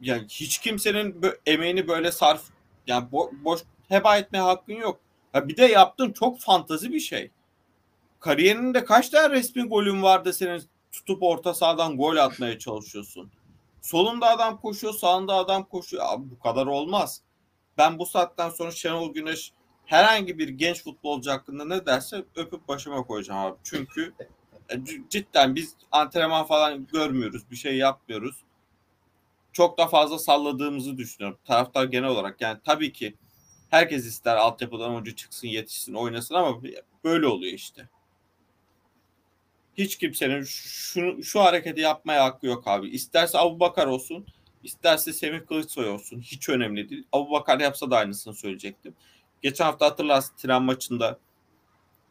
Yani 0.00 0.26
hiç 0.28 0.58
kimsenin 0.58 1.22
emeğini 1.46 1.88
böyle 1.88 2.12
sarf 2.12 2.42
yani 2.86 3.08
bo- 3.12 3.44
boş 3.44 3.60
heba 3.88 4.16
etmeye 4.16 4.40
hakkın 4.40 4.72
yok. 4.72 5.00
Ha 5.32 5.48
bir 5.48 5.56
de 5.56 5.64
yaptığın 5.64 6.12
çok 6.12 6.40
fantazi 6.40 6.92
bir 6.92 7.00
şey. 7.00 7.30
Kariyerinde 8.20 8.84
kaç 8.84 9.08
tane 9.08 9.30
resmi 9.30 9.62
golün 9.62 10.02
vardı 10.02 10.32
senin 10.32 10.62
tutup 10.92 11.22
orta 11.22 11.54
sahadan 11.54 11.96
gol 11.96 12.16
atmaya 12.16 12.58
çalışıyorsun. 12.58 13.30
Solunda 13.82 14.26
adam 14.26 14.60
koşuyor, 14.60 14.92
sağında 14.92 15.34
adam 15.34 15.64
koşuyor. 15.64 16.04
Abi 16.06 16.30
bu 16.30 16.38
kadar 16.38 16.66
olmaz. 16.66 17.22
Ben 17.78 17.98
bu 17.98 18.06
saatten 18.06 18.50
sonra 18.50 18.70
Şenol 18.70 19.14
Güneş 19.14 19.52
herhangi 19.86 20.38
bir 20.38 20.48
genç 20.48 20.84
futbolcu 20.84 21.30
hakkında 21.30 21.64
ne 21.64 21.86
derse 21.86 22.24
öpüp 22.34 22.68
başıma 22.68 23.02
koyacağım 23.02 23.40
abi. 23.40 23.56
Çünkü 23.64 24.14
cidden 25.10 25.54
biz 25.54 25.74
antrenman 25.92 26.46
falan 26.46 26.86
görmüyoruz. 26.86 27.50
Bir 27.50 27.56
şey 27.56 27.76
yapmıyoruz. 27.76 28.36
Çok 29.52 29.78
da 29.78 29.86
fazla 29.86 30.18
salladığımızı 30.18 30.98
düşünüyorum. 30.98 31.38
Taraftar 31.44 31.84
genel 31.84 32.08
olarak. 32.08 32.40
Yani 32.40 32.58
tabii 32.64 32.92
ki 32.92 33.14
herkes 33.70 34.06
ister 34.06 34.36
altyapıdan 34.36 34.90
oyuncu 34.90 35.16
çıksın, 35.16 35.48
yetişsin, 35.48 35.94
oynasın 35.94 36.34
ama 36.34 36.62
böyle 37.04 37.26
oluyor 37.26 37.52
işte. 37.52 37.88
Hiç 39.74 39.98
kimsenin 39.98 40.42
şu, 40.42 41.22
şu 41.22 41.40
hareketi 41.40 41.80
yapmaya 41.80 42.24
hakkı 42.24 42.46
yok 42.46 42.68
abi. 42.68 42.88
İsterse 42.88 43.38
Abu 43.38 43.60
Bakar 43.60 43.86
olsun, 43.86 44.26
isterse 44.64 45.12
Semih 45.12 45.46
Kılıçsoy 45.46 45.88
olsun. 45.88 46.20
Hiç 46.20 46.48
önemli 46.48 46.88
değil. 46.88 47.04
Abu 47.12 47.30
Bakar 47.30 47.60
yapsa 47.60 47.90
da 47.90 47.96
aynısını 47.96 48.34
söyleyecektim. 48.34 48.94
Geçen 49.42 49.64
hafta 49.64 49.86
hatırlarsın 49.86 50.36
tren 50.36 50.62
maçında 50.62 51.18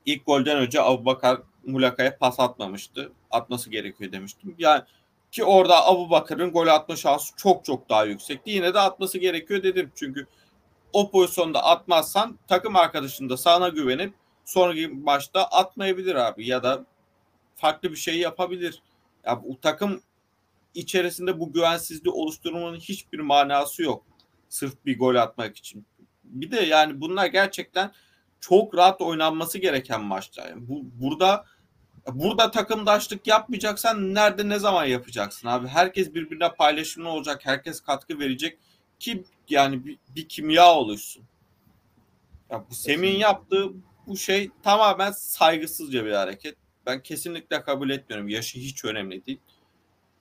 ilk 0.07 0.25
golden 0.25 0.57
önce 0.57 0.81
Abu 0.81 1.05
Bakar 1.05 1.41
Mulaka'ya 1.65 2.17
pas 2.17 2.39
atmamıştı. 2.39 3.11
Atması 3.31 3.69
gerekiyor 3.69 4.11
demiştim. 4.11 4.55
Yani 4.57 4.83
ki 5.31 5.43
orada 5.43 5.85
Abu 5.85 6.09
Bakar'ın 6.09 6.51
gol 6.51 6.67
atma 6.67 6.95
şansı 6.95 7.35
çok 7.37 7.65
çok 7.65 7.89
daha 7.89 8.05
yüksekti. 8.05 8.51
Yine 8.51 8.73
de 8.73 8.79
atması 8.79 9.17
gerekiyor 9.17 9.63
dedim. 9.63 9.91
Çünkü 9.95 10.27
o 10.93 11.11
pozisyonda 11.11 11.63
atmazsan 11.63 12.39
takım 12.47 12.75
arkadaşın 12.75 13.29
da 13.29 13.37
sana 13.37 13.69
güvenip 13.69 14.13
sonraki 14.45 14.87
maçta 14.87 15.43
atmayabilir 15.43 16.15
abi. 16.15 16.47
Ya 16.47 16.63
da 16.63 16.85
farklı 17.55 17.91
bir 17.91 17.95
şey 17.95 18.19
yapabilir. 18.19 18.81
Ya 19.25 19.43
bu 19.43 19.61
takım 19.61 20.01
içerisinde 20.75 21.39
bu 21.39 21.53
güvensizliği 21.53 22.13
oluşturmanın 22.13 22.79
hiçbir 22.79 23.19
manası 23.19 23.83
yok. 23.83 24.03
Sırf 24.49 24.85
bir 24.85 24.99
gol 24.99 25.15
atmak 25.15 25.57
için. 25.57 25.85
Bir 26.23 26.51
de 26.51 26.61
yani 26.61 27.01
bunlar 27.01 27.25
gerçekten 27.25 27.91
çok 28.39 28.75
rahat 28.75 29.01
oynanması 29.01 29.57
gereken 29.57 30.01
maçlar. 30.03 30.49
Yani 30.49 30.67
bu 30.67 30.81
burada 30.93 31.45
burada 32.13 32.51
takımdaşlık 32.51 33.27
yapmayacaksan 33.27 34.13
nerede 34.13 34.49
ne 34.49 34.59
zaman 34.59 34.85
yapacaksın 34.85 35.47
abi? 35.47 35.67
Herkes 35.67 36.13
birbirine 36.13 36.53
paylaşımlı 36.53 37.09
olacak, 37.09 37.41
herkes 37.43 37.81
katkı 37.81 38.19
verecek 38.19 38.57
ki 38.99 39.23
yani 39.49 39.85
bir, 39.85 39.97
bir 40.15 40.27
kimya 40.27 40.73
oluşsun. 40.73 41.23
Ya 42.49 42.65
bu 42.69 42.75
Semih'in 42.75 43.19
yaptığı 43.19 43.69
bu 44.07 44.17
şey 44.17 44.49
tamamen 44.63 45.11
saygısızca 45.11 46.05
bir 46.05 46.11
hareket. 46.11 46.55
Ben 46.85 47.03
kesinlikle 47.03 47.61
kabul 47.61 47.89
etmiyorum. 47.89 48.29
Yaşı 48.29 48.59
hiç 48.59 48.85
önemli 48.85 49.25
değil. 49.25 49.39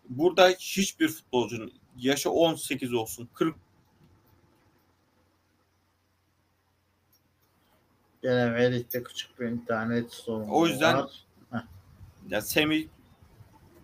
Burada 0.08 0.48
hiçbir 0.48 1.08
futbolcunun 1.08 1.72
yaşı 1.96 2.30
18 2.30 2.94
olsun, 2.94 3.28
40 3.34 3.56
Gene 8.22 8.50
Melih'te 8.50 9.02
küçük 9.02 9.40
bir 9.40 9.46
internet 9.46 10.12
sorunu 10.12 10.46
O 10.50 10.66
yüzden 10.66 10.98
var. 10.98 11.24
ya 12.28 12.40
Semih 12.40 12.86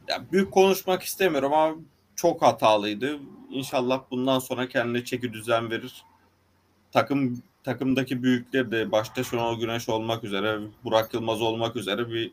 ya 0.09 0.25
büyük 0.33 0.53
konuşmak 0.53 1.03
istemiyorum 1.03 1.53
ama 1.53 1.77
çok 2.16 2.42
hatalıydı. 2.42 3.18
İnşallah 3.51 4.01
bundan 4.11 4.38
sonra 4.38 4.68
kendine 4.68 5.05
çeki 5.05 5.33
düzen 5.33 5.71
verir. 5.71 6.05
Takım 6.92 7.42
takımdaki 7.64 8.23
büyükler 8.23 8.71
de 8.71 8.92
başta 8.92 9.25
Şenol 9.25 9.61
Güneş 9.61 9.88
olmak 9.88 10.25
üzere, 10.25 10.59
Burak 10.85 11.14
Yılmaz 11.14 11.42
olmak 11.42 11.77
üzere 11.77 12.09
bir 12.09 12.33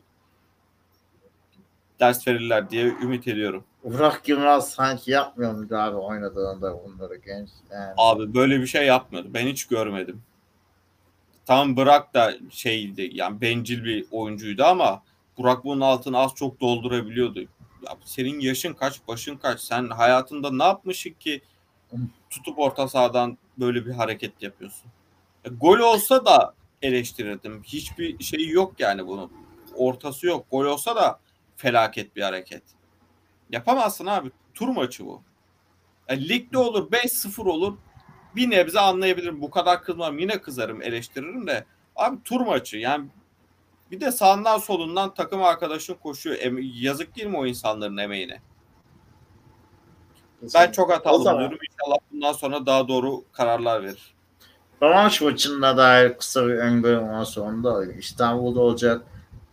ders 2.00 2.28
verirler 2.28 2.70
diye 2.70 2.84
ümit 2.86 3.28
ediyorum. 3.28 3.64
Burak 3.84 4.28
Yılmaz 4.28 4.70
sanki 4.70 5.10
yapmıyor 5.10 5.54
muydu 5.54 5.76
abi 5.76 5.96
oynadığında 5.96 6.84
bunları 6.84 7.16
genç? 7.16 7.48
Yani. 7.70 7.94
Abi 7.96 8.34
böyle 8.34 8.60
bir 8.60 8.66
şey 8.66 8.86
yapmadı. 8.86 9.26
Ben 9.34 9.46
hiç 9.46 9.66
görmedim. 9.66 10.22
Tam 11.50 11.76
Burak 11.76 12.14
da 12.14 12.34
şeydi 12.50 13.10
yani 13.12 13.40
bencil 13.40 13.84
bir 13.84 14.06
oyuncuydu 14.10 14.64
ama 14.64 15.02
Burak 15.38 15.64
bunun 15.64 15.80
altını 15.80 16.18
az 16.18 16.34
çok 16.34 16.60
doldurabiliyordu. 16.60 17.40
Ya 17.40 17.96
senin 18.04 18.40
yaşın 18.40 18.74
kaç, 18.74 19.00
başın 19.08 19.36
kaç? 19.36 19.60
Sen 19.60 19.88
hayatında 19.88 20.50
ne 20.52 20.64
yapmışsın 20.64 21.10
ki 21.10 21.42
tutup 22.30 22.58
orta 22.58 22.88
sahadan 22.88 23.38
böyle 23.58 23.86
bir 23.86 23.90
hareket 23.90 24.42
yapıyorsun? 24.42 24.90
E, 25.44 25.48
gol 25.48 25.78
olsa 25.78 26.24
da 26.24 26.54
eleştirirdim. 26.82 27.62
Hiçbir 27.62 28.24
şey 28.24 28.48
yok 28.48 28.74
yani 28.78 29.06
bunun. 29.06 29.32
Ortası 29.76 30.26
yok. 30.26 30.46
Gol 30.50 30.64
olsa 30.64 30.96
da 30.96 31.20
felaket 31.56 32.16
bir 32.16 32.22
hareket. 32.22 32.62
Yapamazsın 33.50 34.06
abi. 34.06 34.30
Tur 34.54 34.68
maçı 34.68 35.06
bu. 35.06 35.22
Yani 36.08 36.28
ligde 36.28 36.58
olur 36.58 36.90
5-0 36.90 37.48
olur. 37.48 37.76
Bir 38.36 38.50
nebze 38.50 38.80
anlayabilirim. 38.80 39.42
Bu 39.42 39.50
kadar 39.50 39.82
kızmam. 39.82 40.18
Yine 40.18 40.40
kızarım 40.40 40.82
eleştiririm 40.82 41.46
de. 41.46 41.64
Abi 41.96 42.22
tur 42.22 42.40
maçı 42.40 42.76
yani 42.76 43.08
bir 43.90 44.00
de 44.00 44.12
sağından 44.12 44.58
solundan 44.58 45.14
takım 45.14 45.42
arkadaşın 45.42 45.94
koşuyor. 45.94 46.36
yazık 46.74 47.16
değil 47.16 47.28
mi 47.28 47.36
o 47.36 47.46
insanların 47.46 47.96
emeğine? 47.96 48.40
Kesinlikle. 50.40 50.60
Ben 50.60 50.72
çok 50.72 50.92
hatalı 50.92 51.18
buluyorum. 51.18 51.58
İnşallah 51.70 51.98
bundan 52.12 52.32
sonra 52.32 52.66
daha 52.66 52.88
doğru 52.88 53.24
kararlar 53.32 53.82
verir. 53.82 54.14
Rövanş 54.82 55.20
maçına 55.20 55.76
dair 55.76 56.18
kısa 56.18 56.46
bir 56.46 56.54
öngörüm 56.54 57.08
var 57.08 57.24
sonunda. 57.24 57.92
İstanbul'da 57.92 58.60
olacak. 58.60 59.02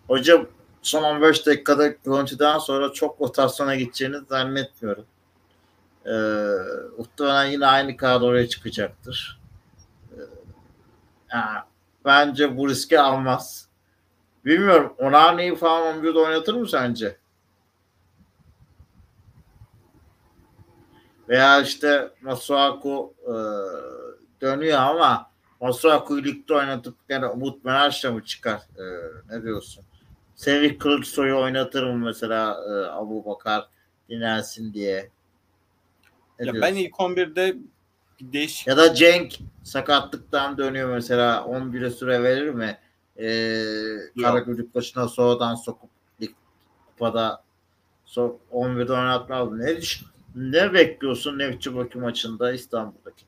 Hocam 0.07 0.47
son 0.81 1.03
15 1.03 1.45
dakikada 1.45 1.87
görüntüden 1.87 2.59
sonra 2.59 2.93
çok 2.93 3.21
rotasyona 3.21 3.75
gideceğini 3.75 4.17
zannetmiyorum. 4.29 5.05
Ee, 6.07 6.11
muhtemelen 6.97 7.45
yine 7.45 7.65
aynı 7.65 7.97
kadroya 7.97 8.47
çıkacaktır. 8.47 9.39
Ee, 10.11 10.21
yani 11.33 11.59
bence 12.05 12.57
bu 12.57 12.69
riski 12.69 12.99
almaz. 12.99 13.67
Bilmiyorum. 14.45 14.93
Onani'yi 14.97 15.55
falan 15.55 16.03
11'de 16.03 16.19
oynatır 16.19 16.53
mı 16.53 16.69
sence? 16.69 17.17
Veya 21.29 21.61
işte 21.61 22.11
Masuaku 22.21 23.13
e, 23.23 23.33
dönüyor 24.41 24.79
ama 24.79 25.31
Masuaku'yu 25.61 26.23
ligde 26.23 26.53
oynatıp 26.53 26.95
yani 27.09 27.25
Umut 27.25 27.65
Meraş'la 27.65 28.11
mı 28.11 28.23
çıkar? 28.23 28.61
E, 28.77 28.83
ne 29.29 29.43
diyorsun? 29.43 29.83
Semih 30.35 30.79
Kılıçsoy'u 30.79 31.41
oynatır 31.41 31.83
mı 31.83 32.05
mesela 32.05 32.57
e, 32.69 32.91
Abu 32.91 33.25
Bakar 33.25 33.69
dinlensin 34.09 34.73
diye? 34.73 35.09
Ne 36.39 36.47
ya 36.47 36.61
ben 36.61 36.75
ilk 36.75 36.93
11'de 36.93 37.55
bir 38.19 38.33
değişik... 38.33 38.67
Ya 38.67 38.77
da 38.77 38.93
Cenk 38.93 39.39
sakatlıktan 39.63 40.57
dönüyor 40.57 40.89
mesela 40.89 41.37
11'e 41.37 41.89
süre 41.89 42.23
verir 42.23 42.49
mi? 42.49 42.77
Ee, 43.19 44.21
Karagümrük 44.21 44.75
başına 44.75 45.07
sonradan 45.07 45.55
sokup 45.55 45.89
lig 46.21 46.31
kupada 46.85 47.43
so, 48.05 48.39
11'de 48.51 48.93
oynatmaz 48.93 49.49
mı? 49.49 49.59
Ne, 49.59 49.79
ne 50.35 50.73
bekliyorsun 50.73 51.39
Nefçi 51.39 51.69
maçında 51.69 52.51
İstanbul'daki? 52.51 53.25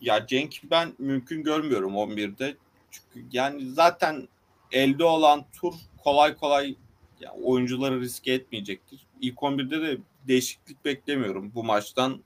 Ya 0.00 0.26
Cenk 0.26 0.54
ben 0.70 0.92
mümkün 0.98 1.42
görmüyorum 1.42 1.92
11'de. 1.92 2.56
Çünkü 2.90 3.26
yani 3.32 3.70
zaten 3.70 4.28
elde 4.72 5.04
olan 5.04 5.44
tur 5.60 5.74
kolay 6.04 6.36
kolay 6.36 6.76
yani 7.20 7.44
oyuncuları 7.44 8.00
riske 8.00 8.32
etmeyecektir. 8.32 9.06
İlk 9.20 9.38
11'de 9.38 9.82
de 9.82 9.98
değişiklik 10.28 10.84
beklemiyorum 10.84 11.52
bu 11.54 11.64
maçtan. 11.64 12.22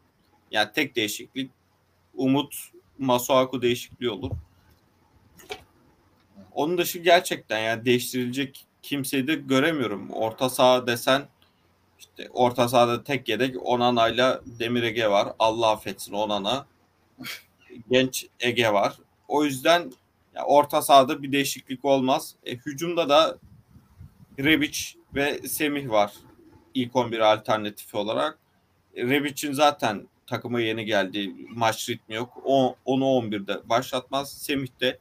Yani 0.51 0.73
tek 0.75 0.97
değişiklik 0.97 1.51
Umut 2.15 2.55
Masuaku 2.99 3.63
değişikliği 3.63 4.11
olur. 4.11 4.31
onun 6.53 6.79
dışı 6.79 6.99
gerçekten 6.99 7.59
yani 7.59 7.85
değiştirilecek 7.85 8.67
kimseyi 8.83 9.27
de 9.27 9.35
göremiyorum. 9.35 10.11
Orta 10.11 10.51
saha 10.51 10.87
desen 10.87 11.29
işte 11.99 12.29
orta 12.33 12.69
sahada 12.69 13.05
tek 13.05 13.29
yedek 13.29 13.57
Onana'yla 13.63 14.41
Demir 14.47 14.83
Ege 14.83 15.09
var. 15.09 15.33
Allah 15.39 15.71
affetsin 15.71 16.13
Onana. 16.13 16.67
Genç 17.91 18.27
Ege 18.41 18.73
var. 18.73 18.97
O 19.29 19.45
yüzden 19.45 19.93
ya 20.35 20.45
orta 20.45 20.83
sahada 20.83 21.23
bir 21.23 21.33
değişiklik 21.33 21.85
olmaz. 21.85 22.35
E, 22.45 22.57
hücumda 22.57 23.09
da 23.09 23.39
Rebic 24.39 24.81
ve 25.15 25.49
Semih 25.49 25.91
var. 25.91 26.13
İlk 26.77 26.97
11 26.97 27.21
alternatifi 27.21 27.97
olarak. 27.97 28.39
E, 28.95 29.03
Rebic'in 29.03 29.53
zaten 29.53 30.09
takıma 30.27 30.61
yeni 30.61 30.85
geldi. 30.85 31.35
Maç 31.49 31.89
ritmi 31.89 32.15
yok. 32.15 32.43
O, 32.45 32.77
onu 32.85 33.05
11'de 33.05 33.69
başlatmaz. 33.69 34.33
Semih 34.33 34.81
de 34.81 34.99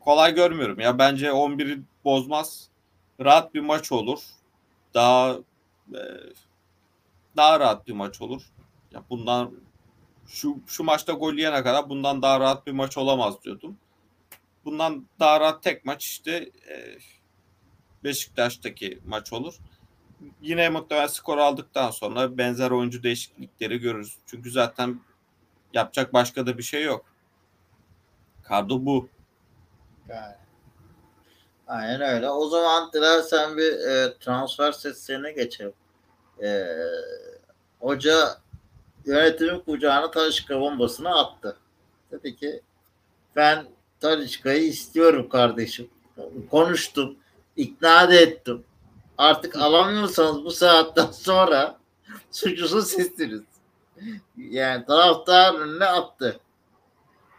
kolay 0.00 0.34
görmüyorum. 0.34 0.80
Ya 0.80 0.98
bence 0.98 1.26
11'i 1.26 1.82
bozmaz. 2.04 2.68
Rahat 3.20 3.54
bir 3.54 3.60
maç 3.60 3.92
olur. 3.92 4.20
Daha 4.94 5.36
e, 5.94 6.00
daha 7.36 7.60
rahat 7.60 7.86
bir 7.86 7.92
maç 7.92 8.20
olur. 8.20 8.42
Ya 8.92 9.04
bundan 9.10 9.54
şu 10.26 10.56
şu 10.66 10.84
maçta 10.84 11.12
gol 11.12 11.34
yene 11.34 11.62
kadar 11.62 11.88
bundan 11.88 12.22
daha 12.22 12.40
rahat 12.40 12.66
bir 12.66 12.72
maç 12.72 12.96
olamaz 12.98 13.44
diyordum. 13.44 13.78
Bundan 14.64 15.06
daha 15.20 15.40
rahat 15.40 15.62
tek 15.62 15.84
maç 15.84 16.04
işte 16.04 16.50
e, 16.70 16.98
Beşiktaş'taki 18.04 18.98
maç 19.06 19.32
olur. 19.32 19.54
Yine 20.40 20.68
muhtemelen 20.68 21.06
skor 21.06 21.38
aldıktan 21.38 21.90
sonra 21.90 22.38
benzer 22.38 22.70
oyuncu 22.70 23.02
değişiklikleri 23.02 23.78
görürüz. 23.78 24.16
Çünkü 24.26 24.50
zaten 24.50 25.00
yapacak 25.72 26.12
başka 26.12 26.46
da 26.46 26.58
bir 26.58 26.62
şey 26.62 26.82
yok. 26.82 27.04
Kadro 28.42 28.84
bu. 28.86 29.08
Yani. 30.08 30.34
Aynen 31.66 32.00
öyle. 32.00 32.30
O 32.30 32.48
zaman 32.48 32.92
dilersen 32.92 33.56
bir 33.56 33.72
e, 33.72 34.18
transfer 34.18 34.72
seslerine 34.72 35.32
geçelim. 35.32 35.72
E, 36.42 36.66
hoca 37.80 38.38
yönetimin 39.04 39.60
kucağına 39.60 40.10
Talişka 40.10 40.60
bombasını 40.60 41.18
attı. 41.18 41.56
Dedi 42.12 42.36
ki 42.36 42.60
ben 43.36 43.66
Talişka'yı 44.00 44.62
istiyorum 44.62 45.28
kardeşim. 45.28 45.90
Konuştum. 46.50 47.16
ikna 47.56 48.08
da 48.08 48.14
ettim. 48.14 48.64
Artık 49.18 49.56
alamıyorsanız 49.56 50.44
bu 50.44 50.50
saatten 50.50 51.06
sonra 51.12 51.78
suçlusu 52.30 52.82
sizsiniz. 52.82 53.42
Yani 54.36 54.86
taraftar 54.86 55.54
önüne 55.54 55.84
attı. 55.84 56.40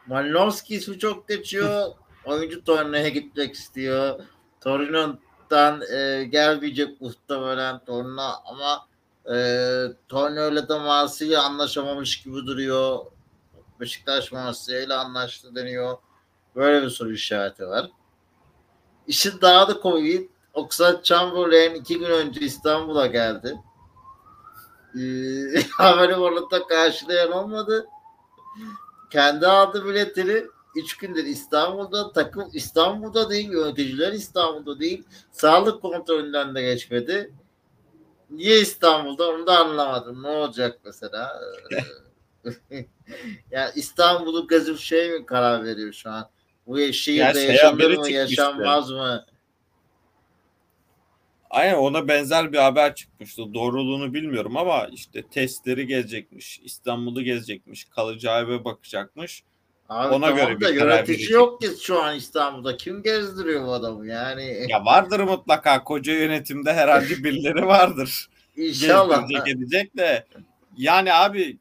Malinowski 0.07 0.81
su 0.81 0.99
çok 0.99 1.27
geçiyor. 1.27 1.91
Oyuncu 2.25 2.63
Torino'ya 2.63 3.09
gitmek 3.09 3.55
istiyor. 3.55 4.19
Torino'dan 4.61 5.81
e, 5.81 6.23
gelmeyecek 6.23 7.01
muhtemelen 7.01 7.85
Torino 7.85 8.31
ama 8.45 8.87
e, 9.25 9.35
Torino 10.07 10.51
ile 10.51 10.69
de 10.69 10.79
Marsilya 10.79 11.41
anlaşamamış 11.41 12.23
gibi 12.23 12.35
duruyor. 12.35 13.05
Beşiktaş 13.79 14.31
Marsilya 14.31 14.81
ile 14.81 14.93
anlaştı 14.93 15.55
deniyor. 15.55 15.97
Böyle 16.55 16.85
bir 16.85 16.89
soru 16.89 17.13
işareti 17.13 17.67
var. 17.67 17.89
İşin 19.07 19.41
daha 19.41 19.67
da 19.67 19.79
komik. 19.79 20.34
Oxlade 20.55 21.03
Chamberlain 21.03 21.75
iki 21.75 21.99
gün 21.99 22.09
önce 22.09 22.39
İstanbul'a 22.39 23.07
geldi. 23.07 23.57
Ee, 24.95 25.61
Havalimanında 25.77 26.67
karşılayan 26.67 27.31
olmadı. 27.31 27.87
Kendi 29.09 29.47
aldı 29.47 29.85
biletini. 29.85 30.43
Üç 30.75 30.97
gündür 30.97 31.25
İstanbul'da 31.25 32.11
takım 32.11 32.49
İstanbul'da 32.53 33.29
değil 33.29 33.51
yöneticiler 33.51 34.13
İstanbul'da 34.13 34.79
değil 34.79 35.03
sağlık 35.31 35.81
kontrolünden 35.81 36.55
de 36.55 36.61
geçmedi. 36.61 37.33
Niye 38.29 38.59
İstanbul'da 38.59 39.29
onu 39.29 39.47
da 39.47 39.59
anlamadım. 39.59 40.23
Ne 40.23 40.27
olacak 40.27 40.79
mesela? 40.85 41.41
ya 43.51 43.71
İstanbul'u 43.75 44.47
gazif 44.47 44.79
şey 44.79 45.11
mi 45.11 45.25
karar 45.25 45.63
veriyor 45.63 45.93
şu 45.93 46.09
an? 46.09 46.29
Bu 46.67 46.93
şehirde 46.93 47.39
Ya, 47.39 47.51
yaşanır 47.51 47.97
mı 47.97 48.09
yaşanmaz 48.09 48.91
mı? 48.91 49.25
Aynen 51.55 51.75
ona 51.75 52.07
benzer 52.07 52.53
bir 52.53 52.57
haber 52.57 52.95
çıkmıştı. 52.95 53.53
Doğruluğunu 53.53 54.13
bilmiyorum 54.13 54.57
ama 54.57 54.87
işte 54.91 55.21
testleri 55.21 55.87
gezecekmiş. 55.87 56.59
İstanbul'u 56.63 57.23
gezecekmiş. 57.23 57.85
Kalacağı 57.85 58.43
eve 58.43 58.65
bakacakmış. 58.65 59.43
Abi 59.89 60.15
Ona 60.15 60.25
tamam 60.25 60.35
göre 60.35 60.59
bir 60.59 60.65
da 60.65 60.77
karar 60.77 60.95
yönetici 60.95 61.31
yok 61.31 61.61
ki 61.61 61.67
şu 61.81 62.01
an 62.03 62.15
İstanbul'da. 62.15 62.77
Kim 62.77 63.03
gezdiriyor 63.03 63.67
bu 63.67 63.73
adamı 63.73 64.07
yani? 64.07 64.65
Ya 64.69 64.85
vardır 64.85 65.19
mutlaka. 65.19 65.83
Koca 65.83 66.13
yönetimde 66.13 66.73
herhalde 66.73 67.09
birileri 67.23 67.67
vardır. 67.67 68.29
İnşallah. 68.57 69.27
Gezdirecek 69.29 69.55
edecek 69.55 69.97
de. 69.97 70.25
Yani 70.77 71.13
abi 71.13 71.57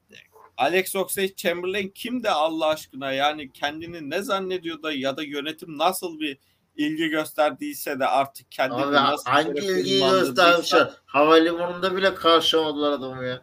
Alex 0.56 0.96
Oxlade-Chamberlain 0.96 1.92
kim 1.94 2.22
de 2.22 2.30
Allah 2.30 2.66
aşkına 2.66 3.12
yani 3.12 3.52
kendini 3.52 4.10
ne 4.10 4.22
zannediyor 4.22 4.82
da 4.82 4.92
ya 4.92 5.16
da 5.16 5.22
yönetim 5.22 5.78
nasıl 5.78 6.20
bir 6.20 6.38
ilgi 6.76 7.08
gösterdiyse 7.08 8.00
de 8.00 8.06
artık 8.06 8.46
nasıl 8.58 9.30
hangi 9.30 9.60
ilgiyi 9.60 10.00
göstermişler? 10.00 10.90
Havalimanında 11.06 11.96
bile 11.96 12.14
karşılamadılar 12.14 12.92
adamı 12.92 13.24
ya. 13.24 13.42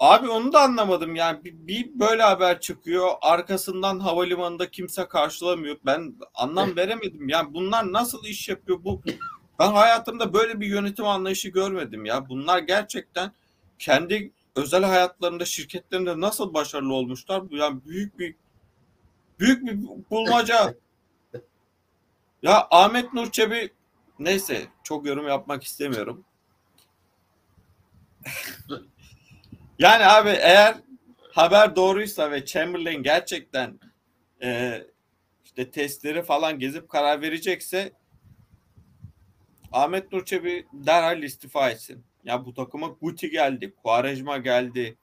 Abi 0.00 0.28
onu 0.28 0.52
da 0.52 0.60
anlamadım 0.60 1.14
yani 1.14 1.44
bir, 1.44 1.54
bir 1.54 2.00
böyle 2.00 2.22
haber 2.22 2.60
çıkıyor 2.60 3.10
arkasından 3.20 4.00
havalimanında 4.00 4.70
kimse 4.70 5.08
karşılamıyor. 5.08 5.76
Ben 5.86 6.14
anlam 6.34 6.76
veremedim 6.76 7.28
yani 7.28 7.54
bunlar 7.54 7.92
nasıl 7.92 8.24
iş 8.24 8.48
yapıyor? 8.48 8.84
Bu 8.84 9.02
ben 9.58 9.72
hayatımda 9.72 10.32
böyle 10.34 10.60
bir 10.60 10.66
yönetim 10.66 11.06
anlayışı 11.06 11.48
görmedim 11.48 12.04
ya. 12.04 12.28
Bunlar 12.28 12.58
gerçekten 12.58 13.32
kendi 13.78 14.32
özel 14.56 14.84
hayatlarında 14.84 15.44
şirketlerinde 15.44 16.20
nasıl 16.20 16.54
başarılı 16.54 16.94
olmuşlar? 16.94 17.50
Bu 17.50 17.56
yani 17.56 17.80
büyük 17.86 18.18
bir 18.18 18.34
büyük 19.38 19.66
bir 19.66 19.78
bulmaca 20.10 20.74
ya 22.44 22.66
Ahmet 22.70 23.12
Nur 23.12 23.30
Çebi 23.30 23.72
neyse 24.18 24.66
çok 24.82 25.06
yorum 25.06 25.28
yapmak 25.28 25.64
istemiyorum 25.64 26.24
Yani 29.78 30.06
abi 30.06 30.28
eğer 30.28 30.76
haber 31.32 31.76
doğruysa 31.76 32.30
ve 32.30 32.44
Chamberlain 32.44 33.02
gerçekten 33.02 33.80
e, 34.42 34.80
işte 35.44 35.70
testleri 35.70 36.22
falan 36.22 36.58
gezip 36.58 36.88
karar 36.88 37.20
verecekse 37.20 37.92
Ahmet 39.72 40.12
Nur 40.12 40.24
Çebi 40.24 40.66
derhal 40.72 41.22
istifa 41.22 41.70
etsin. 41.70 42.04
Ya 42.24 42.44
bu 42.44 42.54
takıma 42.54 42.86
Guti 42.86 43.30
geldi, 43.30 43.74
Quaresma 43.82 44.38
geldi. 44.38 44.96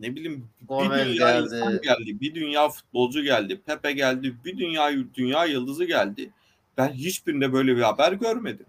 Ne 0.00 0.16
bileyim 0.16 0.48
bir 0.60 0.66
Gomez 0.66 1.06
dünya 1.06 1.14
geldi. 1.14 1.44
insan 1.44 1.80
geldi, 1.80 2.20
bir 2.20 2.34
dünya 2.34 2.68
futbolcu 2.68 3.22
geldi, 3.22 3.60
Pepe 3.66 3.92
geldi, 3.92 4.36
bir 4.44 4.58
dünya 4.58 4.90
dünya 5.14 5.44
yıldızı 5.44 5.84
geldi. 5.84 6.30
Ben 6.76 6.88
hiçbirinde 6.88 7.52
böyle 7.52 7.76
bir 7.76 7.82
haber 7.82 8.12
görmedim. 8.12 8.66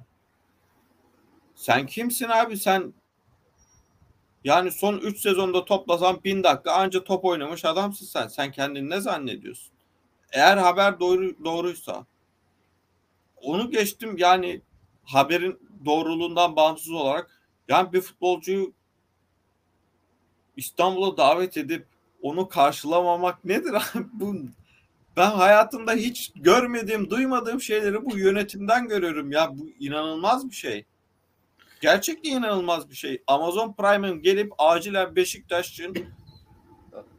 Sen 1.56 1.86
kimsin 1.86 2.28
abi? 2.28 2.58
Sen 2.58 2.94
yani 4.44 4.72
son 4.72 4.98
3 4.98 5.20
sezonda 5.20 5.66
toplasan 5.66 6.24
1000 6.24 6.44
dakika 6.44 6.72
anca 6.72 7.04
top 7.04 7.26
oynamış 7.26 7.66
adamsın 7.66 8.06
sen. 8.06 8.28
Sen 8.28 8.52
kendini 8.52 8.90
ne 8.90 9.02
zannediyorsun? 9.02 9.74
Eğer 10.32 10.58
haber 10.58 11.00
doğru 11.00 11.44
doğruysa 11.44 12.06
onu 13.36 13.72
geçtim 13.72 14.18
yani 14.18 14.62
haberin 15.04 15.60
doğruluğundan 15.86 16.56
bağımsız 16.56 16.92
olarak 16.92 17.42
yani 17.68 17.94
bir 17.94 18.02
futbolcuyu 18.02 18.74
İstanbul'a 20.58 21.18
davet 21.18 21.58
edip 21.58 21.86
onu 22.22 22.50
karşılamamak 22.50 23.46
nedir 23.46 23.74
abi? 23.74 24.06
Bu 24.14 24.36
ben 25.18 25.32
hayatımda 25.32 25.94
hiç 25.94 26.32
görmediğim, 26.36 27.10
duymadığım 27.10 27.62
şeyleri 27.62 28.06
bu 28.06 28.18
yönetimden 28.18 28.88
görüyorum 28.88 29.32
ya. 29.32 29.58
Bu 29.58 29.70
inanılmaz 29.80 30.50
bir 30.50 30.56
şey. 30.56 30.86
Gerçekten 31.82 32.32
inanılmaz 32.32 32.90
bir 32.90 32.96
şey. 32.96 33.24
Amazon 33.28 33.74
Prime'ın 33.74 34.22
gelip 34.22 34.54
acilen 34.58 35.16
Beşiktaş'ın 35.16 35.96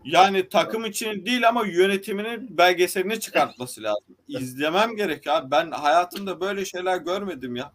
yani 0.05 0.49
takım 0.49 0.85
için 0.85 1.27
değil 1.27 1.49
ama 1.49 1.66
yönetiminin 1.66 2.59
belgeselini 2.59 3.21
çıkartması 3.21 3.83
lazım. 3.83 4.16
İzlemem 4.29 4.97
gerek 4.97 5.27
ya. 5.27 5.51
Ben 5.51 5.71
hayatımda 5.71 6.40
böyle 6.40 6.64
şeyler 6.64 6.97
görmedim 6.97 7.57
ya. 7.57 7.73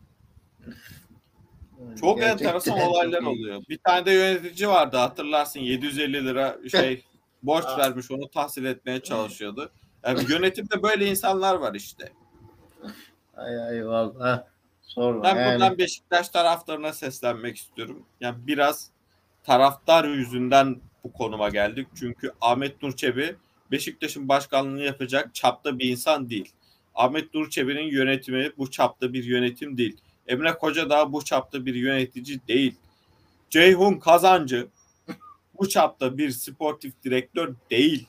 Çok 2.00 2.18
Gerçekten 2.18 2.46
enteresan 2.46 2.80
olaylar 2.80 3.22
oluyor. 3.22 3.63
Bir 3.70 3.78
tane 3.78 4.06
de 4.06 4.12
yönetici 4.12 4.70
vardı 4.70 4.98
hatırlarsın 4.98 5.60
750 5.60 6.26
lira 6.26 6.58
şey 6.72 7.04
borç 7.44 7.66
vermiş 7.78 8.12
onu 8.12 8.30
tahsil 8.30 8.66
etmeye 8.66 9.00
çalışıyordu. 9.00 9.72
Yani 10.04 10.20
yönetimde 10.30 10.84
böyle 10.84 11.06
insanlar 11.06 11.56
var 11.56 11.74
işte. 11.74 12.12
Ay 13.36 13.62
ay 13.62 13.88
vallahi 13.88 14.42
sorma. 14.82 15.24
Ben 15.24 15.36
yani. 15.36 15.54
buradan 15.54 15.78
Beşiktaş 15.78 16.30
taraftarına 16.30 16.94
seslenmek 16.94 17.58
istiyorum. 17.58 18.06
Yani 18.22 18.38
biraz 18.48 18.90
taraftar 19.44 20.06
yüzünden 20.06 20.82
bu 21.04 21.13
konuma 21.13 21.50
geldik. 21.50 21.88
Çünkü 21.96 22.32
Ahmet 22.42 22.84
Nur 22.84 22.96
Çebi 22.96 23.36
Beşiktaş'ın 23.72 24.30
başkanlığını 24.30 24.84
yapacak 24.84 25.36
çapta 25.36 25.80
bir 25.80 25.90
insan 25.90 26.30
değil. 26.30 26.52
Ahmet 26.96 27.34
Durçebi'nin 27.34 27.92
yönetimi 27.92 28.52
bu 28.58 28.72
çapta 28.72 29.13
bir 29.13 29.24
yönetim 29.24 29.78
değil. 29.78 29.98
Emre 30.28 30.54
Koca 30.58 30.90
da 30.90 31.13
bu 31.13 31.26
çapta 31.26 31.66
bir 31.66 31.76
yönetici 31.76 32.40
değil. 32.48 32.76
Ceyhun 33.50 34.00
Kazancı 34.00 34.68
bu 35.60 35.70
çapta 35.70 36.18
bir 36.18 36.32
sportif 36.32 37.04
direktör 37.04 37.54
değil. 37.70 38.08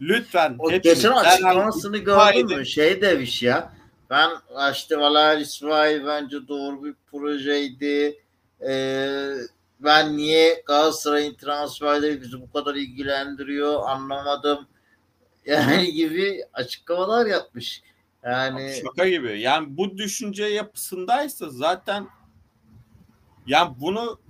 Lütfen 0.00 0.56
O 0.58 0.70
geçen 0.70 1.12
açıklamasını 1.12 1.98
gördün 1.98 2.58
mü? 2.58 2.66
Şey 2.66 3.00
demiş 3.02 3.42
ya. 3.42 3.72
Ben 4.10 4.30
işte 4.72 4.98
Valer 4.98 5.38
İsmail 5.38 6.06
bence 6.06 6.48
doğru 6.48 6.84
bir 6.84 6.94
projeydi. 7.10 8.22
Ee, 8.68 9.30
ben 9.80 10.16
niye 10.16 10.62
Galatasaray'ın 10.66 11.34
transferleri 11.34 12.20
bizi 12.20 12.40
bu 12.40 12.52
kadar 12.52 12.74
ilgilendiriyor 12.74 13.88
anlamadım. 13.88 14.66
Yani 15.46 15.92
gibi 15.92 16.44
açıklamalar 16.52 17.26
yapmış. 17.26 17.82
Yani 18.24 18.80
Şaka 18.82 19.08
gibi. 19.08 19.40
Yani 19.40 19.76
bu 19.76 19.98
düşünce 19.98 20.44
yapısındaysa 20.44 21.48
zaten 21.48 22.06
yani 23.46 23.74
bunu 23.80 24.20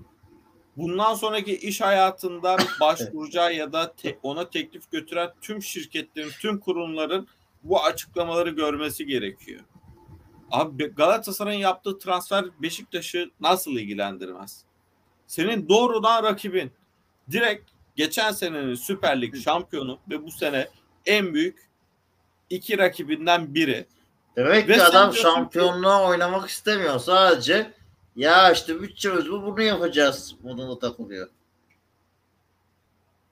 bundan 0.77 1.15
sonraki 1.15 1.57
iş 1.57 1.81
hayatında 1.81 2.57
başvuracağı 2.81 3.55
ya 3.55 3.73
da 3.73 3.93
te- 3.93 4.19
ona 4.23 4.51
teklif 4.51 4.91
götüren 4.91 5.31
tüm 5.41 5.63
şirketlerin, 5.63 6.31
tüm 6.41 6.61
kurumların 6.61 7.29
bu 7.63 7.83
açıklamaları 7.83 8.51
görmesi 8.51 9.07
gerekiyor. 9.07 9.61
Abi 10.51 10.87
Galatasaray'ın 10.87 11.61
yaptığı 11.61 11.99
transfer 11.99 12.45
Beşiktaş'ı 12.63 13.31
nasıl 13.41 13.71
ilgilendirmez? 13.71 14.65
Senin 15.27 15.69
doğrudan 15.69 16.23
rakibin. 16.23 16.73
Direkt 17.31 17.71
geçen 17.97 18.33
senenin 18.33 18.75
Süper 18.75 19.21
Lig 19.21 19.37
şampiyonu 19.37 19.99
ve 20.11 20.27
bu 20.27 20.31
sene 20.31 20.69
en 21.07 21.35
büyük 21.35 21.72
iki 22.53 22.79
rakibinden 22.79 23.55
biri. 23.55 23.87
demek 24.37 24.69
Ve 24.69 24.75
ki 24.75 24.83
adam 24.83 24.93
diyorsun 24.93 25.13
ki- 25.17 25.23
şampiyonluğa 25.23 26.09
oynamak 26.09 26.49
istemiyor. 26.51 26.99
Sadece 26.99 27.73
ya 28.17 28.53
işte 28.53 28.83
bütçemiz 28.83 29.31
bu 29.31 29.43
bunu 29.43 29.63
yapacağız. 29.63 30.35
Moduna 30.43 30.79
takılıyor. 30.79 31.29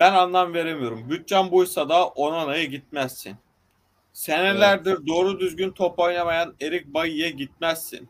Ben 0.01 0.13
anlam 0.13 0.55
veremiyorum. 0.55 1.11
Bütçen 1.11 1.51
buysa 1.51 1.89
da 1.89 2.07
Onana'ya 2.09 2.65
gitmezsin. 2.65 3.37
Senelerdir 4.13 5.07
doğru 5.07 5.41
düzgün 5.41 5.71
top 5.71 5.99
oynamayan 5.99 6.55
Erik 6.61 6.87
Bayi'ye 6.87 7.31
gitmezsin. 7.31 8.09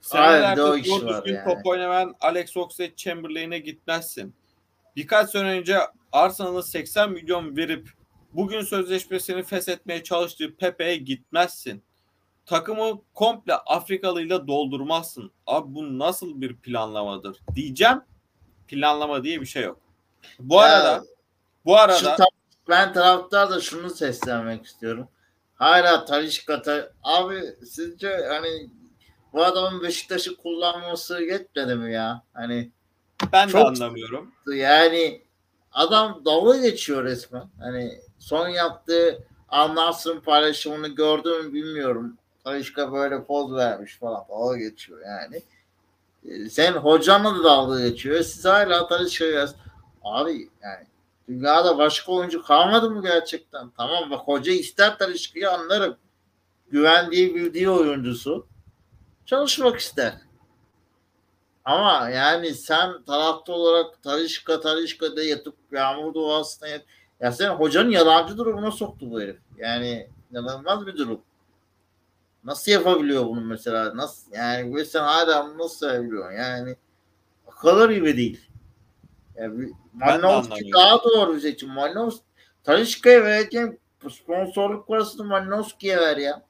Senelerdir 0.00 0.74
iş 0.80 0.88
doğru 0.88 1.08
düzgün 1.08 1.34
yani. 1.34 1.44
top 1.54 1.66
oynamayan 1.66 2.14
Alex 2.20 2.56
Oxlade-Chamberlain'e 2.56 3.58
gitmezsin. 3.58 4.34
Birkaç 4.96 5.30
sene 5.30 5.48
önce 5.50 5.78
Arsenal'a 6.12 6.62
80 6.62 7.10
milyon 7.12 7.56
verip 7.56 7.88
bugün 8.32 8.60
sözleşmesini 8.62 9.42
feshetmeye 9.42 10.02
çalıştığı 10.02 10.56
Pepe'ye 10.56 10.96
gitmezsin. 10.96 11.82
Takımı 12.46 13.00
komple 13.14 13.54
Afrikalıyla 13.54 14.46
doldurmazsın. 14.46 15.32
Abi 15.46 15.74
bu 15.74 15.98
nasıl 15.98 16.40
bir 16.40 16.56
planlamadır? 16.56 17.38
Diyeceğim. 17.54 18.00
Planlama 18.68 19.24
diye 19.24 19.40
bir 19.40 19.46
şey 19.46 19.62
yok. 19.62 19.80
Bu 20.38 20.54
Ya, 20.54 20.60
arada 20.60 21.04
bu 21.64 21.70
Şu 21.70 21.76
arada 21.78 22.16
ta- 22.16 22.24
ben 22.68 22.92
taraftar 22.92 23.50
da 23.50 23.60
şunu 23.60 23.90
seslenmek 23.90 24.64
istiyorum. 24.66 25.08
Hala 25.54 26.04
Talişka 26.04 26.62
ta- 26.62 26.90
abi 27.02 27.40
sizce 27.66 28.26
hani 28.28 28.70
bu 29.32 29.44
adamın 29.44 29.82
Beşiktaş'ı 29.82 30.36
kullanması 30.36 31.22
yetmedi 31.22 31.74
mi 31.74 31.92
ya? 31.92 32.22
Hani 32.32 32.70
ben 33.32 33.48
de 33.48 33.52
çok- 33.52 33.66
anlamıyorum. 33.66 34.32
yani 34.54 35.22
adam 35.72 36.22
dalga 36.24 36.56
geçiyor 36.56 37.04
resmen. 37.04 37.44
Hani 37.60 37.98
son 38.26 38.48
yaptığı 38.48 39.18
anlarsın 39.48 40.20
paylaşımını 40.20 40.88
gördüm 40.88 41.54
bilmiyorum. 41.54 42.16
Talişka 42.44 42.92
böyle 42.92 43.24
poz 43.24 43.54
vermiş 43.54 43.96
falan 43.98 44.24
dalga 44.28 44.56
geçiyor 44.58 45.00
yani. 45.06 45.42
Ee, 46.24 46.48
Sen 46.48 46.72
hocanla 46.72 47.38
da 47.38 47.44
dalga 47.44 47.80
geçiyor. 47.88 48.22
Siz 48.22 48.44
hala 48.44 48.88
Talişka'yı 48.88 49.32
yaz- 49.32 49.54
Abi 50.04 50.48
yani 50.62 50.86
dünyada 51.28 51.78
başka 51.78 52.12
oyuncu 52.12 52.42
kalmadı 52.42 52.90
mı 52.90 53.02
gerçekten? 53.02 53.70
Tamam 53.76 54.10
bak 54.10 54.20
hoca 54.20 54.52
ister 54.52 54.98
Talişka'yı 54.98 55.50
anlarım. 55.50 55.96
Güvendiği 56.70 57.34
bildiği 57.34 57.70
oyuncusu. 57.70 58.46
Çalışmak 59.26 59.80
ister. 59.80 60.12
Ama 61.64 62.08
yani 62.10 62.54
sen 62.54 63.02
tarafta 63.02 63.52
olarak 63.52 64.02
Talişka 64.02 64.60
Talişka 64.60 65.16
de 65.16 65.22
yatıp 65.22 65.54
yağmur 65.72 66.14
duasına 66.14 66.68
yat. 66.68 66.82
Ya 67.20 67.32
sen 67.32 67.50
hocanın 67.50 67.90
yalancı 67.90 68.38
durumuna 68.38 68.70
soktu 68.70 69.10
bu 69.10 69.20
herif. 69.20 69.38
Yani 69.56 70.08
inanılmaz 70.30 70.86
bir 70.86 70.96
durum. 70.96 71.20
Nasıl 72.44 72.72
yapabiliyor 72.72 73.26
bunu 73.26 73.40
mesela? 73.40 73.96
Nasıl 73.96 74.32
yani 74.32 74.74
ve 74.74 74.84
sen 74.84 75.02
hala 75.02 75.58
nasıl 75.58 75.86
yapabiliyorsun? 75.86 76.32
Yani 76.32 76.76
o 77.46 77.50
kadar 77.50 77.90
gibi 77.90 78.16
değil. 78.16 78.50
Yani 79.36 79.72
anlamıyorum. 80.00 80.72
daha 80.74 81.04
doğru 81.04 81.34
bir 81.34 81.40
seçim. 81.40 81.68
Malinowski 81.68 82.24
Talişka'ya 82.64 83.24
vereceğim 83.24 83.78
sponsorluk 84.10 84.88
parasını 84.88 85.24
Malinowski'ye 85.24 85.96
ver 85.96 86.16
ya. 86.16 86.42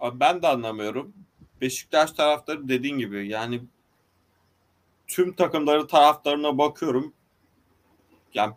Abi 0.00 0.20
ben 0.20 0.42
de 0.42 0.48
anlamıyorum. 0.48 1.14
Beşiktaş 1.60 2.12
taraftarı 2.12 2.68
dediğin 2.68 2.98
gibi 2.98 3.28
yani 3.28 3.62
tüm 5.06 5.32
takımların 5.32 5.86
taraftarına 5.86 6.58
bakıyorum. 6.58 7.12
Yani 8.34 8.54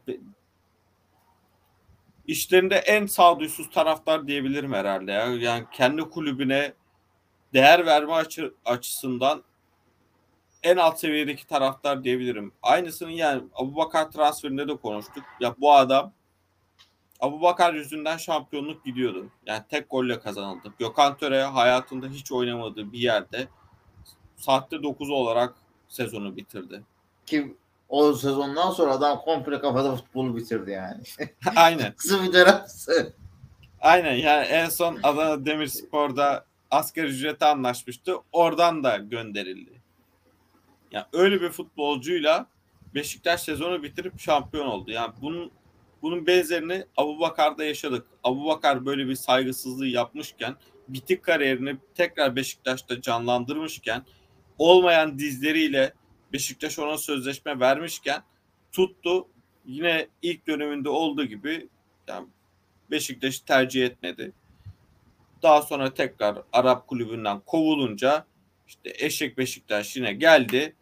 işlerinde 2.27 2.75
en 2.75 3.05
sağduysuz 3.05 3.69
taraftar 3.69 4.27
diyebilirim 4.27 4.73
herhalde 4.73 5.11
ya. 5.11 5.25
Yani 5.25 5.65
kendi 5.71 6.01
kulübüne 6.01 6.73
değer 7.53 7.85
verme 7.85 8.13
açı, 8.13 8.53
açısından 8.65 9.43
en 10.63 10.77
alt 10.77 10.99
seviyedeki 10.99 11.47
taraftar 11.47 12.03
diyebilirim. 12.03 12.51
Aynısını 12.63 13.11
yani 13.11 13.43
Abubakar 13.55 14.11
transferinde 14.11 14.67
de 14.67 14.75
konuştuk. 14.75 15.23
Ya 15.39 15.55
bu 15.59 15.73
adam 15.73 16.13
Abubakar 17.19 17.73
yüzünden 17.73 18.17
şampiyonluk 18.17 18.85
gidiyordu. 18.85 19.31
Yani 19.45 19.63
tek 19.69 19.89
golle 19.89 20.19
kazanıldı. 20.19 20.73
Gökhan 20.79 21.17
Töre 21.17 21.43
hayatında 21.43 22.07
hiç 22.07 22.31
oynamadığı 22.31 22.91
bir 22.91 22.99
yerde 22.99 23.47
sahte 24.35 24.83
9 24.83 25.09
olarak 25.09 25.55
sezonu 25.87 26.35
bitirdi. 26.35 26.83
Ki 27.25 27.55
o 27.89 28.13
sezondan 28.13 28.71
sonra 28.71 28.91
adam 28.91 29.21
komple 29.21 29.59
kafada 29.59 29.95
futbolu 29.95 30.37
bitirdi 30.37 30.71
yani. 30.71 31.03
Aynen. 31.55 31.93
Kısa 31.97 32.23
bir 32.23 32.33
dönemse. 32.33 33.13
Aynen 33.81 34.13
yani 34.13 34.45
en 34.45 34.69
son 34.69 34.99
Adana 35.03 35.45
Demirspor'da 35.45 36.45
asgari 36.71 37.07
ücrete 37.07 37.45
anlaşmıştı. 37.45 38.15
Oradan 38.31 38.83
da 38.83 38.97
gönderildi. 38.97 39.81
Yani 40.91 41.05
öyle 41.13 41.41
bir 41.41 41.49
futbolcuyla 41.49 42.47
Beşiktaş 42.95 43.41
sezonu 43.41 43.83
bitirip 43.83 44.19
şampiyon 44.19 44.65
oldu. 44.65 44.91
Yani 44.91 45.13
bunun 45.21 45.51
bunun 46.01 46.27
benzerini 46.27 46.85
Abubakar'da 46.97 47.63
yaşadık. 47.63 48.05
Abubakar 48.23 48.85
böyle 48.85 49.07
bir 49.07 49.15
saygısızlığı 49.15 49.87
yapmışken 49.87 50.55
bitik 50.87 51.23
kariyerini 51.23 51.77
tekrar 51.95 52.35
Beşiktaş'ta 52.35 53.01
canlandırmışken 53.01 54.05
olmayan 54.57 55.19
dizleriyle 55.19 55.93
Beşiktaş 56.33 56.79
ona 56.79 56.97
sözleşme 56.97 57.59
vermişken 57.59 58.23
tuttu. 58.71 59.27
Yine 59.65 60.07
ilk 60.21 60.47
döneminde 60.47 60.89
olduğu 60.89 61.25
gibi 61.25 61.67
yani 62.07 62.27
Beşiktaş'ı 62.91 63.45
tercih 63.45 63.85
etmedi. 63.85 64.31
Daha 65.43 65.61
sonra 65.61 65.93
tekrar 65.93 66.37
Arap 66.53 66.87
kulübünden 66.87 67.39
kovulunca 67.39 68.25
işte 68.67 68.93
Eşek 69.05 69.37
Beşiktaş 69.37 69.95
yine 69.95 70.13
geldi. 70.13 70.75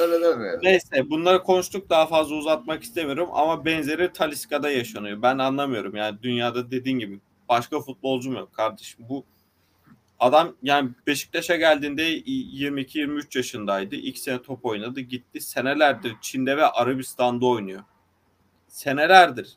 Öyle 0.00 0.24
demiyorum. 0.24 0.60
Neyse 0.62 1.10
bunları 1.10 1.42
konuştuk 1.42 1.90
daha 1.90 2.06
fazla 2.06 2.34
uzatmak 2.34 2.82
istemiyorum 2.82 3.28
ama 3.32 3.64
benzeri 3.64 4.12
Taliska'da 4.12 4.70
yaşanıyor. 4.70 5.22
Ben 5.22 5.38
anlamıyorum 5.38 5.96
yani 5.96 6.18
dünyada 6.22 6.70
dediğin 6.70 6.98
gibi 6.98 7.20
başka 7.48 7.80
futbolcu 7.80 8.30
mu 8.30 8.38
yok 8.38 8.52
kardeşim? 8.52 9.06
Bu 9.08 9.24
adam 10.20 10.56
yani 10.62 10.90
Beşiktaş'a 11.06 11.56
geldiğinde 11.56 12.18
22-23 12.18 13.38
yaşındaydı. 13.38 13.94
İlk 13.94 14.18
sene 14.18 14.42
top 14.42 14.64
oynadı 14.64 15.00
gitti. 15.00 15.40
Senelerdir 15.40 16.14
Çin'de 16.20 16.56
ve 16.56 16.66
Arabistan'da 16.66 17.46
oynuyor. 17.46 17.82
Senelerdir. 18.68 19.56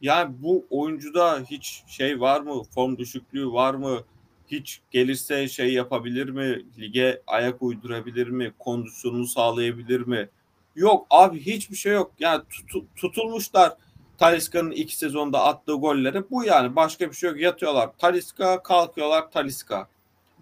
Yani 0.00 0.34
bu 0.42 0.66
oyuncuda 0.70 1.40
hiç 1.50 1.82
şey 1.86 2.20
var 2.20 2.40
mı? 2.40 2.62
Form 2.74 2.98
düşüklüğü 2.98 3.52
var 3.52 3.74
mı? 3.74 4.04
Hiç 4.46 4.80
gelirse 4.90 5.48
şey 5.48 5.72
yapabilir 5.72 6.28
mi? 6.28 6.64
Lige 6.78 7.22
ayak 7.26 7.62
uydurabilir 7.62 8.28
mi? 8.28 8.52
Kondisyonunu 8.58 9.26
sağlayabilir 9.26 10.00
mi? 10.00 10.28
Yok 10.76 11.06
abi 11.10 11.40
hiçbir 11.40 11.76
şey 11.76 11.92
yok. 11.92 12.12
Yani 12.18 12.42
tutu- 12.50 12.86
tutulmuşlar 12.96 13.72
Taliska'nın 14.18 14.70
iki 14.70 14.96
sezonda 14.96 15.44
attığı 15.44 15.72
golleri. 15.72 16.30
Bu 16.30 16.44
yani 16.44 16.76
başka 16.76 17.10
bir 17.10 17.16
şey 17.16 17.30
yok. 17.30 17.40
Yatıyorlar 17.40 17.90
Taliska, 17.98 18.62
kalkıyorlar 18.62 19.30
Taliska. 19.30 19.88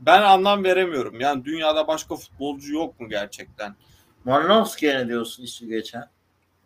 Ben 0.00 0.22
anlam 0.22 0.64
veremiyorum. 0.64 1.20
Yani 1.20 1.44
dünyada 1.44 1.88
başka 1.88 2.16
futbolcu 2.16 2.74
yok 2.74 3.00
mu 3.00 3.08
gerçekten? 3.08 3.76
Malinowski'ye 4.24 4.98
ne 4.98 5.08
diyorsun 5.08 5.42
ismi 5.42 5.68
geçen? 5.68 6.10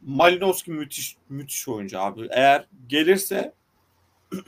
Malinowski 0.02 0.70
müthiş 0.70 1.16
müthiş 1.28 1.68
oyuncu 1.68 2.00
abi. 2.00 2.28
Eğer 2.30 2.66
gelirse 2.86 3.52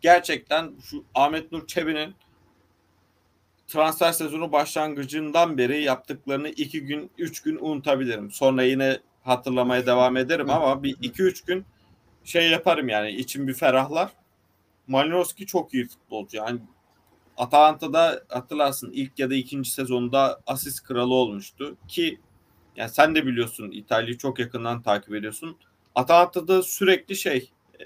gerçekten 0.00 0.72
şu 0.82 1.04
Ahmet 1.14 1.52
Nur 1.52 1.66
Çebi'nin 1.66 2.14
transfer 3.66 4.12
sezonu 4.12 4.52
başlangıcından 4.52 5.58
beri 5.58 5.82
yaptıklarını 5.82 6.48
iki 6.48 6.80
gün, 6.80 7.10
üç 7.18 7.40
gün 7.40 7.58
unutabilirim. 7.60 8.30
Sonra 8.30 8.62
yine 8.62 8.98
hatırlamaya 9.22 9.86
devam 9.86 10.16
ederim 10.16 10.50
ama 10.50 10.82
bir 10.82 10.96
iki 11.02 11.22
üç 11.22 11.44
gün 11.44 11.66
şey 12.24 12.50
yaparım 12.50 12.88
yani 12.88 13.10
içim 13.10 13.48
bir 13.48 13.54
ferahlar. 13.54 14.10
Malinowski 14.86 15.46
çok 15.46 15.74
iyi 15.74 15.88
futbolcu. 15.88 16.36
Yani 16.36 16.60
Atalanta'da 17.38 18.24
hatırlarsın 18.28 18.90
ilk 18.92 19.18
ya 19.18 19.30
da 19.30 19.34
ikinci 19.34 19.70
sezonda 19.70 20.40
asist 20.46 20.82
kralı 20.82 21.14
olmuştu 21.14 21.76
ki 21.88 22.20
yani 22.76 22.90
sen 22.90 23.14
de 23.14 23.26
biliyorsun 23.26 23.70
İtalya'yı 23.70 24.18
çok 24.18 24.38
yakından 24.38 24.82
takip 24.82 25.14
ediyorsun. 25.14 25.56
Atalanta'da 25.94 26.62
sürekli 26.62 27.16
şey 27.16 27.50
e, 27.80 27.84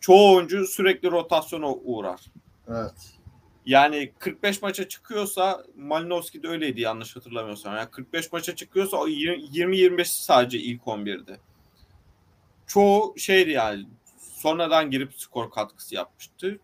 çoğu 0.00 0.34
oyuncu 0.34 0.66
sürekli 0.66 1.10
rotasyona 1.10 1.72
uğrar. 1.72 2.20
Evet. 2.68 3.20
Yani 3.66 4.12
45 4.18 4.62
maça 4.62 4.88
çıkıyorsa 4.88 5.64
Malinowski 5.76 6.42
de 6.42 6.48
öyleydi 6.48 6.80
yanlış 6.80 7.16
hatırlamıyorsam. 7.16 7.76
Yani 7.76 7.90
45 7.90 8.32
maça 8.32 8.56
çıkıyorsa 8.56 8.96
o 8.96 9.08
20-25 9.08 10.04
sadece 10.04 10.58
ilk 10.58 10.82
11'de. 10.82 11.36
Çoğu 12.66 13.14
şeydi 13.18 13.50
yani 13.50 13.86
sonradan 14.18 14.90
girip 14.90 15.14
skor 15.14 15.50
katkısı 15.50 15.94
yapmıştı. 15.94 16.60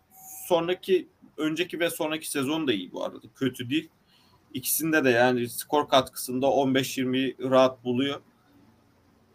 Sonraki 0.48 1.08
önceki 1.36 1.80
ve 1.80 1.90
sonraki 1.90 2.30
sezon 2.30 2.68
da 2.68 2.72
iyi 2.72 2.92
bu 2.92 3.04
arada. 3.04 3.26
Kötü 3.36 3.70
değil. 3.70 3.88
İkisinde 4.54 5.04
de 5.04 5.10
yani 5.10 5.48
skor 5.48 5.88
katkısında 5.88 6.46
15-20 6.46 7.50
rahat 7.50 7.84
buluyor. 7.84 8.20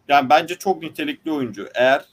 Yani 0.08 0.30
bence 0.30 0.54
çok 0.54 0.82
nitelikli 0.82 1.32
oyuncu. 1.32 1.68
Eğer 1.74 2.04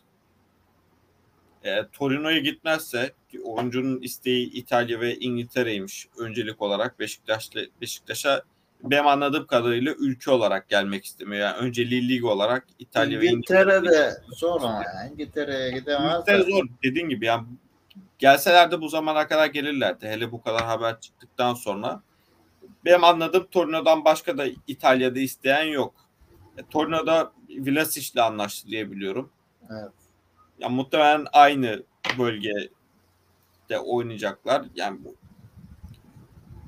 e, 1.63 1.87
Torino'ya 1.91 2.39
gitmezse 2.39 3.13
ki 3.31 3.41
oyuncunun 3.41 4.01
isteği 4.01 4.51
İtalya 4.51 4.99
ve 4.99 5.15
İngiltere'ymiş 5.15 6.07
öncelik 6.17 6.61
olarak 6.61 6.99
Beşiktaş'la 6.99 7.61
Beşiktaş'a 7.81 8.43
benim 8.83 9.07
anladığım 9.07 9.47
kadarıyla 9.47 9.93
ülke 9.93 10.31
olarak 10.31 10.69
gelmek 10.69 11.05
istemiyor. 11.05 11.41
Yani 11.41 11.57
önce 11.57 11.91
lig 11.91 12.25
olarak 12.25 12.67
İtalya 12.79 13.21
İngiltere'de 13.23 13.71
ve 13.71 13.85
İngiltere'de 13.85 14.21
zor 14.35 14.61
ama 14.61 14.83
yani. 14.85 15.13
İngiltere'ye 15.13 15.71
gidemez. 15.71 16.15
İngiltere 16.15 16.51
zor 16.51 16.65
dediğin 16.83 17.09
gibi 17.09 17.25
yani 17.25 17.47
gelseler 18.19 18.71
de 18.71 18.81
bu 18.81 18.89
zamana 18.89 19.27
kadar 19.27 19.45
gelirlerdi. 19.45 20.07
Hele 20.07 20.31
bu 20.31 20.41
kadar 20.41 20.65
haber 20.65 20.99
çıktıktan 21.01 21.53
sonra. 21.53 22.01
Benim 22.85 23.03
anladığım 23.03 23.47
Torino'dan 23.47 24.05
başka 24.05 24.37
da 24.37 24.45
İtalya'da 24.67 25.19
isteyen 25.19 25.63
yok. 25.63 25.93
E, 26.57 26.63
Torino'da 26.69 27.31
Vlasic 27.49 28.11
ile 28.13 28.21
anlaştı 28.21 28.67
diye 28.67 28.91
biliyorum. 28.91 29.31
Evet. 29.69 29.91
Ya 30.59 30.69
muhtemelen 30.69 31.25
aynı 31.33 31.83
bölgede 32.17 33.79
oynayacaklar. 33.85 34.65
Yani 34.75 35.03
bu 35.03 35.15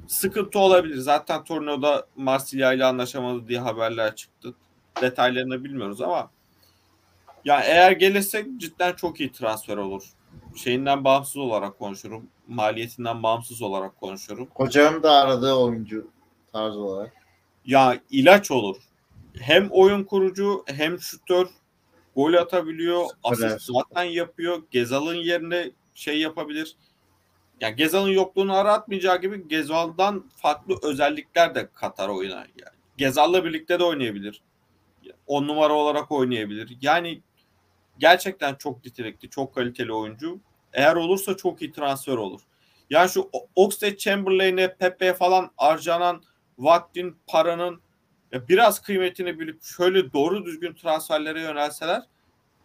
sıkıntı 0.08 0.60
olabilir. 0.60 0.98
Zaten 0.98 1.44
Torino'da 1.44 2.08
Marsilya 2.16 2.74
ile 2.74 2.86
anlaşamadı 2.86 3.48
diye 3.48 3.60
haberler 3.60 4.16
çıktı. 4.16 4.54
Detaylarını 5.02 5.64
bilmiyoruz 5.64 6.02
ama 6.02 6.32
ya 7.46 7.62
eğer 7.62 7.92
gelirsek 7.92 8.48
cidden 8.58 8.94
çok 8.94 9.20
iyi 9.20 9.32
transfer 9.32 9.78
olur. 9.78 10.04
Şeyinden 10.56 11.04
bağımsız 11.04 11.38
olarak 11.38 11.80
konuşurum. 11.80 12.28
Maliyetinden 12.48 13.24
bağımsız 13.24 13.62
olarak 13.62 14.00
konuşurum. 14.00 14.48
Hocanın 14.54 15.04
da 15.04 15.12
aradığı 15.12 15.54
oyuncu 15.54 16.08
tarzı 16.54 16.80
olarak. 16.80 17.14
Ya 17.66 18.00
ilaç 18.10 18.52
olur. 18.52 18.76
Hem 19.40 19.70
oyun 19.72 20.04
kurucu 20.04 20.64
hem 20.68 21.00
şutör 21.00 21.48
gol 22.16 22.34
atabiliyor. 22.34 23.06
Asist 23.24 23.62
zaten 23.62 24.04
yapıyor. 24.04 24.64
Gezal'ın 24.72 25.16
yerine 25.16 25.72
şey 25.94 26.20
yapabilir. 26.20 26.76
Yani 27.62 27.76
Gezal'ın 27.76 28.10
yokluğunu 28.10 28.54
aratmayacağı 28.54 29.22
gibi 29.22 29.48
Gezal'dan 29.48 30.30
farklı 30.36 30.76
özellikler 30.84 31.56
de 31.56 31.70
katar 31.74 32.10
oyuna. 32.10 32.36
Yani 32.36 32.78
Gezal'la 32.98 33.46
birlikte 33.46 33.80
de 33.80 33.84
oynayabilir. 33.84 34.42
10 35.28 35.48
numara 35.48 35.74
olarak 35.74 36.12
oynayabilir. 36.12 36.78
Yani 36.82 37.22
gerçekten 38.02 38.56
çok 38.56 38.86
nitelikli, 38.86 39.30
çok 39.30 39.56
kaliteli 39.56 39.94
oyuncu. 39.94 40.40
Eğer 40.74 40.96
olursa 40.96 41.38
çok 41.38 41.62
iyi 41.62 41.72
transfer 41.72 42.14
olur. 42.14 42.42
Yani 42.90 43.10
şu 43.10 43.30
Oxlade 43.56 43.98
Chamberlain'e, 43.98 44.76
Pepe 44.76 45.14
falan 45.14 45.52
harcanan 45.58 46.24
vaktin, 46.58 47.18
paranın 47.28 47.82
biraz 48.34 48.82
kıymetini 48.82 49.40
bilip 49.40 49.64
şöyle 49.64 50.14
doğru 50.14 50.46
düzgün 50.46 50.74
transferlere 50.74 51.42
yönelseler 51.42 52.04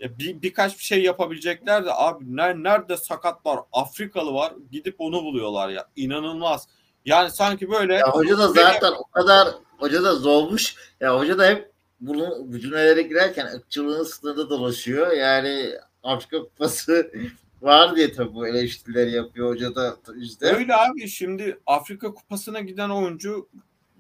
bir, 0.01 0.43
birkaç 0.43 0.78
bir 0.78 0.84
şey 0.84 1.03
yapabilecekler 1.03 1.84
de 1.84 1.95
abi 1.95 2.37
nerede 2.37 2.97
sakat 2.97 3.47
var 3.47 3.61
Afrikalı 3.72 4.34
var 4.34 4.53
gidip 4.72 4.95
onu 4.99 5.22
buluyorlar 5.22 5.68
ya 5.68 5.89
inanılmaz 5.97 6.68
yani 7.05 7.30
sanki 7.30 7.70
böyle 7.70 7.95
ya 7.95 8.11
hoca 8.11 8.39
da 8.39 8.49
zaten 8.49 8.93
o 8.93 9.05
kadar 9.05 9.49
hoca 9.78 10.03
da 10.03 10.14
zormuş 10.14 10.76
ya 11.01 11.18
hoca 11.18 11.39
da 11.39 11.47
hep 11.47 11.76
bunu 12.01 12.44
bu 12.47 12.61
cümlelere 12.61 13.03
girerken 13.03 13.47
ırkçılığın 13.47 14.05
sınırında 14.05 14.51
dolaşıyor 14.51 15.12
yani 15.12 15.72
Afrika 16.03 16.38
kupası 16.38 17.12
var 17.62 17.97
diye 17.97 18.12
tabii 18.12 18.34
bu 18.34 18.49
eleştirileri 18.49 19.11
yapıyor 19.11 19.51
hoca 19.51 19.74
da 19.74 19.97
işte. 20.16 20.47
Öyle 20.47 20.76
abi 20.76 21.09
şimdi 21.09 21.59
Afrika 21.66 22.14
kupasına 22.14 22.61
giden 22.61 22.90
oyuncu 22.90 23.49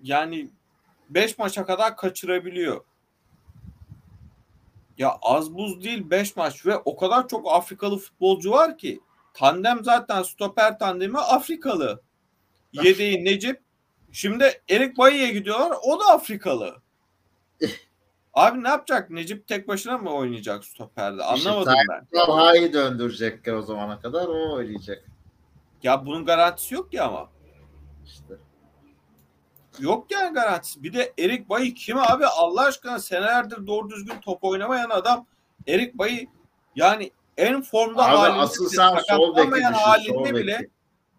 yani 0.02 0.50
5 1.10 1.38
maça 1.38 1.66
kadar 1.66 1.96
kaçırabiliyor. 1.96 2.84
Ya 4.98 5.18
az 5.22 5.54
buz 5.54 5.84
değil 5.84 6.10
5 6.10 6.36
maç 6.36 6.66
ve 6.66 6.76
o 6.76 6.96
kadar 6.96 7.28
çok 7.28 7.52
Afrikalı 7.52 7.98
futbolcu 7.98 8.50
var 8.50 8.78
ki. 8.78 9.00
Tandem 9.34 9.84
zaten 9.84 10.22
stoper 10.22 10.78
tandemi 10.78 11.18
Afrikalı. 11.18 12.02
Yedeği 12.72 13.24
Necip. 13.24 13.60
Şimdi 14.12 14.62
Erik 14.70 14.98
Bayi'ye 14.98 15.32
gidiyorlar. 15.32 15.76
O 15.82 16.00
da 16.00 16.04
Afrikalı. 16.04 16.76
Abi 18.36 18.62
ne 18.62 18.68
yapacak? 18.68 19.10
Necip 19.10 19.48
tek 19.48 19.68
başına 19.68 19.98
mı 19.98 20.10
oynayacak 20.10 20.64
stoperde? 20.64 21.24
Anlamadım 21.24 21.74
işte, 21.74 21.84
ben. 21.90 22.06
Talha'yı 22.18 22.72
döndürecekler 22.72 23.52
o 23.52 23.62
zamana 23.62 24.00
kadar. 24.00 24.26
O 24.26 24.52
oynayacak. 24.52 25.04
Ya 25.82 26.06
bunun 26.06 26.24
garantisi 26.24 26.74
yok 26.74 26.94
ya 26.94 27.04
ama. 27.04 27.30
İşte. 28.04 28.34
Yok 29.78 30.10
yani 30.10 30.34
garantisi. 30.34 30.82
Bir 30.82 30.92
de 30.92 31.12
Erik 31.18 31.48
Bayi 31.48 31.74
kim 31.74 31.98
abi? 31.98 32.26
Allah 32.26 32.62
aşkına 32.62 32.98
senelerdir 32.98 33.66
doğru 33.66 33.90
düzgün 33.90 34.20
top 34.20 34.44
oynamayan 34.44 34.90
adam. 34.90 35.26
Erik 35.66 35.94
Bayi 35.94 36.28
yani 36.76 37.10
en 37.36 37.62
formda 37.62 38.04
abi, 38.04 38.16
halinde 38.16 38.40
asıl 38.40 38.68
sen 38.68 38.96
sol 39.10 39.36
beki 39.36 39.50
düşün, 39.50 39.62
halinde 39.62 40.08
sol 40.08 40.24
bile 40.24 40.58
beki. 40.58 40.70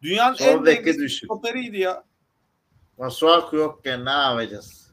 dünyanın 0.01 0.35
sol 0.35 0.45
en 0.45 0.65
dengesiz 0.65 1.13
stoperiydi 1.13 1.77
ya. 1.77 2.03
Masuaku 2.97 3.55
yokken 3.55 4.05
ne 4.05 4.11
yapacağız? 4.11 4.86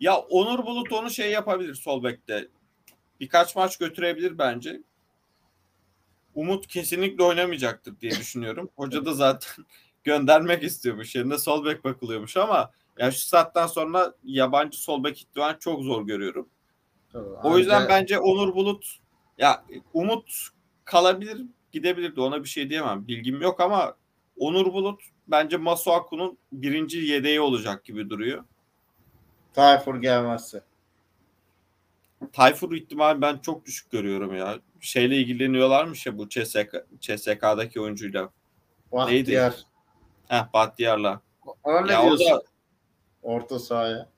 Ya 0.00 0.18
Onur 0.18 0.66
Bulut 0.66 0.92
onu 0.92 1.10
şey 1.10 1.30
yapabilir 1.30 1.74
sol 1.74 2.04
bekte. 2.04 2.48
Birkaç 3.20 3.56
maç 3.56 3.76
götürebilir 3.76 4.38
bence. 4.38 4.82
Umut 6.34 6.66
kesinlikle 6.66 7.24
oynamayacaktır 7.24 8.00
diye 8.00 8.10
düşünüyorum. 8.20 8.70
Hoca 8.76 9.04
da 9.04 9.14
zaten 9.14 9.64
göndermek 10.04 10.62
istiyormuş. 10.62 11.14
Yerine 11.14 11.38
sol 11.38 11.64
bek 11.64 11.84
bakılıyormuş 11.84 12.36
ama 12.36 12.70
ya 12.98 13.10
şu 13.10 13.20
saatten 13.20 13.66
sonra 13.66 14.14
yabancı 14.24 14.82
sol 14.82 15.04
bek 15.04 15.18
ihtimali 15.18 15.58
çok 15.58 15.82
zor 15.82 16.06
görüyorum. 16.06 16.48
Tabii, 17.12 17.28
o 17.28 17.58
yüzden 17.58 17.80
anca... 17.80 17.88
bence 17.88 18.18
Onur 18.18 18.54
Bulut 18.54 18.86
ya 19.38 19.64
Umut 19.92 20.48
kalabilir 20.84 21.42
gidebilirdi 21.72 22.20
ona 22.20 22.44
bir 22.44 22.48
şey 22.48 22.70
diyemem. 22.70 23.06
Bilgim 23.08 23.42
yok 23.42 23.60
ama 23.60 23.96
Onur 24.38 24.72
Bulut 24.72 25.00
bence 25.28 25.56
Masuaku'nun 25.56 26.38
birinci 26.52 26.98
yedeği 26.98 27.40
olacak 27.40 27.84
gibi 27.84 28.10
duruyor. 28.10 28.44
Tayfur 29.56 29.96
gelmezse. 29.96 30.62
Tayfur 32.32 32.72
ihtimali 32.72 33.20
ben 33.20 33.38
çok 33.38 33.66
düşük 33.66 33.90
görüyorum 33.90 34.36
ya. 34.36 34.58
Şeyle 34.80 35.16
ilgileniyorlarmış 35.16 36.06
ya 36.06 36.18
bu 36.18 36.28
CSK, 36.28 36.86
CSK'daki 37.00 37.80
oyuncuyla. 37.80 38.30
Bahtiyar. 38.92 39.52
Neydi? 39.52 39.54
Heh 40.28 40.52
Bahtiyar'la. 40.52 41.20
Ne 41.66 41.92
ya 41.92 42.02
diyorsun? 42.02 42.26
Da, 42.30 42.42
Orta 43.22 43.58
sahaya. 43.58 44.08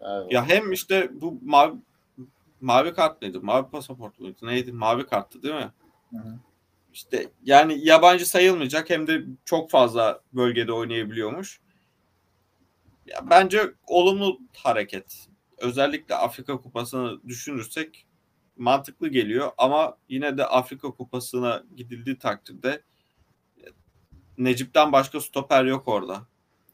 Galiba. 0.00 0.34
Ya 0.34 0.48
hem 0.48 0.72
işte 0.72 1.10
bu 1.12 1.38
mavi 1.42 1.74
mavi 2.60 2.94
kart 2.94 3.22
mıydı? 3.22 3.40
Mavi 3.42 3.70
pasaport 3.70 4.20
muydu? 4.20 4.38
Neydi? 4.42 4.72
Mavi 4.72 5.06
karttı 5.06 5.42
değil 5.42 5.54
mi? 5.54 5.72
Hı 6.10 6.16
hı. 6.16 6.38
İşte 6.92 7.28
yani 7.44 7.86
yabancı 7.86 8.28
sayılmayacak 8.28 8.90
hem 8.90 9.06
de 9.06 9.22
çok 9.44 9.70
fazla 9.70 10.20
bölgede 10.32 10.72
oynayabiliyormuş. 10.72 11.60
Ya 13.06 13.30
bence 13.30 13.74
olumlu 13.86 14.40
hareket. 14.56 15.28
Özellikle 15.58 16.14
Afrika 16.14 16.60
Kupası'nı 16.60 17.28
düşünürsek 17.28 18.06
mantıklı 18.56 19.08
geliyor 19.08 19.50
ama 19.58 19.98
yine 20.08 20.38
de 20.38 20.46
Afrika 20.46 20.90
Kupası'na 20.90 21.62
gidildiği 21.76 22.18
takdirde 22.18 22.82
Necip'ten 24.38 24.92
başka 24.92 25.20
stoper 25.20 25.64
yok 25.64 25.88
orada. 25.88 26.26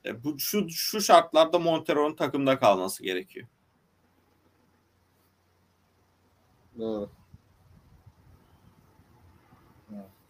E, 0.05 0.25
bu 0.25 0.39
şu 0.39 0.71
şu 0.71 1.01
şartlarda 1.01 1.59
Montero'nun 1.59 2.17
takımda 2.17 2.59
kalması 2.59 3.03
gerekiyor. 3.03 3.49
Doğru. 6.79 7.11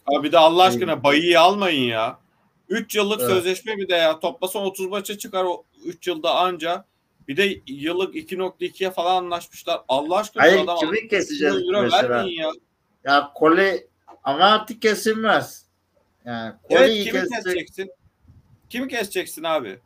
Abi 0.07 0.33
de 0.33 0.39
Allah 0.39 0.63
aşkına 0.63 1.05
bayıyı 1.05 1.41
almayın 1.41 1.83
ya. 1.83 2.19
3 2.69 2.97
yıllık 2.97 3.21
Evet. 3.21 3.31
sözleşme 3.31 3.77
bir 3.77 3.89
de 3.89 3.95
ya. 3.95 4.21
Toplasan 4.21 4.63
30 4.63 4.87
maça 4.89 5.19
çıkar 5.19 5.45
o 5.45 5.65
3 5.85 6.07
yılda 6.07 6.35
anca. 6.35 6.85
Bir 7.29 7.37
de 7.37 7.61
yıllık 7.67 8.15
2.2'ye 8.15 8.91
falan 8.91 9.25
anlaşmışlar. 9.25 9.81
Allah 9.89 10.17
aşkına 10.17 10.43
Hayır 10.43 10.61
adam 10.61 10.79
kimi 10.79 11.09
keseceğiz 11.09 11.55
100 11.55 11.65
euro 11.69 11.83
mesela? 11.83 12.27
ya. 12.29 12.51
Ya 13.05 13.33
koli 13.35 13.89
ama 14.25 14.45
artık 14.45 14.83
kesilmez. 14.83 15.67
Yani 16.25 16.55
Evet 16.71 16.89
kimi 17.05 17.13
kesecek. 17.13 17.45
keseceksin? 17.45 17.91
Kimi 18.71 18.89
keseceksin 18.89 19.43
abi? 19.45 19.79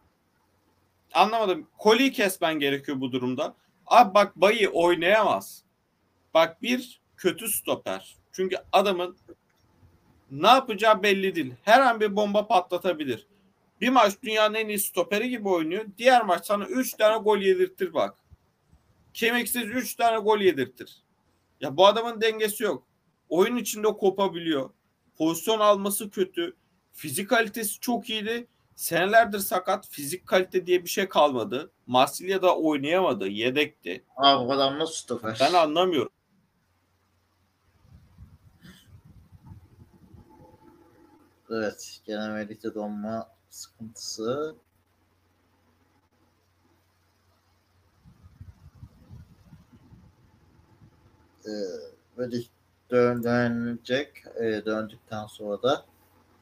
Anlamadım. 1.14 1.68
Koliyi 1.78 2.12
kesmen 2.12 2.58
gerekiyor 2.58 3.00
bu 3.00 3.12
durumda. 3.12 3.54
Abi 3.86 4.14
bak 4.14 4.36
Bayı 4.36 4.70
oynayamaz. 4.70 5.62
Bak 6.34 6.62
bir 6.62 7.00
kötü 7.16 7.48
stoper. 7.48 8.16
Çünkü 8.32 8.56
adamın 8.72 9.16
ne 10.30 10.48
yapacağı 10.48 11.02
belli 11.02 11.34
değil. 11.34 11.54
Her 11.62 11.80
an 11.80 12.00
bir 12.00 12.16
bomba 12.16 12.46
patlatabilir. 12.46 13.26
Bir 13.80 13.88
maç 13.88 14.14
dünyanın 14.22 14.54
en 14.54 14.68
iyi 14.68 14.78
stoperi 14.78 15.28
gibi 15.28 15.48
oynuyor. 15.48 15.84
Diğer 15.98 16.24
maç 16.24 16.46
sana 16.46 16.64
3 16.66 16.94
tane 16.94 17.22
gol 17.22 17.38
yedirtir 17.38 17.94
bak. 17.94 18.18
Kemiksiz 19.14 19.62
3 19.62 19.94
tane 19.94 20.18
gol 20.18 20.38
yedirtir. 20.38 21.02
Ya 21.60 21.76
bu 21.76 21.86
adamın 21.86 22.20
dengesi 22.20 22.64
yok. 22.64 22.86
Oyun 23.28 23.56
içinde 23.56 23.86
kopabiliyor. 23.88 24.70
Pozisyon 25.18 25.60
alması 25.60 26.10
kötü. 26.10 26.56
Fizik 26.92 27.30
kalitesi 27.30 27.80
çok 27.80 28.10
iyiydi. 28.10 28.46
Senelerdir 28.76 29.38
sakat. 29.38 29.88
Fizik 29.88 30.26
kalite 30.26 30.66
diye 30.66 30.84
bir 30.84 30.88
şey 30.88 31.08
kalmadı. 31.08 31.70
Marsilya'da 31.86 32.56
oynayamadı. 32.56 33.28
Yedekti. 33.28 34.04
Abi 34.16 34.46
bu 34.48 34.52
adam 34.52 34.78
nasıl 34.78 34.94
stoper? 34.94 35.36
Ben 35.40 35.52
anlamıyorum. 35.52 36.12
Evet. 41.50 42.00
Gene 42.06 42.28
Melih'te 42.28 42.74
donma 42.74 43.35
sıkıntısı. 43.56 44.56
Ee, 51.46 51.50
dön, 52.90 53.22
dönecek. 53.22 54.24
Ee, 54.40 54.62
döndükten 54.66 55.26
sonra 55.26 55.62
da 55.62 55.84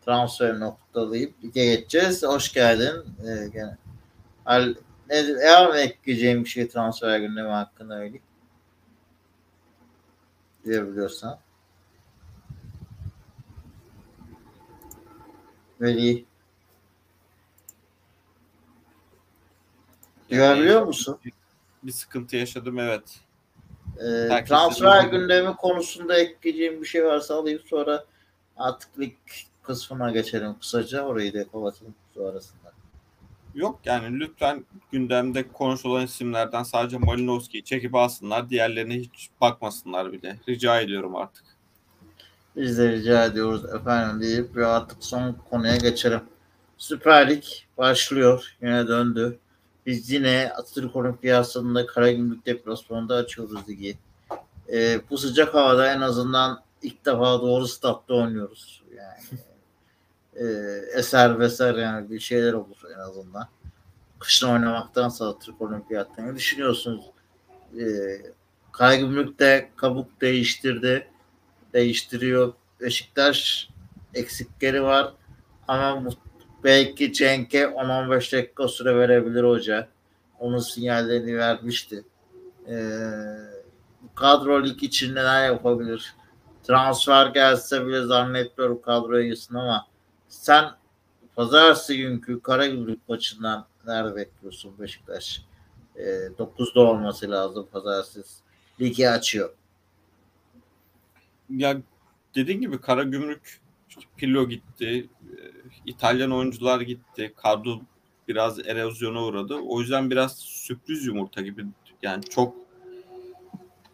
transfer 0.04 0.60
noktalayıp 0.60 1.54
geçeceğiz. 1.54 2.22
Hoş 2.22 2.52
geldin. 2.52 3.04
Ee, 3.26 3.48
gene. 3.48 3.76
Al, 4.46 4.74
ne, 5.10 5.22
mi 5.72 5.78
ekleyeceğim 5.78 6.44
bir 6.44 6.48
şey 6.48 6.68
transfer 6.68 7.18
gündemi 7.18 7.48
hakkında 7.48 7.98
öyle? 7.98 8.20
Diyebiliyorsan. 10.64 11.38
Melih. 20.30 20.42
Duyabiliyor 20.42 20.82
musun? 20.86 21.18
Bir 21.82 21.92
sıkıntı 21.92 22.36
yaşadım 22.36 22.78
evet. 22.78 23.20
Herkes 24.28 24.48
transfer 24.48 25.04
de- 25.04 25.16
gündemi 25.16 25.56
konusunda 25.56 26.18
ekleyeceğim 26.18 26.82
bir 26.82 26.86
şey 26.86 27.04
varsa 27.04 27.34
alayım 27.34 27.60
sonra 27.66 28.04
artık 28.56 29.00
lig 29.00 29.14
kısmına 29.62 30.10
geçelim 30.10 30.58
kısaca. 30.58 31.02
Orayı 31.02 31.34
da 31.34 31.44
kapatalım 31.44 31.94
sonrasında. 32.14 32.72
Yok 33.54 33.80
yani 33.84 34.20
lütfen 34.20 34.64
gündemde 34.92 35.52
konuşulan 35.52 36.04
isimlerden 36.04 36.62
sadece 36.62 36.98
Malinowski'yi 36.98 37.64
çekip 37.64 37.94
alsınlar. 37.94 38.50
Diğerlerine 38.50 38.94
hiç 38.94 39.30
bakmasınlar 39.40 40.12
bile. 40.12 40.38
Rica 40.48 40.80
ediyorum 40.80 41.16
artık. 41.16 41.44
Biz 42.56 42.78
de 42.78 42.92
rica 42.92 43.24
ediyoruz 43.24 43.64
efendim 43.74 44.20
deyip 44.20 44.56
ve 44.56 44.66
artık 44.66 45.04
son 45.04 45.36
konuya 45.50 45.76
geçelim. 45.76 46.20
Süper 46.78 47.30
Lig 47.30 47.44
başlıyor. 47.78 48.56
Yine 48.62 48.88
döndü. 48.88 49.38
Biz 49.87 50.11
yine 50.11 50.53
Atatürk 50.57 50.97
Olimpiyası'nda 50.97 51.87
Karagümrük 51.87 52.47
deplasmanında 52.47 53.14
açıyoruz 53.14 53.68
ligi. 53.68 53.99
Ee, 54.72 55.01
bu 55.11 55.18
sıcak 55.18 55.55
havada 55.55 55.93
en 55.93 56.01
azından 56.01 56.62
ilk 56.82 57.07
defa 57.07 57.41
doğru 57.41 57.68
statta 57.68 58.14
oynuyoruz. 58.14 58.82
Yani 58.97 59.41
e, 60.37 60.45
eser 60.99 61.39
veser 61.39 61.74
yani 61.74 62.11
bir 62.11 62.20
şeyler 62.20 62.53
olur 62.53 62.76
en 62.97 62.99
azından. 62.99 63.49
Kışın 64.18 64.49
oynamaktansa 64.49 65.28
Atatürk 65.28 65.61
Olimpiyat'ta 65.61 66.22
ne 66.22 66.37
düşünüyorsunuz? 66.37 67.05
Ee, 67.80 68.22
Karagümrük 68.72 69.39
de 69.39 69.70
kabuk 69.76 70.20
değiştirdi 70.20 71.09
değiştiriyor. 71.72 72.53
Beşiktaş 72.80 73.68
eksikleri 74.14 74.82
var 74.82 75.12
ama 75.68 76.03
belki 76.64 77.12
Cenk'e 77.12 77.62
10-15 77.62 78.36
dakika 78.36 78.68
süre 78.68 78.96
verebilir 78.96 79.44
hoca. 79.44 79.88
Onun 80.38 80.58
sinyallerini 80.58 81.38
vermişti. 81.38 82.04
Ee, 82.68 83.04
kadro 84.14 84.64
lig 84.64 84.82
için 84.82 85.14
neler 85.14 85.46
yapabilir? 85.46 86.14
Transfer 86.62 87.26
gelse 87.26 87.86
bile 87.86 88.02
zannetmiyorum 88.02 88.82
kadroya 88.82 89.26
girsin 89.26 89.54
ama 89.54 89.86
sen 90.28 90.70
pazartesi 91.36 91.98
günkü 91.98 92.40
Karagümrük 92.40 93.08
maçından 93.08 93.66
nerede 93.86 94.16
bekliyorsun 94.16 94.78
Beşiktaş? 94.78 95.42
Ee, 95.96 96.02
9'da 96.38 96.80
olması 96.80 97.30
lazım 97.30 97.68
pazartesi. 97.72 98.44
Ligi 98.80 99.10
açıyor. 99.10 99.54
Ya 101.50 101.76
dediğin 102.34 102.60
gibi 102.60 102.80
Karagümrük 102.80 103.60
Pirlo 104.16 104.49
gitti. 104.49 105.09
e, 105.22 105.34
İtalyan 105.86 106.30
oyuncular 106.30 106.80
gitti. 106.80 107.34
Kadro 107.36 107.80
biraz 108.28 108.68
erozyona 108.68 109.24
uğradı. 109.24 109.55
O 109.55 109.80
yüzden 109.80 110.11
biraz 110.11 110.38
sürpriz 110.38 111.07
yumurta 111.07 111.42
gibi. 111.42 111.64
Yani 112.03 112.24
çok 112.24 112.55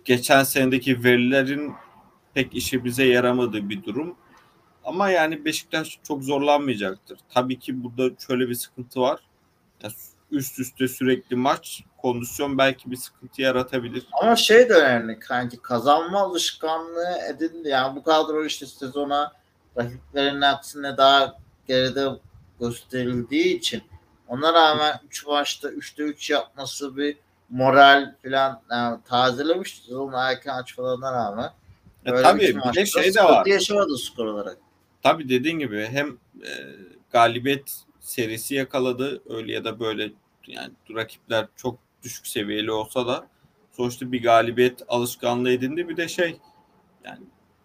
geçen 0.04 0.42
senedeki 0.42 1.04
verilerin 1.04 1.72
pek 2.34 2.54
işe 2.54 2.84
bize 2.84 3.04
yaramadığı 3.04 3.68
bir 3.68 3.84
durum. 3.84 4.16
Ama 4.84 5.10
yani 5.10 5.44
Beşiktaş 5.44 5.98
çok 6.02 6.22
zorlanmayacaktır. 6.22 7.18
Tabii 7.28 7.58
ki 7.58 7.84
burada 7.84 8.16
şöyle 8.26 8.48
bir 8.48 8.54
sıkıntı 8.54 9.00
var. 9.00 9.20
Ya 9.82 9.90
üst 10.30 10.58
üste 10.58 10.88
sürekli 10.88 11.36
maç 11.36 11.84
kondisyon 11.98 12.58
belki 12.58 12.90
bir 12.90 12.96
sıkıntı 12.96 13.42
yaratabilir. 13.42 14.06
Ama 14.22 14.36
şey 14.36 14.68
de 14.68 14.74
önemli 14.74 15.18
kanki 15.18 15.56
kazanma 15.62 16.20
alışkanlığı 16.20 17.18
edindi. 17.30 17.68
Yani 17.68 17.96
bu 17.96 18.02
kadro 18.02 18.44
işte 18.44 18.66
sezona 18.66 19.32
rakiplerinin 19.78 20.40
aksine 20.40 20.96
daha 20.96 21.38
geride 21.68 22.08
gösterildiği 22.60 23.58
için 23.58 23.82
ona 24.28 24.52
rağmen 24.52 25.00
3 25.06 25.26
maçta 25.26 25.68
3'te 25.68 26.02
3 26.02 26.30
yapması 26.30 26.96
bir 26.96 27.16
moral 27.50 28.14
falan 28.22 28.62
yani 28.70 28.98
tazelemiş 29.04 29.82
sezonun 29.82 30.12
erken 30.12 30.54
açmalarına 30.54 31.12
rağmen. 31.12 31.52
Ya 32.04 32.12
Böyle 32.12 32.22
tabii 32.22 32.40
bir 32.40 32.74
de 32.74 32.86
şey 32.86 33.14
de 33.14 33.24
var. 33.24 33.46
yaşamadı 33.46 33.98
skor 33.98 34.26
olarak. 34.26 34.58
Tabii 35.02 35.28
dediğin 35.28 35.58
gibi 35.58 35.88
hem 35.90 36.08
e, 36.42 36.50
galibiyet 37.10 37.82
serisi 38.00 38.54
yakaladı 38.54 39.22
öyle 39.28 39.52
ya 39.52 39.64
da 39.64 39.80
böyle 39.80 40.12
yani 40.46 40.72
rakipler 40.94 41.46
çok 41.56 41.78
düşük 42.02 42.26
seviyeli 42.26 42.72
olsa 42.72 43.06
da 43.06 43.26
sonuçta 43.72 44.12
bir 44.12 44.22
galibiyet 44.22 44.82
alışkanlığı 44.88 45.50
edindi. 45.50 45.88
Bir 45.88 45.96
de 45.96 46.08
şey 46.08 46.40
yani 47.04 47.20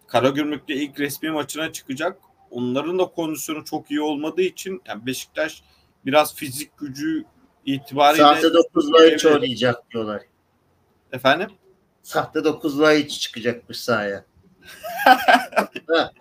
Karagümrük'te 0.06 0.74
ilk 0.74 1.00
resmi 1.00 1.30
maçına 1.30 1.72
çıkacak. 1.72 2.18
Onların 2.50 2.98
da 2.98 3.04
kondisyonu 3.04 3.64
çok 3.64 3.90
iyi 3.90 4.00
olmadığı 4.00 4.42
için 4.42 4.82
yani 4.86 5.06
Beşiktaş 5.06 5.62
biraz 6.06 6.34
fizik 6.34 6.78
gücü 6.78 7.24
itibariyle 7.66 8.22
Sahte 8.22 8.46
9'la 8.46 9.14
hiç 9.14 9.26
oynayacak 9.26 9.90
diyorlar. 9.90 10.22
efendim 11.12 11.50
Sahte 12.02 12.38
9'la 12.38 12.92
hiç 12.92 13.20
çıkacakmış 13.20 13.80
sahaya. 13.80 14.24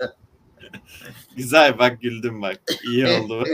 güzel 1.35 1.77
bak 1.77 2.01
güldüm 2.01 2.41
bak 2.41 2.59
iyi 2.87 3.07
oldu. 3.19 3.43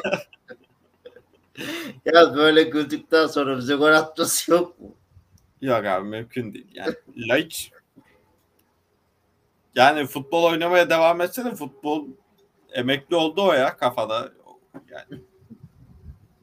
Ya 2.05 2.36
böyle 2.36 2.63
güldükten 2.63 3.27
sonra 3.27 3.57
bize 3.57 3.75
gol 3.75 3.91
atması 3.91 4.51
yok 4.51 4.79
mu? 4.79 4.95
Yok 5.61 5.86
abi 5.86 6.07
mümkün 6.09 6.53
değil. 6.53 6.67
Yani 6.73 6.95
Laiç 7.17 7.71
yani 9.76 10.05
futbol 10.05 10.43
oynamaya 10.43 10.89
devam 10.89 11.22
etse 11.22 11.45
de 11.45 11.55
futbol 11.55 12.07
emekli 12.72 13.15
oldu 13.15 13.43
o 13.43 13.53
ya 13.53 13.78
kafada. 13.78 14.32
Yani 14.89 15.22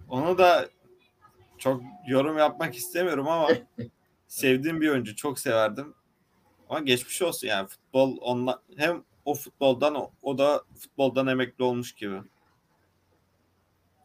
onu 0.09 0.39
da 0.39 0.69
çok 1.59 1.83
yorum 2.07 2.39
yapmak 2.39 2.75
istemiyorum 2.75 3.29
ama 3.29 3.49
sevdiğim 4.29 4.81
bir 4.81 4.89
oyuncu 4.89 5.17
çok 5.17 5.39
severdim. 5.39 5.95
Ama 6.69 6.81
geçmiş 6.81 7.23
olsun 7.23 7.49
yani 7.49 7.69
futbol 7.69 8.17
onla, 8.21 8.63
hem 8.77 9.05
o 9.25 9.35
futboldan 9.35 9.95
o, 9.95 10.11
o 10.23 10.39
da 10.39 10.63
futboldan 10.79 11.27
emekli 11.27 11.65
olmuş 11.65 11.93
gibi. 11.93 12.21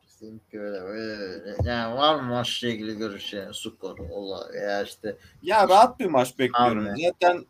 Kesinlikle 0.01 0.59
öyle. 0.59 1.55
Yani 1.63 1.95
var 1.95 2.15
mı 2.15 2.21
maçla 2.21 2.67
ilgili 2.67 2.97
görüş 2.97 3.33
yani 3.33 3.53
skor 3.53 3.97
olay 3.97 4.53
veya 4.53 4.83
işte 4.83 5.17
Ya 5.41 5.69
rahat 5.69 5.99
bir 5.99 6.05
maç 6.05 6.39
bekliyorum. 6.39 6.87
Abi. 6.87 7.01
Zaten 7.01 7.45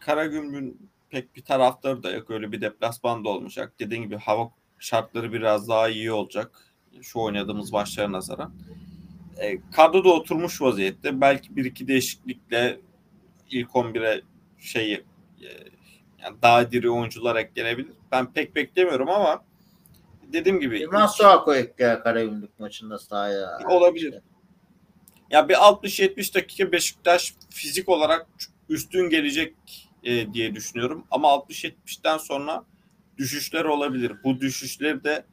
Karagümrük'ün 0.00 0.90
pek 1.10 1.36
bir 1.36 1.42
taraftarı 1.42 2.02
da 2.02 2.10
yok. 2.10 2.30
Öyle 2.30 2.52
bir 2.52 2.60
deplasman 2.60 3.24
da 3.24 3.28
olmayacak. 3.28 3.72
Dediğim 3.80 4.04
gibi 4.04 4.16
hava 4.16 4.50
şartları 4.78 5.32
biraz 5.32 5.68
daha 5.68 5.88
iyi 5.88 6.12
olacak. 6.12 6.50
Şu 7.02 7.18
oynadığımız 7.18 7.72
maçlara 7.72 8.12
nazaran. 8.12 8.54
E, 9.38 9.70
kadro 9.70 10.04
da 10.04 10.08
oturmuş 10.08 10.62
vaziyette. 10.62 11.20
Belki 11.20 11.56
bir 11.56 11.64
iki 11.64 11.88
değişiklikle 11.88 12.80
ilk 13.50 13.68
11'e 13.68 14.22
şeyi 14.58 14.94
e, 15.40 15.48
yani 16.22 16.36
daha 16.42 16.70
diri 16.70 16.90
oyuncular 16.90 17.36
eklenebilir. 17.36 17.92
Ben 18.12 18.32
pek 18.32 18.54
beklemiyorum 18.54 19.08
ama 19.08 19.44
dediğim 20.32 20.60
gibi 20.60 20.86
Masuako 20.86 21.54
ekler 21.54 22.02
Karagümrük 22.02 22.60
maçında 22.60 22.98
sahaya. 22.98 23.58
Olabilir. 23.68 24.14
Ya 25.30 25.48
bir 25.48 25.54
60-70 25.54 26.34
dakika 26.34 26.72
Beşiktaş 26.72 27.34
fizik 27.50 27.88
olarak 27.88 28.26
üstün 28.68 29.10
gelecek 29.10 29.54
e, 30.04 30.34
diye 30.34 30.54
düşünüyorum. 30.54 31.04
Ama 31.10 31.28
60-70'ten 31.28 32.18
sonra 32.18 32.64
düşüşler 33.18 33.64
olabilir. 33.64 34.12
Bu 34.24 34.40
düşüşleri 34.40 35.04
de 35.04 35.24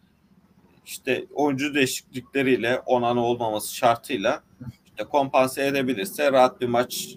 işte 0.86 1.26
oyuncu 1.34 1.76
değişiklikleriyle 1.76 2.82
onan 2.86 3.18
olmaması 3.18 3.76
şartıyla 3.76 4.44
işte 4.86 5.04
kompanse 5.04 5.66
edebilirse 5.66 6.32
rahat 6.32 6.62
bir 6.62 6.68
maç, 6.68 7.16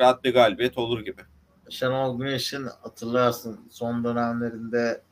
rahat 0.00 0.24
bir 0.24 0.34
galibiyet 0.34 0.78
olur 0.78 1.00
gibi. 1.00 1.22
Şenol 1.70 2.18
Güneş'in 2.18 2.66
hatırlarsın 2.82 3.60
son 3.70 4.04
dönemlerinde 4.04 5.02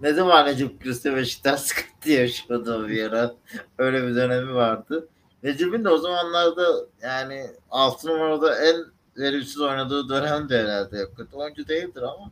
ne 0.00 0.12
zaman 0.12 0.46
Necip 0.46 0.80
Gülis'te 0.80 1.16
Beşiktaş 1.16 1.60
sıkıntı 1.60 2.10
yaşıyordu 2.10 2.88
bir 2.88 3.04
ara. 3.04 3.34
Öyle 3.78 4.06
bir 4.06 4.14
dönemi 4.14 4.54
vardı. 4.54 5.08
Necip'in 5.42 5.84
de 5.84 5.88
o 5.88 5.98
zamanlarda 5.98 6.66
yani 7.02 7.46
6 7.70 8.08
numarada 8.08 8.64
en 8.64 8.76
verimsiz 9.18 9.60
oynadığı 9.60 10.08
dönemdi 10.08 10.56
herhalde. 10.56 11.06
Kötü 11.16 11.36
oyuncu 11.36 11.68
değildir 11.68 12.02
ama 12.02 12.30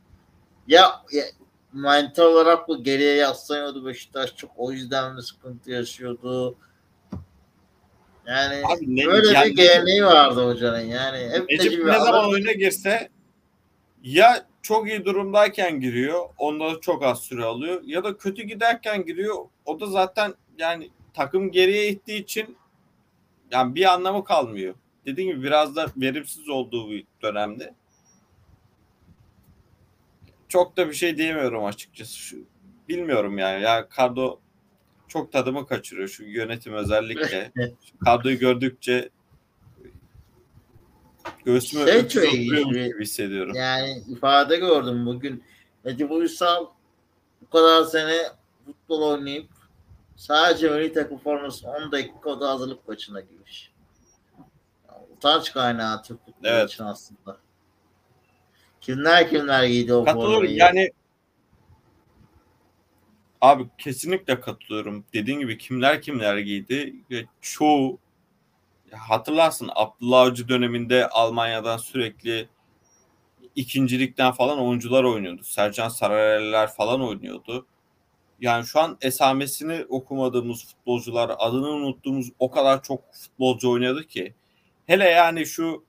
ya, 0.68 1.03
ya 1.12 1.24
manita 1.72 2.28
olarak 2.28 2.68
bu 2.68 2.82
geriye 2.82 3.14
yaslanıyordu 3.14 3.87
Beşiktaş 3.87 4.37
çok 4.37 4.51
o 4.57 4.72
yüzden 4.72 5.14
mi 5.14 5.22
sıkıntı 5.22 5.70
yaşıyordu? 5.70 6.57
Yani 8.26 8.62
Abi 8.66 8.97
ne, 8.97 9.07
böyle 9.07 9.32
yani, 9.32 9.51
bir 9.51 9.57
geleneği 9.57 10.05
vardı 10.05 10.47
hocanın 10.47 10.80
yani. 10.80 11.18
Hep 11.30 11.51
Necip 11.51 11.84
ne 11.84 11.93
zaman 11.93 12.28
oyuna 12.28 12.53
girse 12.53 13.09
ya 14.03 14.47
çok 14.62 14.89
iyi 14.89 15.05
durumdayken 15.05 15.80
giriyor. 15.80 16.28
Onda 16.39 16.74
da 16.74 16.80
çok 16.80 17.03
az 17.03 17.20
süre 17.20 17.45
alıyor. 17.45 17.82
Ya 17.84 18.05
da 18.05 18.16
kötü 18.16 18.43
giderken 18.43 19.05
giriyor. 19.05 19.37
O 19.64 19.80
da 19.80 19.87
zaten 19.87 20.34
yani 20.59 20.91
takım 21.14 21.51
geriye 21.51 21.89
ittiği 21.89 22.22
için 22.22 22.57
yani 23.51 23.74
bir 23.74 23.93
anlamı 23.93 24.24
kalmıyor. 24.24 24.74
Dediğim 25.07 25.31
gibi 25.31 25.43
biraz 25.43 25.77
da 25.77 25.87
verimsiz 25.97 26.49
olduğu 26.49 26.91
bir 26.91 27.07
dönemde. 27.23 27.75
Çok 30.49 30.77
da 30.77 30.89
bir 30.89 30.95
şey 30.95 31.17
diyemiyorum 31.17 31.65
açıkçası. 31.65 32.17
Şu, 32.17 32.37
bilmiyorum 32.89 33.39
yani. 33.39 33.63
Ya 33.63 33.89
Cardo 33.97 34.41
çok 35.09 35.33
tadımı 35.33 35.67
kaçırıyor 35.67 36.09
şu 36.09 36.25
yönetim 36.25 36.75
özellikle. 36.75 37.53
Kadroyu 38.05 38.39
gördükçe 38.39 39.11
göğsüme 41.45 41.93
şey 41.93 42.09
çok 42.09 42.33
gibi 42.33 43.01
hissediyorum. 43.01 43.55
Yani 43.55 44.03
ifade 44.09 44.57
gördüm 44.57 45.07
bugün. 45.07 45.45
Necip 45.85 46.11
Uysal 46.11 46.67
bu 47.43 47.51
kadar 47.51 47.85
sene 47.85 48.17
futbol 48.65 49.03
oynayıp 49.03 49.51
sadece 50.17 50.69
milli 50.69 50.93
takım 50.93 51.19
forması 51.19 51.69
10 51.69 51.93
dakika 51.93 52.41
da 52.41 52.51
hazırlık 52.51 52.89
maçına 52.89 53.21
girmiş. 53.21 53.76
Utanç 55.17 55.53
kaynağı 55.53 56.03
Türk 56.03 56.27
futbolu 56.27 56.51
evet. 56.51 56.71
için 56.71 56.85
aslında. 56.85 57.37
Kimler 58.81 59.31
kimler 59.31 59.64
giydi 59.64 59.95
o 59.95 60.05
formayı? 60.05 60.57
Yani 60.57 60.91
Abi 63.41 63.67
kesinlikle 63.79 64.41
katılıyorum. 64.41 65.05
Dediğin 65.12 65.39
gibi 65.39 65.59
kimler 65.59 66.03
kimler 66.03 66.39
giydi 66.39 66.97
ve 67.11 67.25
çoğu 67.41 67.99
hatırlarsın 68.93 69.71
Abdullah 69.75 70.21
Avcı 70.21 70.49
döneminde 70.49 71.09
Almanya'dan 71.09 71.77
sürekli 71.77 72.49
ikincilikten 73.55 74.33
falan 74.33 74.59
oyuncular 74.59 75.05
oynuyordu. 75.05 75.45
Sercan 75.45 75.89
Sarayerler 75.89 76.67
falan 76.67 77.03
oynuyordu. 77.03 77.67
Yani 78.41 78.67
şu 78.67 78.81
an 78.81 78.99
esamesini 79.01 79.85
okumadığımız 79.89 80.67
futbolcular, 80.67 81.35
adını 81.39 81.69
unuttuğumuz 81.69 82.29
o 82.39 82.51
kadar 82.51 82.83
çok 82.83 83.14
futbolcu 83.14 83.71
oynadı 83.71 84.07
ki. 84.07 84.35
Hele 84.87 85.05
yani 85.05 85.47
şu 85.47 85.84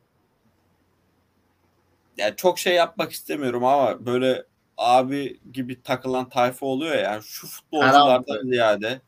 yani 2.18 2.36
çok 2.36 2.60
şey 2.60 2.76
yapmak 2.76 3.12
istemiyorum 3.12 3.66
ama 3.66 4.06
böyle 4.06 4.46
abi 4.78 5.40
gibi 5.54 5.84
takılan 5.84 6.30
tayfa 6.30 6.66
oluyor 6.66 6.96
ya. 6.96 7.02
Yani 7.02 7.24
şu 7.24 7.48
futbolculardan 7.48 8.50
ziyade 8.50 9.02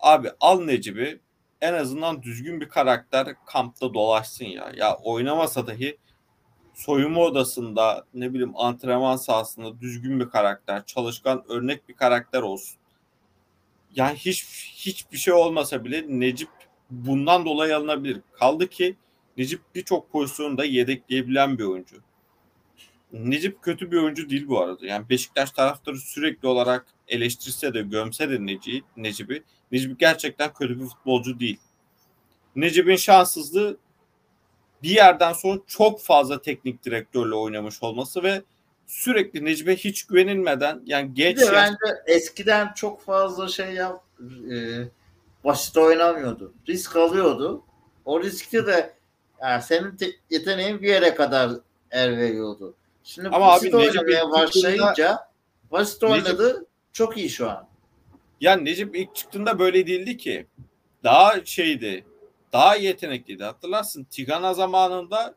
abi 0.00 0.30
al 0.40 0.60
Necip'i 0.60 1.20
en 1.60 1.74
azından 1.74 2.22
düzgün 2.22 2.60
bir 2.60 2.68
karakter 2.68 3.34
kampta 3.46 3.94
dolaşsın 3.94 4.44
ya. 4.44 4.72
Ya 4.74 4.96
oynamasa 4.96 5.66
dahi 5.66 5.98
soyunma 6.74 7.20
odasında 7.20 8.06
ne 8.14 8.34
bileyim 8.34 8.56
antrenman 8.56 9.16
sahasında 9.16 9.80
düzgün 9.80 10.20
bir 10.20 10.30
karakter, 10.30 10.86
çalışkan 10.86 11.44
örnek 11.48 11.88
bir 11.88 11.94
karakter 11.94 12.42
olsun. 12.42 12.78
Yani 13.94 14.16
hiç 14.16 14.44
hiçbir 14.76 15.18
şey 15.18 15.34
olmasa 15.34 15.84
bile 15.84 16.04
Necip 16.08 16.50
bundan 16.92 17.44
dolayı 17.44 17.76
alınabilir. 17.76 18.20
Kaldı 18.32 18.68
ki 18.68 18.96
Necip 19.36 19.60
birçok 19.74 20.12
pozisyonda 20.12 20.64
yedekleyebilen 20.64 21.58
bir 21.58 21.64
oyuncu. 21.64 21.96
Necip 23.12 23.62
kötü 23.62 23.90
bir 23.90 23.96
oyuncu 23.96 24.30
değil 24.30 24.48
bu 24.48 24.60
arada. 24.60 24.86
Yani 24.86 25.08
Beşiktaş 25.08 25.50
taraftarı 25.50 25.98
sürekli 25.98 26.48
olarak 26.48 26.86
eleştirse 27.08 27.74
de 27.74 27.82
gömse 27.82 28.30
de 28.30 28.46
Necip'i, 28.46 28.84
Necip'i 28.96 29.42
Necip 29.72 30.00
gerçekten 30.00 30.52
kötü 30.52 30.80
bir 30.80 30.86
futbolcu 30.86 31.40
değil. 31.40 31.58
Necip'in 32.56 32.96
şanssızlığı 32.96 33.76
bir 34.82 34.90
yerden 34.90 35.32
sonra 35.32 35.60
çok 35.66 36.02
fazla 36.02 36.42
teknik 36.42 36.84
direktörle 36.84 37.34
oynamış 37.34 37.82
olması 37.82 38.22
ve 38.22 38.42
sürekli 38.86 39.44
Necip'e 39.44 39.76
hiç 39.76 40.04
güvenilmeden 40.04 40.82
yani 40.84 41.14
genç 41.14 41.36
bir 41.36 41.42
de 41.42 41.52
bence 41.52 41.76
eskiden 42.06 42.72
çok 42.72 43.04
fazla 43.04 43.48
şey 43.48 43.74
yap 43.74 44.04
e, 44.52 44.56
basit 45.44 45.76
oynamıyordu. 45.76 46.54
Risk 46.68 46.96
alıyordu. 46.96 47.62
O 48.04 48.22
riskte 48.22 48.66
de 48.66 48.94
yani 49.42 49.62
senin 49.62 49.96
te- 49.96 50.16
yeteneğin 50.30 50.82
bir 50.82 50.88
yere 50.88 51.14
kadar 51.14 51.50
er 51.90 52.16
veriyordu. 52.18 52.74
Şimdi 53.04 53.28
Ama 53.28 53.46
basit 53.46 53.74
abi, 53.74 53.82
oynamaya 53.82 54.30
başlayınca 54.30 55.28
basit 55.70 56.04
oynadı 56.04 56.48
Necip, 56.48 56.68
çok 56.92 57.18
iyi 57.18 57.30
şu 57.30 57.50
an. 57.50 57.68
Yani 58.40 58.64
Necip 58.64 58.96
ilk 58.96 59.14
çıktığında 59.14 59.58
böyle 59.58 59.86
değildi 59.86 60.16
ki. 60.16 60.46
Daha 61.04 61.44
şeydi. 61.44 62.04
Daha 62.52 62.76
yetenekliydi. 62.76 63.44
Hatırlarsın 63.44 64.04
Tigana 64.04 64.54
zamanında 64.54 65.34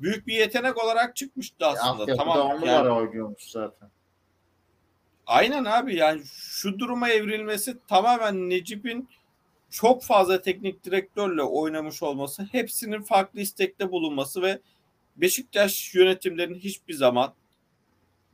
büyük 0.00 0.26
bir 0.26 0.34
yetenek 0.34 0.84
olarak 0.84 1.16
çıkmıştı 1.16 1.66
aslında. 1.66 2.10
Ya, 2.10 2.16
tamam. 2.16 2.60
Yani, 2.64 2.90
oynuyormuş 2.90 3.50
zaten. 3.50 3.90
Aynen 5.26 5.64
abi 5.64 5.96
yani 5.96 6.22
şu 6.34 6.78
duruma 6.78 7.08
evrilmesi 7.08 7.76
tamamen 7.88 8.50
Necip'in 8.50 9.08
çok 9.70 10.04
fazla 10.04 10.42
teknik 10.42 10.84
direktörle 10.84 11.42
oynamış 11.42 12.02
olması, 12.02 12.42
hepsinin 12.52 13.02
farklı 13.02 13.40
istekte 13.40 13.90
bulunması 13.90 14.42
ve 14.42 14.58
Beşiktaş 15.16 15.94
yönetimlerinin 15.94 16.58
hiçbir 16.58 16.94
zaman 16.94 17.34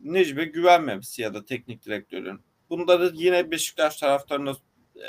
Necip'e 0.01 0.45
güvenmemesi 0.45 1.23
ya 1.23 1.35
da 1.35 1.45
teknik 1.47 1.85
direktörün. 1.85 2.41
Bunda 2.71 3.01
da 3.01 3.11
yine 3.15 3.51
Beşiktaş 3.51 3.97
taraftarına 3.97 4.51
e, 4.97 5.07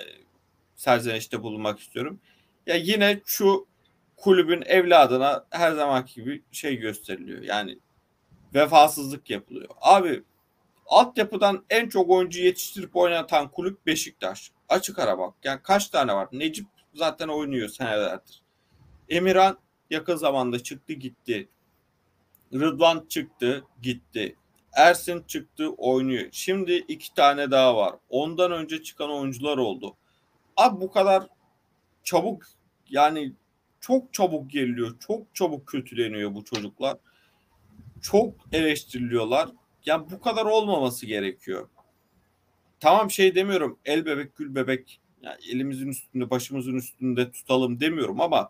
serzenişte 0.75 1.43
bulunmak 1.43 1.79
istiyorum. 1.79 2.19
Ya 2.67 2.75
yine 2.75 3.21
şu 3.25 3.67
kulübün 4.17 4.63
evladına 4.65 5.45
her 5.49 5.71
zamanki 5.71 6.21
gibi 6.21 6.41
şey 6.51 6.75
gösteriliyor. 6.75 7.41
Yani 7.41 7.77
vefasızlık 8.53 9.29
yapılıyor. 9.29 9.69
Abi 9.81 10.23
altyapıdan 10.89 11.65
en 11.69 11.89
çok 11.89 12.09
oyuncu 12.09 12.41
yetiştirip 12.41 12.95
oynatan 12.95 13.51
kulüp 13.51 13.85
Beşiktaş. 13.85 14.51
Açık 14.69 14.99
ara 14.99 15.17
bak. 15.17 15.33
Yani 15.43 15.59
kaç 15.63 15.89
tane 15.89 16.13
var? 16.13 16.27
Necip 16.31 16.67
zaten 16.93 17.27
oynuyor 17.27 17.69
senelerdir. 17.69 18.41
Emirhan 19.09 19.57
yakın 19.89 20.15
zamanda 20.15 20.63
çıktı 20.63 20.93
gitti. 20.93 21.49
Rıdvan 22.53 23.05
çıktı 23.09 23.63
gitti. 23.81 24.35
Ersin 24.73 25.23
çıktı 25.27 25.69
oynuyor. 25.69 26.27
Şimdi 26.31 26.73
iki 26.73 27.13
tane 27.13 27.51
daha 27.51 27.75
var. 27.75 27.95
Ondan 28.09 28.51
önce 28.51 28.83
çıkan 28.83 29.11
oyuncular 29.11 29.57
oldu. 29.57 29.95
Abi 30.57 30.81
bu 30.81 30.91
kadar 30.91 31.27
çabuk 32.03 32.45
yani 32.89 33.33
çok 33.79 34.13
çabuk 34.13 34.51
geriliyor. 34.51 34.99
Çok 34.99 35.35
çabuk 35.35 35.67
kötüleniyor 35.67 36.35
bu 36.35 36.43
çocuklar. 36.43 36.97
Çok 38.01 38.33
eleştiriliyorlar. 38.51 39.49
Yani 39.89 40.05
bu 40.11 40.21
kadar 40.21 40.45
olmaması 40.45 41.05
gerekiyor. 41.05 41.69
Tamam 42.79 43.11
şey 43.11 43.35
demiyorum. 43.35 43.79
El 43.85 44.05
bebek 44.05 44.35
gül 44.35 44.55
bebek 44.55 45.01
yani 45.21 45.37
elimizin 45.51 45.87
üstünde 45.87 46.29
başımızın 46.29 46.75
üstünde 46.75 47.31
tutalım 47.31 47.79
demiyorum 47.79 48.21
ama 48.21 48.49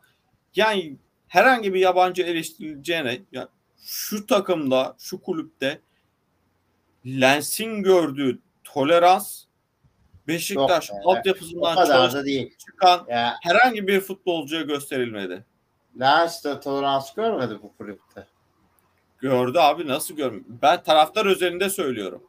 yani 0.55 0.97
herhangi 1.27 1.73
bir 1.73 1.79
yabancı 1.79 2.23
eleştirileceğine 2.23 3.21
ya 3.31 3.49
şu 3.83 4.27
takımda, 4.27 4.95
şu 4.99 5.21
kulüpte 5.21 5.81
Lens'in 7.05 7.83
gördüğü 7.83 8.39
tolerans 8.63 9.43
Beşiktaş 10.27 10.89
Yok 10.89 10.99
altyapısından 11.05 11.73
O 11.73 11.75
kadar 11.75 12.09
çok 12.09 12.19
da 12.19 12.25
değil. 12.25 12.57
çıkan 12.57 13.05
Ya 13.09 13.35
herhangi 13.41 13.87
bir 13.87 14.01
futbolcuya 14.01 14.61
gösterilmedi. 14.61 15.45
Lens 15.99 16.45
de 16.45 16.59
tolerans 16.59 17.13
görmedi 17.13 17.59
bu 17.63 17.77
kulüpte. 17.77 18.27
Gördü 19.21 19.59
abi 19.59 19.87
nasıl 19.87 20.15
görmüyor? 20.15 20.45
Ben 20.47 20.83
taraftar 20.83 21.25
özelinde 21.25 21.69
söylüyorum. 21.69 22.23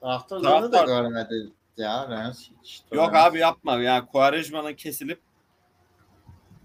Taraftarlarını 0.00 0.72
da 0.72 0.76
Taraftar- 0.76 0.86
görmedi 0.86 1.52
ya 1.76 2.10
Lens 2.10 2.48
hiç. 2.62 2.82
Yok 2.92 3.08
tolerans- 3.10 3.28
abi 3.28 3.38
yapma. 3.38 3.76
Yani 3.76 4.06
Quaresma'nın 4.06 4.74
kesilip 4.74 5.20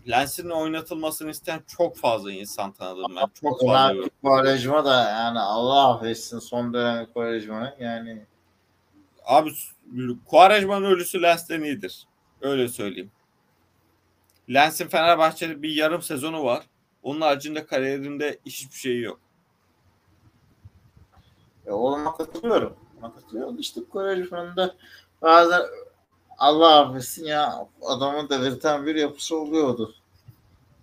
Lens'in 0.10 0.50
oynatılmasını 0.50 1.30
isteyen 1.32 1.62
çok 1.68 1.98
fazla 1.98 2.32
insan 2.32 2.72
tanıdım 2.72 3.16
ben. 3.16 3.28
Çok 3.42 3.52
fazla. 3.60 3.66
Ulan 3.66 3.94
gördüm. 3.94 4.10
Quaresma 4.24 4.86
da 4.86 5.10
yani 5.10 5.40
Allah 5.40 5.90
affetsin 5.96 6.40
son 6.40 6.74
dönem 6.74 7.06
Quaresma'nın 7.14 7.74
yani 7.80 8.26
Abi 9.26 9.52
Quaresma'nın 10.26 10.86
ölüsü 10.86 11.22
Lens'ten 11.22 11.62
iyidir. 11.62 12.08
Öyle 12.42 12.68
söyleyeyim. 12.68 13.12
Lens'in 14.50 14.88
Fenerbahçe'de 14.88 15.62
bir 15.62 15.70
yarım 15.76 16.02
sezonu 16.02 16.44
var. 16.44 16.64
Onun 17.04 17.22
haricinde 17.22 17.66
kariyerinde 17.66 18.40
hiçbir 18.46 18.76
şeyi 18.78 19.02
yok. 19.02 19.20
ya 21.66 21.74
oğluma 21.74 22.18
katılıyorum. 22.18 22.76
Ona 23.02 23.14
katılıyorum. 23.16 23.60
İşte 23.60 23.82
Quaresma'nın 23.92 24.56
da 24.56 24.76
bazen 25.22 25.62
Allah 26.38 26.80
affetsin 26.80 27.26
ya 27.26 27.68
adamın 27.82 28.30
delirten 28.30 28.86
bir 28.86 28.96
yapısı 28.96 29.38
oluyordu. 29.38 29.96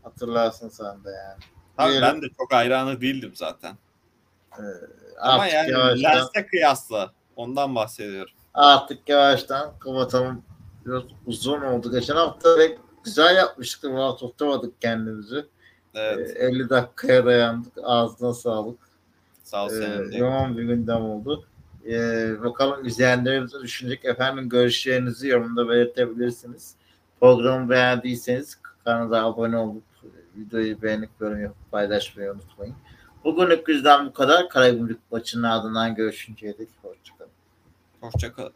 Hatırlarsın 0.02 0.68
sen 0.68 1.04
de 1.04 1.10
yani. 1.10 1.42
Tabii 1.76 1.90
Diyelim, 1.90 2.08
ben 2.08 2.22
de 2.22 2.26
çok 2.38 2.52
hayranı 2.52 3.00
değildim 3.00 3.32
zaten. 3.34 3.78
e, 4.58 4.62
Ama 5.20 5.46
yani 5.46 5.70
yavaştan, 5.70 6.02
Lens'e 6.16 6.46
kıyasla 6.46 7.12
ondan 7.36 7.74
bahsediyorum. 7.74 8.32
artık 8.54 9.08
yavaştan 9.08 9.78
kapatalım. 9.78 10.42
Biraz 10.86 11.02
uzun 11.26 11.60
oldu. 11.60 11.90
Geçen 11.92 12.16
hafta 12.16 12.56
pek 12.56 12.78
güzel 13.04 13.36
yapmıştık. 13.36 13.90
Rahat 13.90 14.18
tutamadık 14.18 14.80
kendimizi. 14.80 15.46
Evet. 15.94 16.36
E, 16.36 16.46
50 16.46 16.68
dakikaya 16.70 17.26
dayandık. 17.26 17.72
Ağzına 17.82 18.34
sağlık. 18.34 18.78
Sağ 19.44 19.64
ol 19.64 19.70
Ee, 19.70 19.72
senin 19.72 20.12
de. 20.12 20.16
yoğun 20.16 20.58
bir 20.58 20.62
gündem 20.62 21.02
oldu. 21.04 21.44
Ee, 21.86 22.42
bakalım 22.42 22.86
izleyenlerimiz 22.86 23.52
düşünecek. 23.62 24.04
Efendim 24.04 24.48
görüşlerinizi 24.48 25.28
yorumda 25.28 25.68
belirtebilirsiniz. 25.68 26.74
Programı 27.20 27.70
beğendiyseniz 27.70 28.58
kanala 28.84 29.24
abone 29.26 29.56
olup 29.56 29.82
videoyu 30.36 30.82
beğenip 30.82 31.10
yorum 31.20 31.42
yapıp 31.42 31.70
paylaşmayı 31.70 32.32
unutmayın. 32.32 32.74
Bugünlük 33.24 33.68
bizden 33.68 34.06
bu 34.06 34.12
kadar. 34.12 34.48
Karagümrük 34.48 34.98
maçının 35.10 35.42
ardından 35.42 35.94
görüşünceye 35.94 36.58
dek 36.58 36.68
hoşçakalın. 36.82 37.30
Hoşçakalın. 38.00 38.52